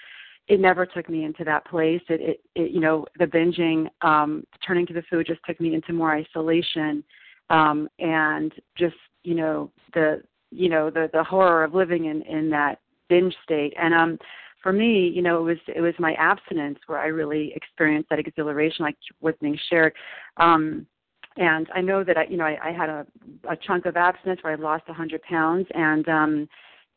it 0.49 0.61
never 0.61 0.87
took 0.87 1.09
me 1.09 1.25
into 1.25 1.45
that 1.45 1.67
place. 1.67 2.03
It, 2.09 2.21
it, 2.21 2.41
it 2.55 2.71
you 2.71 2.81
know, 2.81 3.07
the 3.19 3.27
binging, 3.27 3.89
um, 4.03 4.45
turning 4.67 4.87
to 4.87 4.95
the 4.95 5.03
food 5.11 5.27
just 5.27 5.41
took 5.47 5.61
me 5.61 5.75
into 5.75 5.93
more 5.93 6.15
isolation, 6.15 7.03
um, 7.51 7.89
and 7.99 8.53
just, 8.77 8.97
you 9.25 9.35
know, 9.35 9.71
the 9.95 10.23
you 10.51 10.69
know 10.69 10.91
the 10.91 11.11
the 11.13 11.23
horror 11.23 11.65
of 11.65 11.75
living 11.75 12.07
in 12.07 12.23
in 12.23 12.51
that 12.51 12.81
binge 13.09 13.35
state. 13.45 13.75
And 13.81 13.95
um 13.95 14.19
for 14.63 14.73
me 14.73 15.09
you 15.09 15.23
know 15.23 15.39
it 15.39 15.43
was 15.43 15.59
it 15.75 15.81
was 15.81 15.95
my 15.99 16.15
abstinence 16.15 16.79
where 16.87 16.99
i 16.99 17.07
really 17.07 17.53
experienced 17.55 18.09
that 18.11 18.19
exhilaration 18.19 18.85
like 18.85 18.97
what's 19.21 19.39
being 19.41 19.59
shared. 19.69 19.93
Um 20.37 20.87
and 21.37 21.69
i 21.75 21.81
know 21.81 22.03
that 22.05 22.17
i 22.17 22.25
you 22.25 22.37
know 22.37 22.45
i, 22.45 22.59
I 22.63 22.73
had 22.73 22.89
a 22.89 23.07
a 23.49 23.57
chunk 23.57 23.87
of 23.87 23.97
abstinence 23.97 24.43
where 24.43 24.53
i 24.53 24.57
lost 24.57 24.85
a 24.89 24.93
hundred 24.93 25.23
pounds. 25.23 25.67
And 25.75 26.09
um 26.09 26.49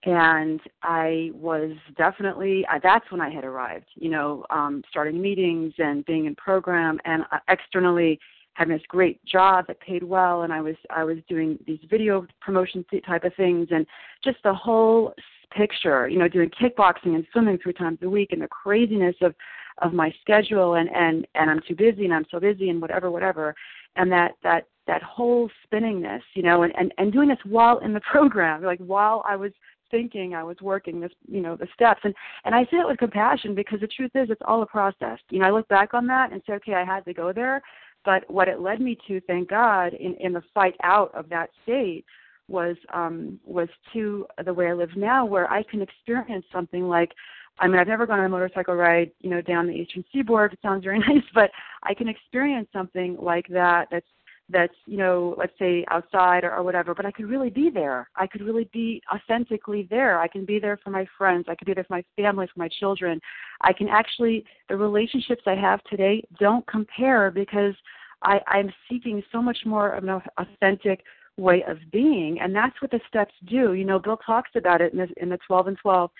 and 0.03 0.61
i 0.83 1.29
was 1.33 1.71
definitely 1.97 2.65
uh, 2.71 2.79
that's 2.81 3.09
when 3.11 3.19
i 3.19 3.29
had 3.29 3.43
arrived 3.43 3.87
you 3.95 4.09
know 4.09 4.45
um 4.49 4.81
starting 4.89 5.21
meetings 5.21 5.73
and 5.77 6.05
being 6.05 6.25
in 6.25 6.35
program. 6.35 6.99
And 7.05 7.23
uh, 7.31 7.39
externally 7.49 8.19
having 8.53 8.75
this 8.75 8.85
great 8.87 9.23
job 9.25 9.67
that 9.67 9.79
paid 9.79 10.03
well. 10.03 10.43
And 10.43 10.51
I 10.51 10.61
was 10.61 10.75
I 10.89 11.03
was 11.03 11.17
doing 11.27 11.57
these 11.65 11.79
video 11.89 12.25
promotion 12.41 12.85
type 13.05 13.23
of 13.23 13.33
things. 13.35 13.67
And 13.71 13.85
just 14.23 14.37
the 14.43 14.53
whole 14.53 15.13
picture, 15.55 16.07
you 16.07 16.19
know, 16.19 16.27
doing 16.27 16.49
kickboxing 16.49 17.15
and 17.15 17.25
swimming 17.31 17.57
three 17.61 17.73
times 17.73 17.99
a 18.01 18.09
week 18.09 18.29
and 18.31 18.41
the 18.41 18.47
craziness 18.47 19.15
of 19.21 19.33
of 19.79 19.93
my 19.93 20.13
schedule. 20.21 20.75
And 20.75 20.89
and 20.95 21.27
and 21.35 21.49
I'm 21.49 21.61
too 21.67 21.75
busy 21.75 22.05
and 22.05 22.13
I'm 22.13 22.25
so 22.31 22.39
busy 22.39 22.69
and 22.69 22.81
whatever 22.81 23.11
whatever. 23.11 23.55
And 23.95 24.11
that 24.11 24.31
that 24.43 24.65
that 24.87 25.03
whole 25.03 25.49
spinningness, 25.65 26.21
you 26.33 26.43
know, 26.43 26.63
and 26.63 26.73
and 26.77 26.93
and 26.97 27.13
doing 27.13 27.29
this 27.29 27.37
while 27.45 27.79
in 27.79 27.93
the 27.93 28.01
program, 28.11 28.63
like 28.63 28.79
while 28.79 29.23
I 29.27 29.35
was 29.35 29.51
thinking 29.91 30.33
I 30.33 30.43
was 30.43 30.57
working 30.61 30.99
this, 30.99 31.11
you 31.27 31.41
know, 31.41 31.55
the 31.55 31.67
steps. 31.73 32.01
And 32.03 32.13
and 32.45 32.55
I 32.55 32.63
say 32.65 32.77
it 32.77 32.87
with 32.87 32.97
compassion 32.97 33.55
because 33.55 33.79
the 33.79 33.87
truth 33.87 34.11
is 34.15 34.29
it's 34.29 34.41
all 34.45 34.61
a 34.61 34.65
process. 34.65 35.19
You 35.29 35.39
know, 35.39 35.45
I 35.45 35.51
look 35.51 35.67
back 35.67 35.93
on 35.93 36.07
that 36.07 36.31
and 36.31 36.41
say, 36.45 36.53
okay, 36.53 36.73
I 36.73 36.85
had 36.85 37.05
to 37.05 37.13
go 37.13 37.33
there, 37.33 37.61
but 38.05 38.29
what 38.29 38.47
it 38.47 38.59
led 38.59 38.81
me 38.81 38.97
to, 39.07 39.19
thank 39.21 39.49
God, 39.49 39.93
in, 39.93 40.15
in 40.19 40.33
the 40.33 40.43
fight 40.53 40.75
out 40.83 41.13
of 41.13 41.29
that 41.29 41.49
state 41.63 42.05
was 42.47 42.75
um, 42.93 43.39
was 43.45 43.69
to 43.93 44.25
the 44.43 44.53
way 44.53 44.67
I 44.67 44.73
live 44.73 44.95
now, 44.95 45.25
where 45.25 45.51
I 45.51 45.63
can 45.63 45.81
experience 45.81 46.45
something 46.51 46.87
like 46.87 47.11
I 47.59 47.67
mean, 47.67 47.79
I've 47.79 47.87
never 47.87 48.07
gone 48.07 48.19
on 48.19 48.25
a 48.25 48.29
motorcycle 48.29 48.75
ride, 48.75 49.11
you 49.19 49.29
know, 49.29 49.41
down 49.41 49.67
the 49.67 49.73
eastern 49.73 50.03
seaboard. 50.13 50.53
It 50.53 50.59
sounds 50.61 50.83
very 50.83 50.99
nice, 51.07 51.23
but 51.33 51.51
I 51.83 51.93
can 51.93 52.07
experience 52.07 52.67
something 52.71 53.17
like 53.19 53.47
that. 53.49 53.87
That's 53.91 54.05
that's 54.49 54.73
you 54.85 54.97
know 54.97 55.35
let's 55.37 55.53
say 55.59 55.85
outside 55.89 56.43
or, 56.43 56.53
or 56.53 56.63
whatever 56.63 56.95
but 56.95 57.05
i 57.05 57.11
could 57.11 57.29
really 57.29 57.49
be 57.49 57.69
there. 57.69 58.09
I 58.15 58.27
could 58.27 58.41
really 58.41 58.69
be 58.73 59.01
authentically 59.13 59.87
there. 59.89 60.19
I 60.19 60.27
can 60.27 60.45
be 60.45 60.59
there 60.59 60.79
for 60.83 60.89
my 60.89 61.05
friends. 61.17 61.45
I 61.47 61.55
can 61.55 61.65
be 61.65 61.73
there 61.73 61.83
for 61.83 61.95
my 61.95 62.03
family 62.21 62.47
for 62.47 62.59
my 62.59 62.69
children. 62.79 63.19
I 63.61 63.73
can 63.73 63.87
actually 63.87 64.43
the 64.67 64.77
relationships 64.77 65.43
i 65.45 65.55
have 65.55 65.83
today 65.83 66.23
don't 66.39 66.65
compare 66.67 67.31
because 67.31 67.75
i 68.23 68.39
i'm 68.47 68.71
seeking 68.89 69.21
so 69.31 69.41
much 69.41 69.59
more 69.65 69.89
of 69.93 70.03
an 70.03 70.21
authentic 70.37 71.03
way 71.37 71.63
of 71.67 71.77
being 71.91 72.39
and 72.41 72.55
that's 72.55 72.81
what 72.81 72.91
the 72.91 72.99
steps 73.07 73.33
do. 73.45 73.73
You 73.73 73.85
know 73.85 73.99
bill 73.99 74.17
talks 74.17 74.51
about 74.55 74.81
it 74.81 74.93
in 74.93 74.99
the 74.99 75.07
in 75.21 75.29
the 75.29 75.39
12 75.47 75.67
and 75.67 75.77
12 75.77 76.11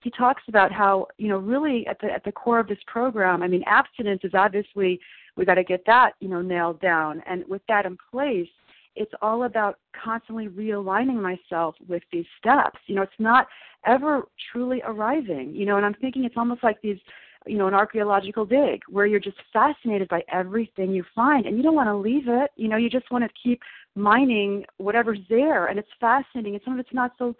he 0.00 0.10
talks 0.10 0.42
about 0.48 0.70
how 0.70 1.06
you 1.16 1.28
know 1.28 1.38
really 1.38 1.86
at 1.86 1.98
the 2.00 2.10
at 2.10 2.24
the 2.24 2.32
core 2.32 2.60
of 2.60 2.68
this 2.68 2.78
program 2.86 3.42
i 3.42 3.48
mean 3.48 3.64
abstinence 3.66 4.20
is 4.22 4.32
obviously 4.34 5.00
we 5.38 5.44
got 5.44 5.54
to 5.54 5.64
get 5.64 5.82
that 5.86 6.12
you 6.20 6.28
know 6.28 6.42
nailed 6.42 6.80
down. 6.80 7.22
And 7.26 7.44
with 7.48 7.62
that 7.68 7.86
in 7.86 7.96
place 8.10 8.48
it's 8.96 9.12
all 9.22 9.44
about 9.44 9.78
constantly 10.04 10.48
realigning 10.48 11.22
myself 11.22 11.76
with 11.86 12.02
these 12.12 12.26
steps. 12.38 12.80
You 12.86 12.96
know 12.96 13.02
it's 13.02 13.12
not 13.18 13.46
ever 13.86 14.22
truly 14.52 14.82
arriving 14.84 15.54
you 15.54 15.64
know 15.64 15.76
and 15.76 15.86
i'm 15.86 15.94
thinking 15.94 16.24
it's 16.24 16.36
almost 16.36 16.64
like 16.64 16.76
these 16.82 16.98
you 17.46 17.56
know 17.56 17.68
an 17.68 17.74
archaeological 17.74 18.44
dig 18.44 18.80
where 18.88 19.06
you're 19.06 19.20
just 19.20 19.36
fascinated 19.52 20.08
by 20.08 20.20
everything 20.32 20.90
you 20.90 21.04
find 21.14 21.46
and 21.46 21.56
you 21.56 21.62
don't 21.62 21.76
want 21.76 21.88
to 21.88 21.96
leave 21.96 22.28
it. 22.28 22.50
You 22.56 22.68
know 22.68 22.76
you 22.76 22.90
just 22.90 23.10
want 23.10 23.24
to 23.24 23.30
keep 23.42 23.60
mining 23.94 24.64
whatever's 24.78 25.20
there 25.28 25.66
and 25.66 25.78
it's 25.78 25.88
fascinating 26.00 26.54
and 26.54 26.62
some 26.64 26.74
of 26.74 26.80
it's 26.80 26.92
not 26.92 27.12
so 27.18 27.34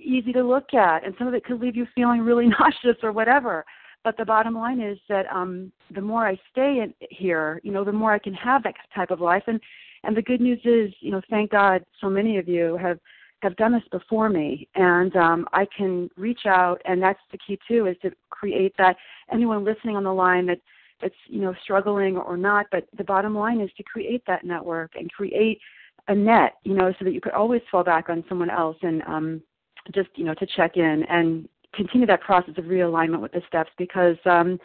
easy 0.00 0.32
to 0.32 0.42
look 0.42 0.72
at 0.74 1.04
and 1.04 1.14
some 1.18 1.28
of 1.28 1.34
it 1.34 1.44
could 1.44 1.60
leave 1.60 1.76
you 1.76 1.86
feeling 1.94 2.20
really 2.20 2.46
nauseous 2.60 2.96
or 3.02 3.12
whatever 3.12 3.64
but 4.04 4.16
the 4.16 4.24
bottom 4.24 4.54
line 4.54 4.80
is 4.80 4.98
that 5.08 5.26
um, 5.32 5.72
the 5.94 6.00
more 6.00 6.26
I 6.26 6.38
stay 6.50 6.80
in 6.80 6.94
here, 7.10 7.60
you 7.62 7.72
know, 7.72 7.84
the 7.84 7.92
more 7.92 8.12
I 8.12 8.18
can 8.18 8.34
have 8.34 8.62
that 8.64 8.74
type 8.94 9.10
of 9.10 9.20
life. 9.20 9.44
And 9.46 9.60
and 10.04 10.16
the 10.16 10.22
good 10.22 10.40
news 10.40 10.58
is, 10.64 10.92
you 11.00 11.12
know, 11.12 11.20
thank 11.30 11.52
God, 11.52 11.84
so 12.00 12.10
many 12.10 12.36
of 12.38 12.48
you 12.48 12.76
have 12.78 12.98
have 13.42 13.56
done 13.56 13.72
this 13.72 13.82
before 13.90 14.28
me, 14.28 14.68
and 14.74 15.14
um, 15.16 15.46
I 15.52 15.66
can 15.76 16.08
reach 16.16 16.46
out. 16.46 16.80
And 16.84 17.02
that's 17.02 17.20
the 17.30 17.38
key 17.38 17.58
too, 17.68 17.86
is 17.86 17.96
to 18.02 18.10
create 18.30 18.74
that. 18.78 18.96
Anyone 19.32 19.64
listening 19.64 19.96
on 19.96 20.04
the 20.04 20.12
line 20.12 20.46
that 20.46 20.60
that's 21.00 21.14
you 21.26 21.40
know 21.40 21.54
struggling 21.62 22.16
or 22.16 22.36
not, 22.36 22.66
but 22.72 22.86
the 22.96 23.04
bottom 23.04 23.36
line 23.36 23.60
is 23.60 23.70
to 23.76 23.82
create 23.84 24.22
that 24.26 24.44
network 24.44 24.92
and 24.96 25.12
create 25.12 25.60
a 26.08 26.14
net, 26.14 26.54
you 26.64 26.74
know, 26.74 26.92
so 26.98 27.04
that 27.04 27.12
you 27.12 27.20
could 27.20 27.32
always 27.32 27.62
fall 27.70 27.84
back 27.84 28.08
on 28.08 28.24
someone 28.28 28.50
else 28.50 28.76
and 28.82 29.02
um, 29.02 29.42
just 29.94 30.08
you 30.16 30.24
know 30.24 30.34
to 30.34 30.46
check 30.46 30.76
in 30.76 31.04
and 31.08 31.48
continue 31.74 32.06
that 32.06 32.20
process 32.20 32.54
of 32.58 32.64
realignment 32.64 33.20
with 33.20 33.32
the 33.32 33.42
steps 33.48 33.70
because 33.78 34.16
um, 34.24 34.58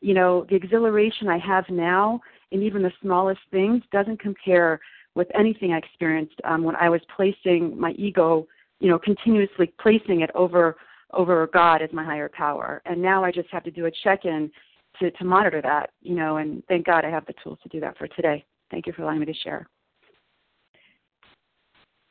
you 0.00 0.14
know 0.14 0.46
the 0.48 0.56
exhilaration 0.56 1.28
I 1.28 1.38
have 1.38 1.64
now 1.68 2.20
in 2.50 2.62
even 2.62 2.82
the 2.82 2.92
smallest 3.02 3.40
things 3.50 3.82
doesn't 3.92 4.20
compare 4.20 4.80
with 5.14 5.28
anything 5.38 5.72
I 5.72 5.78
experienced 5.78 6.34
um, 6.44 6.62
when 6.62 6.76
I 6.76 6.88
was 6.88 7.00
placing 7.14 7.78
my 7.78 7.92
ego, 7.92 8.46
you 8.80 8.88
know, 8.88 8.98
continuously 8.98 9.72
placing 9.80 10.20
it 10.20 10.30
over 10.34 10.76
over 11.12 11.48
God 11.52 11.80
as 11.80 11.90
my 11.92 12.04
higher 12.04 12.28
power. 12.28 12.82
And 12.86 13.00
now 13.00 13.22
I 13.22 13.30
just 13.30 13.48
have 13.50 13.62
to 13.64 13.70
do 13.70 13.86
a 13.86 13.90
check-in 14.02 14.50
to, 14.98 15.10
to 15.12 15.24
monitor 15.24 15.62
that, 15.62 15.90
you 16.02 16.16
know, 16.16 16.38
and 16.38 16.62
thank 16.66 16.86
God 16.86 17.04
I 17.04 17.10
have 17.10 17.24
the 17.26 17.34
tools 17.42 17.58
to 17.62 17.68
do 17.68 17.78
that 17.80 17.96
for 17.96 18.08
today. 18.08 18.44
Thank 18.70 18.88
you 18.88 18.92
for 18.92 19.02
allowing 19.02 19.20
me 19.20 19.26
to 19.26 19.34
share. 19.34 19.68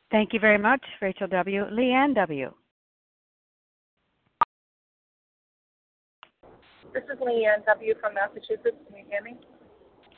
Thank 0.09 0.31
you 0.31 0.39
very 0.39 0.57
much, 0.57 0.81
Rachel 1.01 1.27
W. 1.27 1.65
Leanne 1.71 2.15
W. 2.15 2.53
This 6.93 7.09
is 7.09 7.17
Leanne 7.17 7.65
W. 7.65 7.97
from 7.97 8.13
Massachusetts. 8.13 8.77
Can 8.85 8.93
you 8.93 9.05
hear 9.09 9.25
me? 9.25 9.33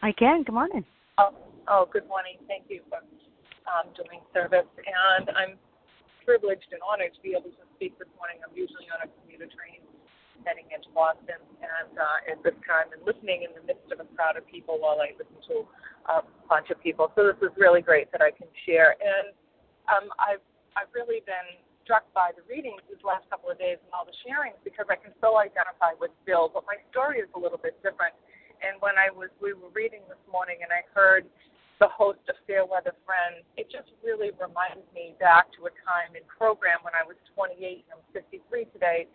I 0.04 0.12
can. 0.12 0.44
Good 0.44 0.52
morning. 0.52 0.84
Oh, 1.16 1.32
oh 1.72 1.88
good 1.88 2.04
morning. 2.12 2.36
Thank 2.52 2.68
you 2.68 2.84
for 2.92 3.00
um, 3.64 3.96
doing 3.96 4.20
service. 4.36 4.68
And 4.84 5.32
I'm 5.32 5.56
privileged 6.28 6.68
and 6.76 6.84
honored 6.84 7.16
to 7.16 7.22
be 7.24 7.32
able 7.32 7.56
to 7.56 7.64
speak 7.80 7.96
this 7.96 8.12
morning. 8.20 8.44
I'm 8.44 8.52
usually 8.52 8.92
on 8.92 9.08
a 9.08 9.10
commuter 9.24 9.48
train 9.48 9.88
heading 10.44 10.68
into 10.68 10.92
Boston, 10.92 11.40
and 11.64 11.96
uh, 11.96 12.32
at 12.36 12.44
this 12.44 12.60
time, 12.68 12.92
and 12.92 13.00
listening 13.08 13.48
in 13.48 13.56
the 13.56 13.64
midst 13.64 13.88
of 13.96 14.04
a 14.04 14.08
crowd 14.12 14.36
of 14.36 14.44
people 14.44 14.76
while 14.76 15.00
I 15.00 15.16
listen 15.16 15.40
to 15.56 15.64
a 16.12 16.28
bunch 16.52 16.76
of 16.76 16.78
people. 16.84 17.08
So 17.16 17.24
this 17.24 17.40
is 17.40 17.56
really 17.56 17.80
great 17.80 18.12
that 18.12 18.20
I 18.20 18.36
can 18.36 18.52
share. 18.68 19.00
And 19.00 19.32
um, 19.88 20.12
I've 20.20 20.44
I've 20.76 20.92
really 20.92 21.24
been 21.24 21.56
struck 21.86 22.10
by 22.18 22.34
the 22.34 22.42
readings 22.50 22.82
these 22.90 23.00
last 23.06 23.30
couple 23.30 23.54
of 23.54 23.62
days 23.62 23.78
and 23.78 23.94
all 23.94 24.04
the 24.04 24.18
sharings 24.26 24.58
because 24.66 24.90
I 24.90 24.98
can 24.98 25.14
so 25.22 25.38
identify 25.38 25.94
with 26.02 26.10
Bill, 26.26 26.50
but 26.50 26.66
my 26.66 26.82
story 26.90 27.22
is 27.22 27.30
a 27.38 27.40
little 27.40 27.62
bit 27.62 27.78
different. 27.86 28.18
And 28.66 28.82
when 28.82 28.98
I 28.98 29.14
was 29.14 29.30
we 29.38 29.54
were 29.54 29.70
reading 29.72 30.02
this 30.10 30.20
morning 30.26 30.66
and 30.66 30.74
I 30.74 30.82
heard 30.98 31.30
the 31.78 31.92
host 31.94 32.26
of 32.26 32.36
Fairweather 32.50 32.98
Friends, 33.06 33.46
it 33.54 33.70
just 33.70 33.94
really 34.02 34.34
reminded 34.42 34.90
me 34.98 35.14
back 35.22 35.54
to 35.62 35.70
a 35.70 35.74
time 35.86 36.18
in 36.18 36.26
program 36.26 36.82
when 36.82 36.98
I 36.98 37.06
was 37.06 37.20
28 37.38 37.54
and 37.62 38.02
I'm 38.02 38.04
53 38.18 38.42
today 38.74 39.06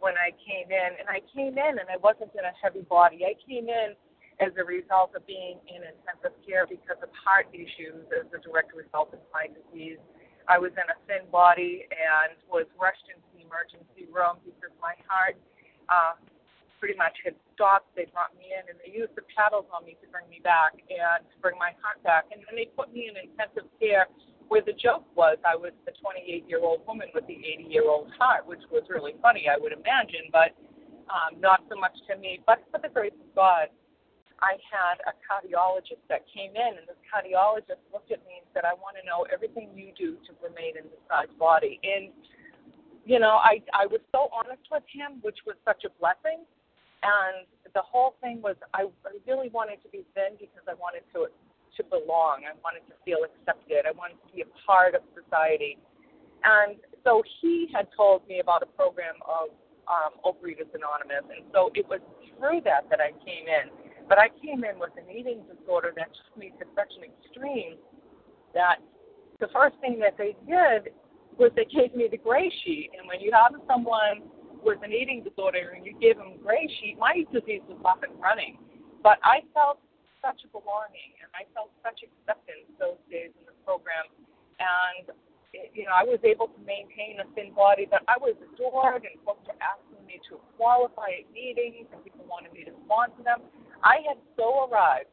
when 0.00 0.16
I 0.16 0.32
came 0.40 0.72
in. 0.72 0.90
And 0.96 1.10
I 1.12 1.20
came 1.28 1.60
in 1.60 1.72
and 1.76 1.88
I 1.92 2.00
wasn't 2.00 2.32
in 2.32 2.46
a 2.48 2.54
heavy 2.56 2.86
body. 2.88 3.26
I 3.28 3.36
came 3.44 3.68
in 3.68 3.92
as 4.40 4.54
a 4.56 4.64
result 4.64 5.12
of 5.14 5.26
being 5.26 5.58
in 5.68 5.82
intensive 5.82 6.34
care 6.42 6.66
because 6.66 6.98
of 7.02 7.10
heart 7.12 7.50
issues 7.52 8.06
as 8.14 8.26
a 8.32 8.40
direct 8.40 8.72
result 8.74 9.12
of 9.12 9.20
my 9.34 9.50
disease. 9.50 9.98
I 10.48 10.60
was 10.60 10.72
in 10.76 10.86
a 10.88 10.98
thin 11.08 11.24
body 11.32 11.88
and 11.88 12.36
was 12.48 12.68
rushed 12.76 13.08
into 13.08 13.24
the 13.32 13.44
emergency 13.48 14.08
room 14.12 14.40
because 14.44 14.72
my 14.80 14.92
heart 15.08 15.40
uh, 15.88 16.20
pretty 16.80 16.96
much 17.00 17.16
had 17.24 17.32
stopped. 17.56 17.88
They 17.96 18.04
brought 18.12 18.36
me 18.36 18.52
in 18.52 18.68
and 18.68 18.76
they 18.84 18.92
used 18.92 19.16
the 19.16 19.24
paddles 19.32 19.64
on 19.72 19.88
me 19.88 19.96
to 20.04 20.06
bring 20.12 20.28
me 20.28 20.44
back 20.44 20.76
and 20.76 21.24
to 21.24 21.36
bring 21.40 21.56
my 21.56 21.72
heart 21.80 22.02
back. 22.04 22.28
And 22.28 22.44
then 22.44 22.60
they 22.60 22.68
put 22.76 22.92
me 22.92 23.08
in 23.08 23.16
intensive 23.16 23.64
care 23.80 24.04
where 24.52 24.60
the 24.60 24.76
joke 24.76 25.08
was 25.16 25.40
I 25.48 25.56
was 25.56 25.72
the 25.88 25.96
28 25.96 26.44
year 26.44 26.60
old 26.60 26.84
woman 26.84 27.08
with 27.16 27.24
the 27.26 27.40
80 27.40 27.64
year 27.72 27.88
old 27.88 28.12
heart, 28.20 28.44
which 28.44 28.60
was 28.68 28.84
really 28.92 29.16
funny, 29.24 29.48
I 29.48 29.56
would 29.56 29.72
imagine, 29.72 30.28
but 30.28 30.52
um, 31.08 31.40
not 31.40 31.64
so 31.72 31.76
much 31.80 31.96
to 32.08 32.16
me. 32.20 32.40
But 32.44 32.60
for 32.70 32.80
the 32.80 32.92
grace 32.92 33.16
of 33.16 33.34
God, 33.34 33.72
I 34.42 34.58
had 34.66 34.98
a 35.06 35.14
cardiologist 35.22 36.02
that 36.08 36.26
came 36.30 36.54
in, 36.56 36.72
and 36.78 36.84
this 36.86 36.98
cardiologist 37.06 37.80
looked 37.92 38.10
at 38.10 38.20
me 38.26 38.42
and 38.42 38.46
said, 38.52 38.64
"I 38.64 38.74
want 38.74 38.96
to 38.98 39.04
know 39.06 39.26
everything 39.32 39.70
you 39.74 39.92
do 39.94 40.18
to 40.26 40.30
remain 40.42 40.76
in 40.76 40.84
this 40.90 41.04
guy's 41.08 41.32
body." 41.38 41.78
And 41.82 42.10
you 43.04 43.18
know, 43.20 43.38
I 43.38 43.62
I 43.72 43.86
was 43.86 44.00
so 44.12 44.28
honest 44.32 44.64
with 44.70 44.84
him, 44.90 45.20
which 45.22 45.38
was 45.46 45.56
such 45.64 45.84
a 45.84 45.90
blessing. 46.00 46.42
And 47.04 47.44
the 47.76 47.84
whole 47.84 48.16
thing 48.24 48.40
was, 48.40 48.56
I, 48.72 48.88
I 49.04 49.12
really 49.28 49.52
wanted 49.52 49.82
to 49.84 49.88
be 49.92 50.08
thin 50.16 50.40
because 50.40 50.64
I 50.64 50.74
wanted 50.74 51.04
to 51.12 51.28
to 51.76 51.82
belong. 51.90 52.46
I 52.46 52.54
wanted 52.62 52.86
to 52.86 52.94
feel 53.04 53.26
accepted. 53.26 53.84
I 53.84 53.92
wanted 53.92 54.16
to 54.22 54.28
be 54.32 54.42
a 54.42 54.50
part 54.64 54.94
of 54.94 55.02
society. 55.10 55.76
And 56.44 56.76
so 57.02 57.22
he 57.40 57.68
had 57.74 57.88
told 57.96 58.26
me 58.28 58.38
about 58.38 58.62
a 58.62 58.70
program 58.78 59.18
of 59.26 59.50
um, 59.88 60.16
Overeaters 60.24 60.70
Anonymous, 60.72 61.24
and 61.28 61.44
so 61.52 61.68
it 61.74 61.84
was 61.88 62.00
through 62.38 62.62
that 62.64 62.88
that 62.88 63.00
I 63.00 63.12
came 63.24 63.48
in. 63.48 63.68
But 64.08 64.18
I 64.18 64.28
came 64.42 64.64
in 64.64 64.78
with 64.78 64.92
an 64.96 65.08
eating 65.08 65.42
disorder 65.48 65.92
that 65.96 66.08
took 66.12 66.36
me 66.36 66.52
to 66.60 66.64
such 66.76 66.92
an 67.00 67.08
extreme 67.08 67.76
that 68.52 68.78
the 69.40 69.48
first 69.52 69.76
thing 69.80 69.98
that 70.00 70.16
they 70.16 70.36
did 70.46 70.92
was 71.38 71.50
they 71.56 71.66
gave 71.66 71.94
me 71.94 72.06
the 72.10 72.20
gray 72.20 72.52
sheet. 72.62 72.90
And 72.96 73.08
when 73.08 73.20
you 73.20 73.32
have 73.32 73.56
someone 73.66 74.28
with 74.62 74.78
an 74.84 74.92
eating 74.92 75.24
disorder 75.24 75.74
and 75.74 75.84
you 75.84 75.96
give 75.98 76.16
them 76.16 76.38
gray 76.42 76.68
sheet, 76.80 76.96
my 76.98 77.24
disease 77.32 77.64
was 77.66 77.80
up 77.84 78.04
and 78.04 78.14
running. 78.20 78.58
But 79.02 79.18
I 79.24 79.42
felt 79.52 79.80
such 80.24 80.40
a 80.46 80.48
belonging 80.48 81.12
and 81.20 81.28
I 81.36 81.44
felt 81.52 81.68
such 81.84 82.00
acceptance 82.00 82.64
those 82.80 83.00
days 83.12 83.32
in 83.36 83.44
the 83.44 83.56
program. 83.66 84.08
And 84.60 85.12
you 85.52 85.86
know, 85.86 85.94
I 85.94 86.02
was 86.02 86.18
able 86.24 86.50
to 86.50 86.60
maintain 86.66 87.22
a 87.22 87.26
thin 87.34 87.54
body, 87.54 87.86
but 87.86 88.02
I 88.10 88.18
was 88.18 88.34
adored 88.40 89.06
and 89.06 89.14
folks 89.22 89.46
were 89.46 89.58
asking 89.60 90.02
me 90.06 90.18
to 90.30 90.42
qualify 90.58 91.22
at 91.22 91.30
meetings 91.30 91.86
and 91.92 92.02
people 92.02 92.26
wanted 92.26 92.50
me 92.54 92.66
to 92.66 92.74
sponsor 92.86 93.22
them. 93.22 93.44
I 93.84 94.00
had 94.08 94.16
so 94.34 94.64
arrived 94.66 95.12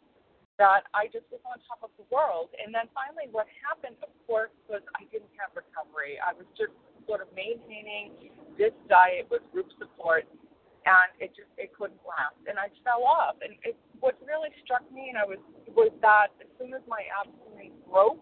that 0.55 0.87
I 0.95 1.11
just 1.11 1.27
was 1.27 1.43
on 1.43 1.59
top 1.67 1.83
of 1.83 1.91
the 1.99 2.07
world. 2.07 2.53
And 2.55 2.71
then 2.71 2.87
finally, 2.95 3.27
what 3.35 3.51
happened, 3.59 3.99
of 3.99 4.11
course, 4.23 4.53
was 4.71 4.79
I 4.95 5.03
didn't 5.11 5.31
have 5.35 5.51
recovery. 5.51 6.15
I 6.23 6.31
was 6.31 6.47
just 6.55 6.71
sort 7.03 7.19
of 7.19 7.27
maintaining 7.35 8.31
this 8.55 8.71
diet 8.87 9.27
with 9.27 9.43
group 9.51 9.67
support, 9.75 10.23
and 10.87 11.09
it 11.19 11.35
just 11.35 11.49
it 11.57 11.73
couldn't 11.73 11.99
last, 12.05 12.37
and 12.45 12.61
I 12.61 12.69
fell 12.85 13.03
off. 13.03 13.41
And 13.41 13.57
it, 13.65 13.73
what 13.99 14.15
really 14.21 14.53
struck 14.61 14.85
me, 14.93 15.09
and 15.09 15.17
I 15.17 15.25
was 15.25 15.41
was 15.73 15.91
that 16.05 16.29
as 16.39 16.49
soon 16.61 16.77
as 16.77 16.85
my 16.85 17.03
abstinence 17.09 17.75
broke, 17.89 18.21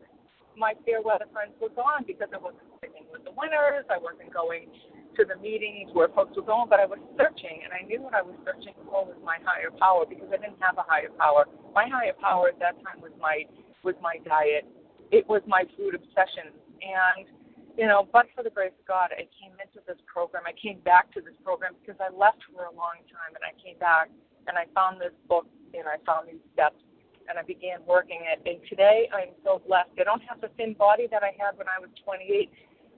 my 0.56 0.74
fair 0.88 1.04
weather 1.04 1.28
friends 1.36 1.54
were 1.60 1.76
gone 1.76 2.08
because 2.08 2.32
I 2.32 2.39
wasn't 2.39 2.68
sticking 2.80 3.06
with 3.12 3.28
the 3.28 3.36
winners. 3.36 3.84
I 3.91 4.00
wasn't 4.00 4.32
going 4.32 4.72
to 5.20 5.28
the 5.28 5.36
meetings 5.43 5.91
where 5.91 6.07
folks 6.07 6.32
were 6.39 6.47
going, 6.47 6.72
but 6.72 6.80
I 6.80 6.88
was 6.88 7.03
searching, 7.20 7.59
and 7.67 7.76
I 7.76 7.84
knew 7.84 7.99
what 7.99 8.15
I 8.15 8.24
was 8.24 8.39
searching 8.47 8.72
for 8.88 9.03
was 9.03 9.20
my 9.20 9.36
higher 9.43 9.67
power 9.76 10.07
because 10.07 10.32
I 10.32 10.39
didn't 10.39 10.63
have 10.63 10.80
a 10.80 10.88
higher 10.88 11.11
power. 11.20 11.43
My 11.76 11.91
higher 11.91 12.15
power 12.15 12.47
at 12.47 12.59
that 12.63 12.80
time 12.80 13.03
was 13.03 13.11
my 13.20 13.43
was 13.84 13.99
my 13.99 14.24
diet. 14.24 14.63
It 15.11 15.28
was 15.28 15.43
my 15.43 15.67
food 15.76 15.91
obsession, 15.91 16.55
and 16.80 17.28
you 17.76 17.84
know, 17.88 18.07
but 18.07 18.32
for 18.32 18.47
the 18.47 18.49
grace 18.49 18.76
of 18.80 18.88
God, 18.88 19.11
I 19.11 19.28
came 19.36 19.51
into 19.59 19.84
this 19.84 19.99
program. 20.07 20.47
I 20.47 20.55
came 20.55 20.80
back 20.88 21.11
to 21.15 21.22
this 21.22 21.36
program 21.43 21.76
because 21.80 21.99
I 21.99 22.07
left 22.15 22.39
for 22.47 22.72
a 22.72 22.74
long 22.76 23.03
time, 23.11 23.36
and 23.36 23.43
I 23.43 23.51
came 23.59 23.76
back 23.80 24.07
and 24.47 24.55
I 24.57 24.65
found 24.74 24.99
this 24.99 25.13
book 25.28 25.45
and 25.76 25.86
I 25.86 26.01
found 26.01 26.28
these 26.32 26.41
steps, 26.55 26.82
and 27.30 27.38
I 27.38 27.43
began 27.43 27.84
working 27.86 28.26
it. 28.26 28.41
And 28.47 28.57
today 28.67 29.11
I'm 29.13 29.36
so 29.43 29.61
blessed. 29.67 29.93
I 29.99 30.03
don't 30.03 30.24
have 30.26 30.41
the 30.41 30.49
thin 30.57 30.74
body 30.74 31.05
that 31.11 31.22
I 31.22 31.36
had 31.38 31.59
when 31.59 31.67
I 31.70 31.78
was 31.78 31.91
28, 32.03 32.49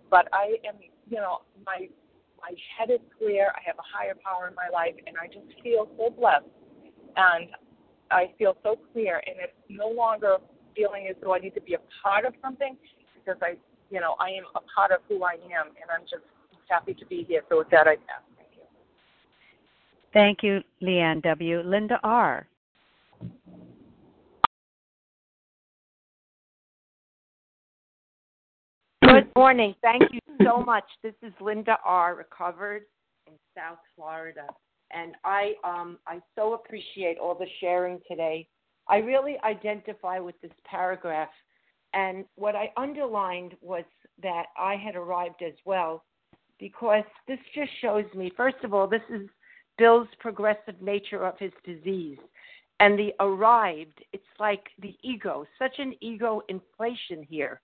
but 0.10 0.30
I 0.32 0.56
am, 0.64 0.80
you 1.10 1.18
know, 1.18 1.44
my 1.66 1.92
my 2.42 2.54
head 2.78 2.90
is 2.90 3.00
clear. 3.18 3.54
I 3.56 3.62
have 3.66 3.78
a 3.78 3.86
higher 3.86 4.16
power 4.24 4.48
in 4.48 4.56
my 4.56 4.70
life, 4.72 4.96
and 5.06 5.16
I 5.22 5.28
just 5.28 5.48
feel 5.64 5.88
so 5.98 6.10
blessed. 6.10 6.46
And 7.16 7.50
I 8.10 8.32
feel 8.38 8.58
so 8.64 8.80
clear, 8.94 9.22
and 9.26 9.36
it's 9.40 9.54
no 9.70 9.90
longer 9.90 10.38
feeling 10.76 11.08
as 11.10 11.16
though 11.22 11.34
I 11.34 11.40
need 11.40 11.56
to 11.56 11.62
be 11.62 11.76
a 11.76 11.84
part 12.04 12.26
of 12.26 12.34
something 12.42 12.78
because 13.16 13.40
I, 13.42 13.56
you 13.90 14.00
know, 14.00 14.16
I 14.20 14.30
am 14.30 14.46
a 14.56 14.62
part 14.76 14.92
of 14.92 15.00
who 15.08 15.24
I 15.24 15.34
am, 15.34 15.68
and 15.68 15.90
I'm 15.94 16.04
just 16.04 16.24
happy 16.70 16.94
to 16.94 17.06
be 17.06 17.26
here. 17.28 17.42
So 17.50 17.60
with 17.60 17.70
that, 17.72 17.88
I 17.88 17.96
pass. 17.96 18.24
Thank 18.38 18.50
you. 18.56 18.64
Thank 20.14 20.44
you, 20.44 20.62
Leanne 20.82 21.22
W. 21.24 21.62
Linda 21.62 22.00
R. 22.04 22.48
Good 29.12 29.28
morning. 29.36 29.76
Thank 29.82 30.04
you 30.12 30.20
so 30.44 30.64
much. 30.64 30.86
This 31.04 31.14
is 31.22 31.34
Linda 31.42 31.78
R. 31.84 32.16
Recovered 32.16 32.84
in 33.28 33.34
South 33.56 33.80
Florida, 33.96 34.48
and 34.92 35.16
I 35.26 35.54
um 35.66 35.98
I 36.08 36.22
so 36.36 36.54
appreciate 36.54 37.18
all 37.18 37.36
the 37.36 37.48
sharing 37.60 38.00
today. 38.08 38.48
I 38.88 38.98
really 38.98 39.36
identify 39.44 40.20
with 40.20 40.40
this 40.42 40.52
paragraph, 40.66 41.30
and 41.94 42.24
what 42.36 42.56
I 42.56 42.72
underlined 42.78 43.56
was 43.62 43.84
that 44.24 44.46
I 44.58 44.76
had 44.76 44.96
arrived 44.96 45.42
as 45.46 45.56
well, 45.66 46.06
because 46.58 47.04
this 47.28 47.40
just 47.54 47.72
shows 47.82 48.06
me. 48.16 48.32
First 48.38 48.64
of 48.64 48.74
all, 48.74 48.88
this 48.88 49.02
is 49.10 49.28
Bill's 49.78 50.08
progressive 50.20 50.82
nature 50.82 51.26
of 51.26 51.38
his 51.38 51.52
disease. 51.66 52.20
And 52.80 52.98
the 52.98 53.14
arrived, 53.20 54.04
it's 54.12 54.24
like 54.40 54.68
the 54.82 54.96
ego, 55.04 55.46
such 55.60 55.78
an 55.78 55.94
ego 56.02 56.42
inflation 56.50 57.24
here 57.30 57.62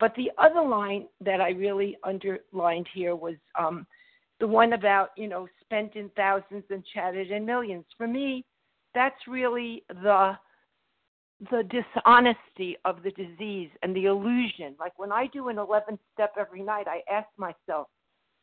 but 0.00 0.14
the 0.16 0.30
other 0.38 0.62
line 0.62 1.06
that 1.20 1.40
I 1.40 1.50
really 1.50 1.96
underlined 2.02 2.88
here 2.92 3.14
was 3.14 3.34
um, 3.56 3.86
the 4.40 4.48
one 4.48 4.72
about, 4.72 5.10
you 5.16 5.28
know, 5.28 5.46
spent 5.60 5.94
in 5.94 6.10
thousands 6.16 6.64
and 6.70 6.82
chatted 6.94 7.30
in 7.30 7.44
millions. 7.44 7.84
For 7.96 8.08
me, 8.08 8.44
that's 8.94 9.28
really 9.28 9.84
the 9.88 10.32
the 11.50 11.62
dishonesty 11.70 12.76
of 12.84 13.02
the 13.02 13.10
disease 13.12 13.70
and 13.82 13.96
the 13.96 14.04
illusion. 14.04 14.74
Like 14.78 14.98
when 14.98 15.10
I 15.10 15.26
do 15.28 15.48
an 15.48 15.56
11th 15.56 15.98
step 16.12 16.34
every 16.38 16.62
night, 16.62 16.86
I 16.86 17.00
ask 17.10 17.28
myself, 17.38 17.88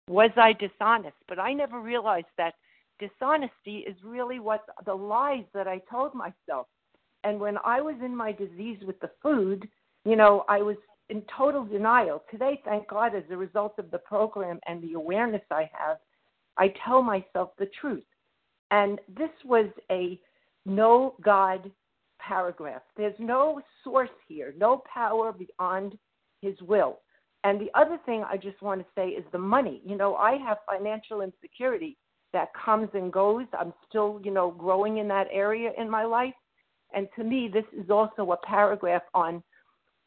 was 0.09 0.31
I 0.35 0.53
dishonest? 0.53 1.15
But 1.27 1.37
I 1.37 1.53
never 1.53 1.79
realized 1.79 2.25
that 2.39 2.55
dishonesty 2.97 3.85
is 3.87 3.95
really 4.03 4.39
what 4.39 4.63
the 4.83 4.95
lies 4.95 5.43
that 5.53 5.67
I 5.67 5.79
told 5.91 6.15
myself. 6.15 6.65
And 7.23 7.39
when 7.39 7.59
I 7.63 7.81
was 7.81 7.95
in 8.03 8.15
my 8.15 8.31
disease 8.31 8.79
with 8.83 8.99
the 8.99 9.11
food, 9.21 9.69
you 10.03 10.15
know, 10.15 10.43
I 10.49 10.63
was 10.63 10.77
in 11.09 11.23
total 11.35 11.63
denial. 11.63 12.23
Today, 12.29 12.61
thank 12.65 12.87
God, 12.87 13.15
as 13.15 13.23
a 13.29 13.37
result 13.37 13.75
of 13.79 13.91
the 13.91 13.99
program 13.99 14.59
and 14.67 14.81
the 14.81 14.93
awareness 14.93 15.41
I 15.51 15.69
have, 15.73 15.97
I 16.57 16.73
tell 16.85 17.01
myself 17.01 17.51
the 17.57 17.69
truth. 17.79 18.03
And 18.71 18.99
this 19.07 19.29
was 19.45 19.67
a 19.89 20.19
no 20.65 21.15
God 21.21 21.71
paragraph. 22.19 22.81
There's 22.97 23.15
no 23.19 23.61
source 23.83 24.09
here, 24.27 24.53
no 24.57 24.83
power 24.93 25.31
beyond 25.31 25.97
His 26.41 26.55
will. 26.61 26.99
And 27.43 27.61
the 27.61 27.69
other 27.75 27.97
thing 28.05 28.23
I 28.23 28.35
just 28.35 28.61
want 28.61 28.81
to 28.81 28.87
say 28.95 29.09
is 29.09 29.23
the 29.31 29.37
money. 29.37 29.81
You 29.85 29.95
know, 29.95 30.15
I 30.15 30.37
have 30.37 30.57
financial 30.69 31.21
insecurity 31.21 31.97
that 32.33 32.49
comes 32.53 32.89
and 32.93 33.13
goes. 33.13 33.45
I'm 33.57 33.73
still, 33.87 34.19
you 34.23 34.31
know, 34.31 34.51
growing 34.51 34.97
in 34.97 35.07
that 35.07 35.27
area 35.31 35.71
in 35.77 35.89
my 35.89 36.03
life. 36.03 36.33
And 36.93 37.07
to 37.15 37.23
me, 37.23 37.49
this 37.51 37.65
is 37.71 37.89
also 37.89 38.31
a 38.31 38.45
paragraph 38.45 39.03
on 39.13 39.43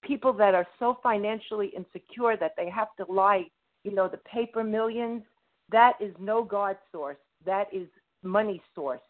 people 0.02 0.32
that 0.34 0.54
are 0.54 0.66
so 0.78 0.98
financially 1.02 1.72
insecure 1.76 2.36
that 2.36 2.54
they 2.56 2.68
have 2.70 2.88
to 2.96 3.12
lie, 3.12 3.44
you 3.84 3.94
know, 3.94 4.08
the 4.08 4.18
paper 4.18 4.64
millions, 4.64 5.22
that 5.70 5.94
is 6.00 6.14
no 6.18 6.42
God 6.42 6.76
source. 6.92 7.16
That 7.44 7.66
is 7.72 7.86
money 8.22 8.62
source. 8.74 9.00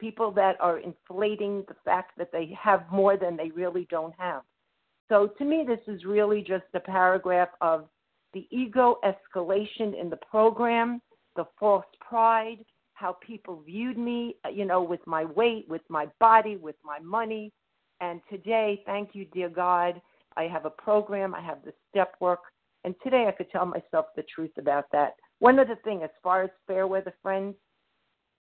People 0.00 0.30
that 0.32 0.56
are 0.60 0.78
inflating 0.78 1.64
the 1.68 1.76
fact 1.84 2.12
that 2.18 2.32
they 2.32 2.56
have 2.60 2.84
more 2.90 3.16
than 3.16 3.36
they 3.36 3.50
really 3.50 3.86
don't 3.90 4.14
have. 4.18 4.42
So 5.08 5.28
to 5.38 5.44
me, 5.44 5.64
this 5.66 5.80
is 5.86 6.04
really 6.04 6.40
just 6.40 6.64
a 6.74 6.80
paragraph 6.80 7.50
of 7.60 7.86
the 8.32 8.46
ego 8.50 8.98
escalation 9.04 9.98
in 9.98 10.10
the 10.10 10.18
program, 10.30 11.00
the 11.36 11.44
false 11.58 11.84
pride, 12.00 12.58
how 12.94 13.16
people 13.26 13.62
viewed 13.64 13.98
me, 13.98 14.36
you 14.52 14.64
know, 14.64 14.82
with 14.82 15.04
my 15.06 15.24
weight, 15.24 15.66
with 15.68 15.82
my 15.88 16.06
body, 16.20 16.56
with 16.56 16.76
my 16.84 16.98
money. 17.00 17.52
And 18.00 18.20
today, 18.30 18.82
thank 18.86 19.10
you, 19.12 19.26
dear 19.26 19.48
God, 19.48 20.00
I 20.36 20.44
have 20.44 20.66
a 20.66 20.70
program, 20.70 21.34
I 21.34 21.40
have 21.40 21.58
the 21.64 21.72
step 21.90 22.14
work, 22.20 22.40
and 22.84 22.94
today 23.02 23.26
I 23.28 23.32
could 23.32 23.50
tell 23.50 23.66
myself 23.66 24.06
the 24.16 24.24
truth 24.34 24.52
about 24.58 24.86
that. 24.92 25.14
One 25.38 25.58
other 25.58 25.78
thing, 25.84 26.02
as 26.02 26.10
far 26.22 26.42
as 26.42 26.50
fair 26.66 26.86
weather 26.86 27.14
friends, 27.22 27.54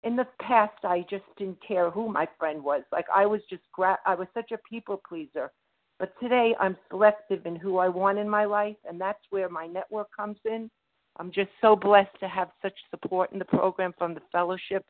in 0.03 0.15
the 0.15 0.27
past 0.41 0.83
I 0.83 1.05
just 1.09 1.23
didn't 1.37 1.59
care 1.65 1.89
who 1.89 2.11
my 2.11 2.27
friend 2.39 2.63
was. 2.63 2.83
Like 2.91 3.05
I 3.13 3.25
was 3.25 3.41
just 3.49 3.63
gra- 3.71 3.99
I 4.05 4.15
was 4.15 4.27
such 4.33 4.51
a 4.51 4.57
people 4.69 5.01
pleaser. 5.07 5.51
But 5.99 6.13
today 6.19 6.55
I'm 6.59 6.75
selective 6.89 7.45
in 7.45 7.55
who 7.55 7.77
I 7.77 7.87
want 7.87 8.17
in 8.17 8.27
my 8.27 8.45
life, 8.45 8.77
and 8.89 8.99
that's 8.99 9.19
where 9.29 9.49
my 9.49 9.67
network 9.67 10.07
comes 10.15 10.37
in. 10.45 10.69
I'm 11.17 11.31
just 11.31 11.49
so 11.61 11.75
blessed 11.75 12.19
to 12.21 12.27
have 12.27 12.49
such 12.61 12.73
support 12.89 13.31
in 13.31 13.39
the 13.39 13.45
program 13.45 13.93
from 13.97 14.15
the 14.15 14.21
fellowship. 14.31 14.83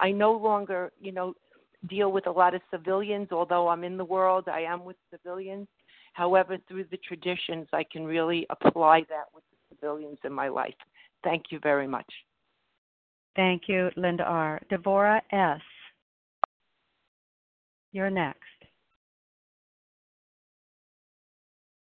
I 0.00 0.10
no 0.10 0.32
longer, 0.32 0.90
you 1.00 1.12
know, 1.12 1.34
deal 1.88 2.10
with 2.10 2.26
a 2.26 2.30
lot 2.30 2.54
of 2.54 2.62
civilians, 2.70 3.28
although 3.30 3.68
I'm 3.68 3.84
in 3.84 3.96
the 3.96 4.04
world, 4.04 4.48
I 4.48 4.62
am 4.62 4.84
with 4.84 4.96
civilians. 5.12 5.68
However, 6.16 6.56
through 6.66 6.84
the 6.90 6.96
traditions, 6.96 7.68
I 7.74 7.84
can 7.84 8.06
really 8.06 8.46
apply 8.48 9.00
that 9.10 9.26
with 9.34 9.44
the 9.50 9.76
civilians 9.76 10.18
in 10.24 10.32
my 10.32 10.48
life. 10.48 10.74
Thank 11.22 11.44
you 11.50 11.58
very 11.62 11.86
much. 11.86 12.10
Thank 13.36 13.64
you, 13.68 13.90
Linda 13.96 14.24
R. 14.24 14.58
Devora 14.72 15.20
S. 15.30 15.60
You're 17.92 18.08
next. 18.08 18.40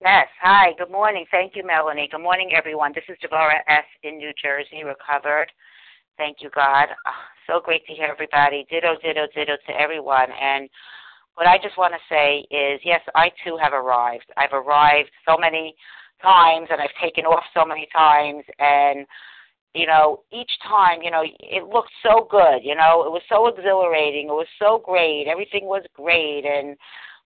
Yes. 0.01 0.27
Hi. 0.43 0.73
Good 0.77 0.91
morning. 0.91 1.25
Thank 1.31 1.55
you, 1.55 1.65
Melanie. 1.65 2.09
Good 2.11 2.21
morning, 2.21 2.51
everyone. 2.57 2.91
This 2.97 3.05
is 3.09 3.17
Devora 3.23 3.61
S. 3.69 3.85
in 4.03 4.19
New 4.19 4.33
Jersey, 4.43 4.83
recovered. 4.83 5.47
Thank 6.17 6.39
you, 6.41 6.51
God. 6.53 6.89
Oh, 7.07 7.13
so 7.47 7.61
great 7.65 7.87
to 7.87 7.93
hear 7.93 8.09
everybody. 8.11 8.67
Ditto, 8.69 8.97
ditto, 9.01 9.29
ditto 9.33 9.53
to 9.65 9.81
everyone. 9.81 10.27
And 10.43 10.69
what 11.39 11.47
I 11.47 11.57
just 11.57 11.79
want 11.79 11.95
to 11.95 12.01
say 12.11 12.43
is, 12.51 12.81
yes, 12.85 13.01
I 13.15 13.31
too 13.45 13.57
have 13.63 13.73
arrived. 13.73 14.27
I've 14.37 14.53
arrived 14.53 15.11
so 15.25 15.37
many 15.39 15.73
times, 16.21 16.67
and 16.69 16.81
I've 16.81 16.95
taken 17.01 17.27
off 17.27 17.45
so 17.55 17.65
many 17.65 17.87
times, 17.93 18.43
and 18.59 19.07
you 19.73 19.87
know, 19.87 20.25
each 20.33 20.51
time, 20.67 20.99
you 21.01 21.13
know, 21.13 21.23
it 21.23 21.69
looked 21.73 21.93
so 22.03 22.27
good. 22.29 22.65
You 22.65 22.75
know, 22.75 23.05
it 23.07 23.13
was 23.13 23.23
so 23.29 23.47
exhilarating. 23.47 24.27
It 24.27 24.33
was 24.33 24.49
so 24.59 24.83
great. 24.85 25.29
Everything 25.31 25.67
was 25.67 25.85
great, 25.95 26.45
and 26.45 26.77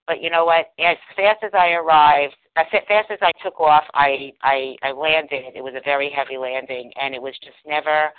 but 0.07 0.21
you 0.21 0.29
know 0.29 0.45
what? 0.45 0.67
As 0.79 0.99
fast 1.17 1.43
as 1.43 1.53
I 1.55 1.71
arrived, 1.71 2.35
as 2.57 2.67
fast 2.71 3.11
as 3.11 3.19
I 3.23 3.33
took 3.43 3.59
off, 3.61 3.85
I 3.95 4.31
I, 4.43 4.77
I 4.83 4.93
landed. 4.93 5.57
It 5.57 5.65
was 5.65 5.73
a 5.75 5.85
very 5.87 6.13
heavy 6.15 6.37
landing, 6.37 6.93
and 7.01 7.15
it 7.15 7.23
was 7.23 7.33
just 7.43 7.57
never. 7.67 8.11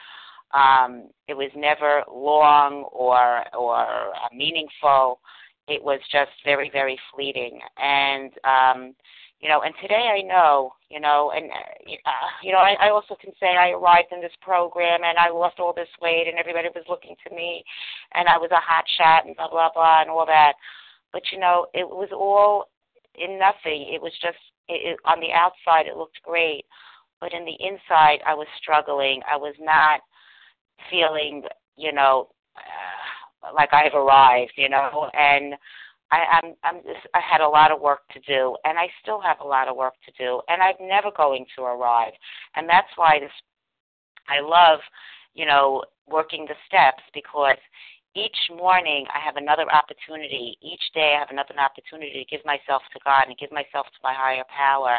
Um, 0.56 1.10
it 1.28 1.36
was 1.36 1.52
never 1.56 2.02
long 2.12 2.86
or 2.92 3.44
or 3.56 3.86
uh, 3.86 4.30
meaningful 4.36 5.20
it 5.68 5.84
was 5.84 6.00
just 6.12 6.32
very 6.44 6.70
very 6.72 7.00
fleeting. 7.14 7.60
And 7.78 8.32
um 8.44 8.96
you 9.44 9.50
know 9.50 9.62
and 9.62 9.76
today 9.82 10.10
i 10.18 10.22
know 10.22 10.74
you 10.90 11.02
know 11.02 11.34
and 11.36 11.52
uh, 11.52 12.12
you 12.42 12.52
know 12.54 12.60
I, 12.60 12.76
I 12.80 12.90
also 12.90 13.16
can 13.20 13.32
say 13.40 13.58
i 13.58 13.72
arrived 13.72 14.14
in 14.14 14.22
this 14.22 14.32
program 14.42 15.02
and 15.04 15.18
i 15.18 15.30
lost 15.30 15.60
all 15.60 15.74
this 15.74 15.90
weight 16.02 16.28
and 16.28 16.40
everybody 16.40 16.70
was 16.74 16.86
looking 16.88 17.16
to 17.28 17.36
me 17.36 17.64
and 18.16 18.30
i 18.30 18.38
was 18.38 18.50
a 18.52 18.64
hot 18.64 18.86
shot 18.98 19.28
and 19.28 19.36
blah 19.36 19.50
blah 19.50 19.70
blah 19.74 20.02
and 20.02 20.10
all 20.10 20.26
that. 20.26 20.54
But 21.12 21.24
you 21.32 21.40
know 21.40 21.68
it 21.74 21.88
was 21.88 22.10
all 22.12 22.70
in 23.16 23.38
nothing. 23.38 23.94
It 23.94 24.02
was 24.02 24.14
just 24.22 24.40
it, 24.68 24.96
it, 24.96 25.00
on 25.06 25.20
the 25.20 25.34
outside 25.34 25.88
it 25.88 25.98
looked 25.98 26.24
great 26.24 26.66
but 27.20 27.34
in 27.34 27.44
the 27.46 27.58
inside 27.60 28.20
i 28.26 28.34
was 28.34 28.48
struggling. 28.62 29.22
I 29.30 29.36
was 29.36 29.56
not 29.60 30.00
feeling 30.90 31.44
you 31.76 31.92
know 31.92 32.30
uh, 32.56 33.23
like 33.54 33.74
I've 33.74 33.94
arrived, 33.96 34.54
you 34.56 34.70
know, 34.70 35.10
and 35.14 35.56
I, 36.12 36.40
I'm 36.42 36.54
I'm 36.64 36.76
just 36.84 37.08
I 37.14 37.20
had 37.20 37.42
a 37.42 37.48
lot 37.48 37.72
of 37.72 37.82
work 37.82 38.02
to 38.14 38.20
do 38.22 38.56
and 38.66 38.78
I 38.78 38.88
still 39.02 39.20
have 39.22 39.38
a 39.42 39.48
lot 39.48 39.68
of 39.68 39.76
work 39.76 39.96
to 40.06 40.12
do 40.24 40.42
and 40.48 40.62
I'm 40.62 40.88
never 40.88 41.10
going 41.16 41.46
to 41.56 41.64
arrive. 41.64 42.14
And 42.56 42.70
that's 42.70 42.90
why 42.96 43.20
this 43.20 43.32
I 44.30 44.40
love, 44.42 44.80
you 45.34 45.46
know, 45.46 45.84
working 46.08 46.46
the 46.46 46.56
steps 46.68 47.04
because 47.14 47.58
each 48.16 48.38
morning 48.56 49.06
I 49.10 49.20
have 49.26 49.38
another 49.38 49.66
opportunity. 49.74 50.56
Each 50.62 50.84
day 50.94 51.16
I 51.18 51.20
have 51.20 51.32
another 51.32 51.56
opportunity 51.58 52.24
to 52.24 52.30
give 52.30 52.46
myself 52.46 52.84
to 52.94 53.00
God 53.04 53.26
and 53.28 53.38
give 53.38 53.52
myself 53.52 53.88
to 53.88 54.00
my 54.04 54.14
higher 54.14 54.46
power 54.56 54.98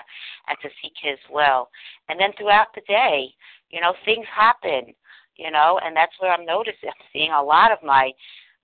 and 0.48 0.58
to 0.62 0.68
seek 0.82 0.94
His 1.00 1.18
will. 1.30 1.70
And 2.08 2.18
then 2.18 2.30
throughout 2.36 2.74
the 2.74 2.82
day, 2.88 3.30
you 3.70 3.80
know, 3.80 3.94
things 4.04 4.26
happen 4.34 4.94
you 5.36 5.50
know, 5.50 5.80
and 5.84 5.96
that's 5.96 6.12
where 6.18 6.32
I'm 6.32 6.46
noticing, 6.46 6.88
I'm 6.88 7.06
seeing 7.12 7.30
a 7.32 7.42
lot 7.42 7.72
of 7.72 7.78
my, 7.82 8.12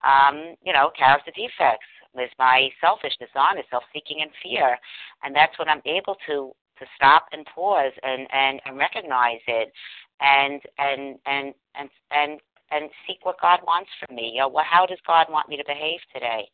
um, 0.05 0.55
you 0.63 0.73
know, 0.73 0.91
character 0.97 1.33
defects. 1.35 1.87
is 2.19 2.31
my 2.39 2.69
selfishness 2.81 3.31
on 3.35 3.59
is 3.59 3.65
self-seeking 3.71 4.23
and 4.23 4.31
fear, 4.43 4.79
and 5.23 5.35
that's 5.35 5.59
when 5.59 5.69
I'm 5.69 5.83
able 5.85 6.17
to 6.27 6.53
to 6.79 6.87
stop 6.97 7.27
and 7.33 7.45
pause 7.47 7.93
and 8.03 8.27
and, 8.33 8.61
and 8.65 8.79
recognize 8.79 9.41
it, 9.47 9.73
and 10.21 10.61
and 10.79 11.19
and 11.27 11.55
and 11.75 11.91
and 12.11 12.41
and 12.71 12.91
seek 13.07 13.25
what 13.25 13.41
God 13.41 13.61
wants 13.67 13.91
from 13.99 14.17
me. 14.17 14.33
You 14.35 14.41
know, 14.41 14.49
well, 14.49 14.65
how 14.69 14.87
does 14.87 14.99
God 15.07 15.27
want 15.29 15.49
me 15.49 15.57
to 15.57 15.65
behave 15.67 16.01
today? 16.15 16.49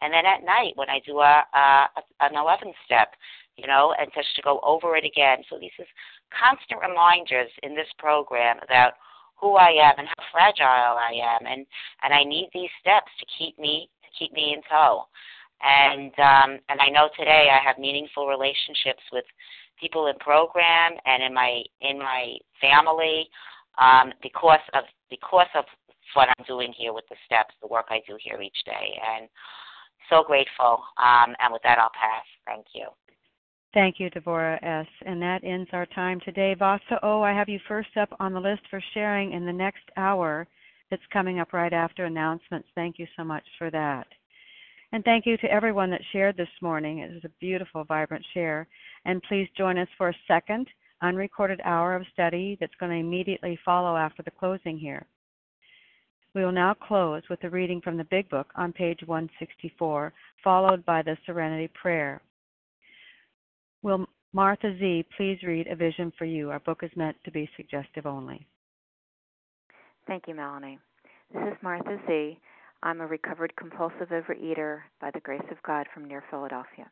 And 0.00 0.12
then 0.12 0.26
at 0.26 0.44
night 0.44 0.72
when 0.76 0.90
I 0.90 1.00
do 1.04 1.20
a, 1.20 1.44
a 1.54 1.88
an 2.20 2.36
11 2.36 2.72
step, 2.84 3.14
you 3.56 3.66
know, 3.66 3.94
and 3.98 4.10
just 4.14 4.34
to 4.36 4.42
go 4.42 4.60
over 4.62 4.96
it 4.96 5.04
again. 5.04 5.38
So 5.48 5.58
these 5.58 5.74
is 5.78 5.86
constant 6.30 6.80
reminders 6.80 7.50
in 7.62 7.74
this 7.74 7.88
program 7.98 8.58
about 8.62 8.92
who 9.36 9.54
I 9.54 9.70
am 9.70 9.94
and 9.98 10.08
how 10.08 10.24
fragile 10.32 10.96
I 10.96 11.12
am, 11.22 11.46
and 11.46 11.66
and 12.02 12.14
I 12.14 12.24
need 12.24 12.48
these 12.52 12.70
steps 12.80 13.10
to 13.20 13.26
keep 13.38 13.58
me 13.58 13.88
to 14.02 14.08
keep 14.18 14.32
me 14.32 14.54
in 14.54 14.62
tow. 14.70 15.04
And 15.62 16.12
um, 16.18 16.58
and 16.68 16.80
I 16.80 16.88
know 16.88 17.08
today 17.18 17.48
I 17.50 17.64
have 17.66 17.78
meaningful 17.78 18.26
relationships 18.26 19.02
with 19.12 19.24
people 19.80 20.06
in 20.08 20.16
program 20.16 20.92
and 21.04 21.22
in 21.22 21.34
my 21.34 21.62
in 21.80 21.98
my 21.98 22.36
family 22.60 23.28
um, 23.78 24.12
because 24.22 24.64
of 24.74 24.84
because 25.10 25.48
of 25.54 25.64
what 26.14 26.28
I'm 26.28 26.44
doing 26.46 26.72
here 26.76 26.92
with 26.92 27.04
the 27.08 27.16
steps, 27.26 27.54
the 27.60 27.68
work 27.68 27.86
I 27.90 28.00
do 28.06 28.16
here 28.20 28.40
each 28.40 28.64
day, 28.64 28.98
and 29.16 29.28
so 30.08 30.22
grateful. 30.26 30.82
Um, 30.96 31.34
and 31.40 31.52
with 31.52 31.62
that, 31.62 31.78
I'll 31.78 31.90
pass. 31.90 32.24
Thank 32.46 32.66
you. 32.74 32.86
Thank 33.76 34.00
you, 34.00 34.08
Devorah 34.08 34.58
S. 34.62 34.86
And 35.04 35.20
that 35.20 35.44
ends 35.44 35.68
our 35.74 35.84
time 35.84 36.18
today. 36.24 36.54
Vasa 36.58 36.94
O, 37.02 37.18
oh, 37.18 37.22
I 37.22 37.34
have 37.34 37.46
you 37.46 37.60
first 37.68 37.94
up 38.00 38.08
on 38.18 38.32
the 38.32 38.40
list 38.40 38.62
for 38.70 38.82
sharing 38.94 39.32
in 39.32 39.44
the 39.44 39.52
next 39.52 39.82
hour 39.98 40.46
that's 40.90 41.02
coming 41.12 41.40
up 41.40 41.52
right 41.52 41.74
after 41.74 42.06
announcements. 42.06 42.68
Thank 42.74 42.98
you 42.98 43.06
so 43.18 43.22
much 43.22 43.44
for 43.58 43.70
that. 43.70 44.06
And 44.92 45.04
thank 45.04 45.26
you 45.26 45.36
to 45.36 45.52
everyone 45.52 45.90
that 45.90 46.00
shared 46.10 46.38
this 46.38 46.48
morning. 46.62 47.00
It 47.00 47.12
was 47.12 47.24
a 47.26 47.38
beautiful, 47.38 47.84
vibrant 47.84 48.24
share. 48.32 48.66
And 49.04 49.22
please 49.24 49.46
join 49.58 49.76
us 49.76 49.88
for 49.98 50.08
a 50.08 50.16
second 50.26 50.68
unrecorded 51.02 51.60
hour 51.62 51.94
of 51.94 52.06
study 52.14 52.56
that's 52.58 52.72
going 52.80 52.92
to 52.92 53.06
immediately 53.06 53.58
follow 53.62 53.94
after 53.94 54.22
the 54.22 54.30
closing 54.30 54.78
here. 54.78 55.04
We 56.34 56.42
will 56.42 56.50
now 56.50 56.72
close 56.72 57.24
with 57.28 57.44
a 57.44 57.50
reading 57.50 57.82
from 57.82 57.98
the 57.98 58.04
Big 58.04 58.30
Book 58.30 58.46
on 58.56 58.72
page 58.72 59.00
164, 59.04 60.14
followed 60.42 60.82
by 60.86 61.02
the 61.02 61.18
Serenity 61.26 61.68
Prayer. 61.74 62.22
Will 63.82 64.06
Martha 64.32 64.76
Z 64.78 65.04
please 65.16 65.38
read 65.42 65.66
A 65.68 65.76
Vision 65.76 66.12
for 66.18 66.24
You? 66.24 66.50
Our 66.50 66.60
book 66.60 66.80
is 66.82 66.90
meant 66.96 67.16
to 67.24 67.30
be 67.30 67.48
suggestive 67.56 68.06
only. 68.06 68.46
Thank 70.06 70.24
you, 70.28 70.34
Melanie. 70.34 70.78
This 71.32 71.42
is 71.48 71.62
Martha 71.62 71.98
Z. 72.06 72.38
I'm 72.82 73.00
a 73.00 73.06
recovered 73.06 73.54
compulsive 73.56 74.08
overeater 74.10 74.80
by 75.00 75.10
the 75.12 75.20
grace 75.20 75.46
of 75.50 75.62
God 75.62 75.86
from 75.92 76.06
near 76.06 76.22
Philadelphia. 76.30 76.90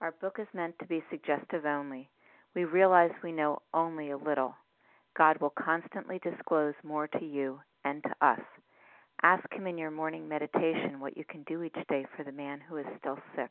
Our 0.00 0.12
book 0.12 0.36
is 0.38 0.46
meant 0.54 0.78
to 0.78 0.86
be 0.86 1.02
suggestive 1.10 1.66
only. 1.66 2.08
We 2.54 2.64
realize 2.64 3.10
we 3.22 3.32
know 3.32 3.60
only 3.74 4.10
a 4.10 4.16
little. 4.16 4.54
God 5.16 5.38
will 5.40 5.52
constantly 5.58 6.20
disclose 6.20 6.74
more 6.84 7.08
to 7.08 7.24
you 7.24 7.60
and 7.84 8.02
to 8.04 8.26
us. 8.26 8.40
Ask 9.22 9.52
Him 9.52 9.66
in 9.66 9.76
your 9.76 9.90
morning 9.90 10.28
meditation 10.28 11.00
what 11.00 11.16
you 11.16 11.24
can 11.28 11.42
do 11.42 11.64
each 11.64 11.76
day 11.88 12.06
for 12.16 12.22
the 12.22 12.32
man 12.32 12.60
who 12.66 12.76
is 12.76 12.86
still 13.00 13.18
sick. 13.34 13.50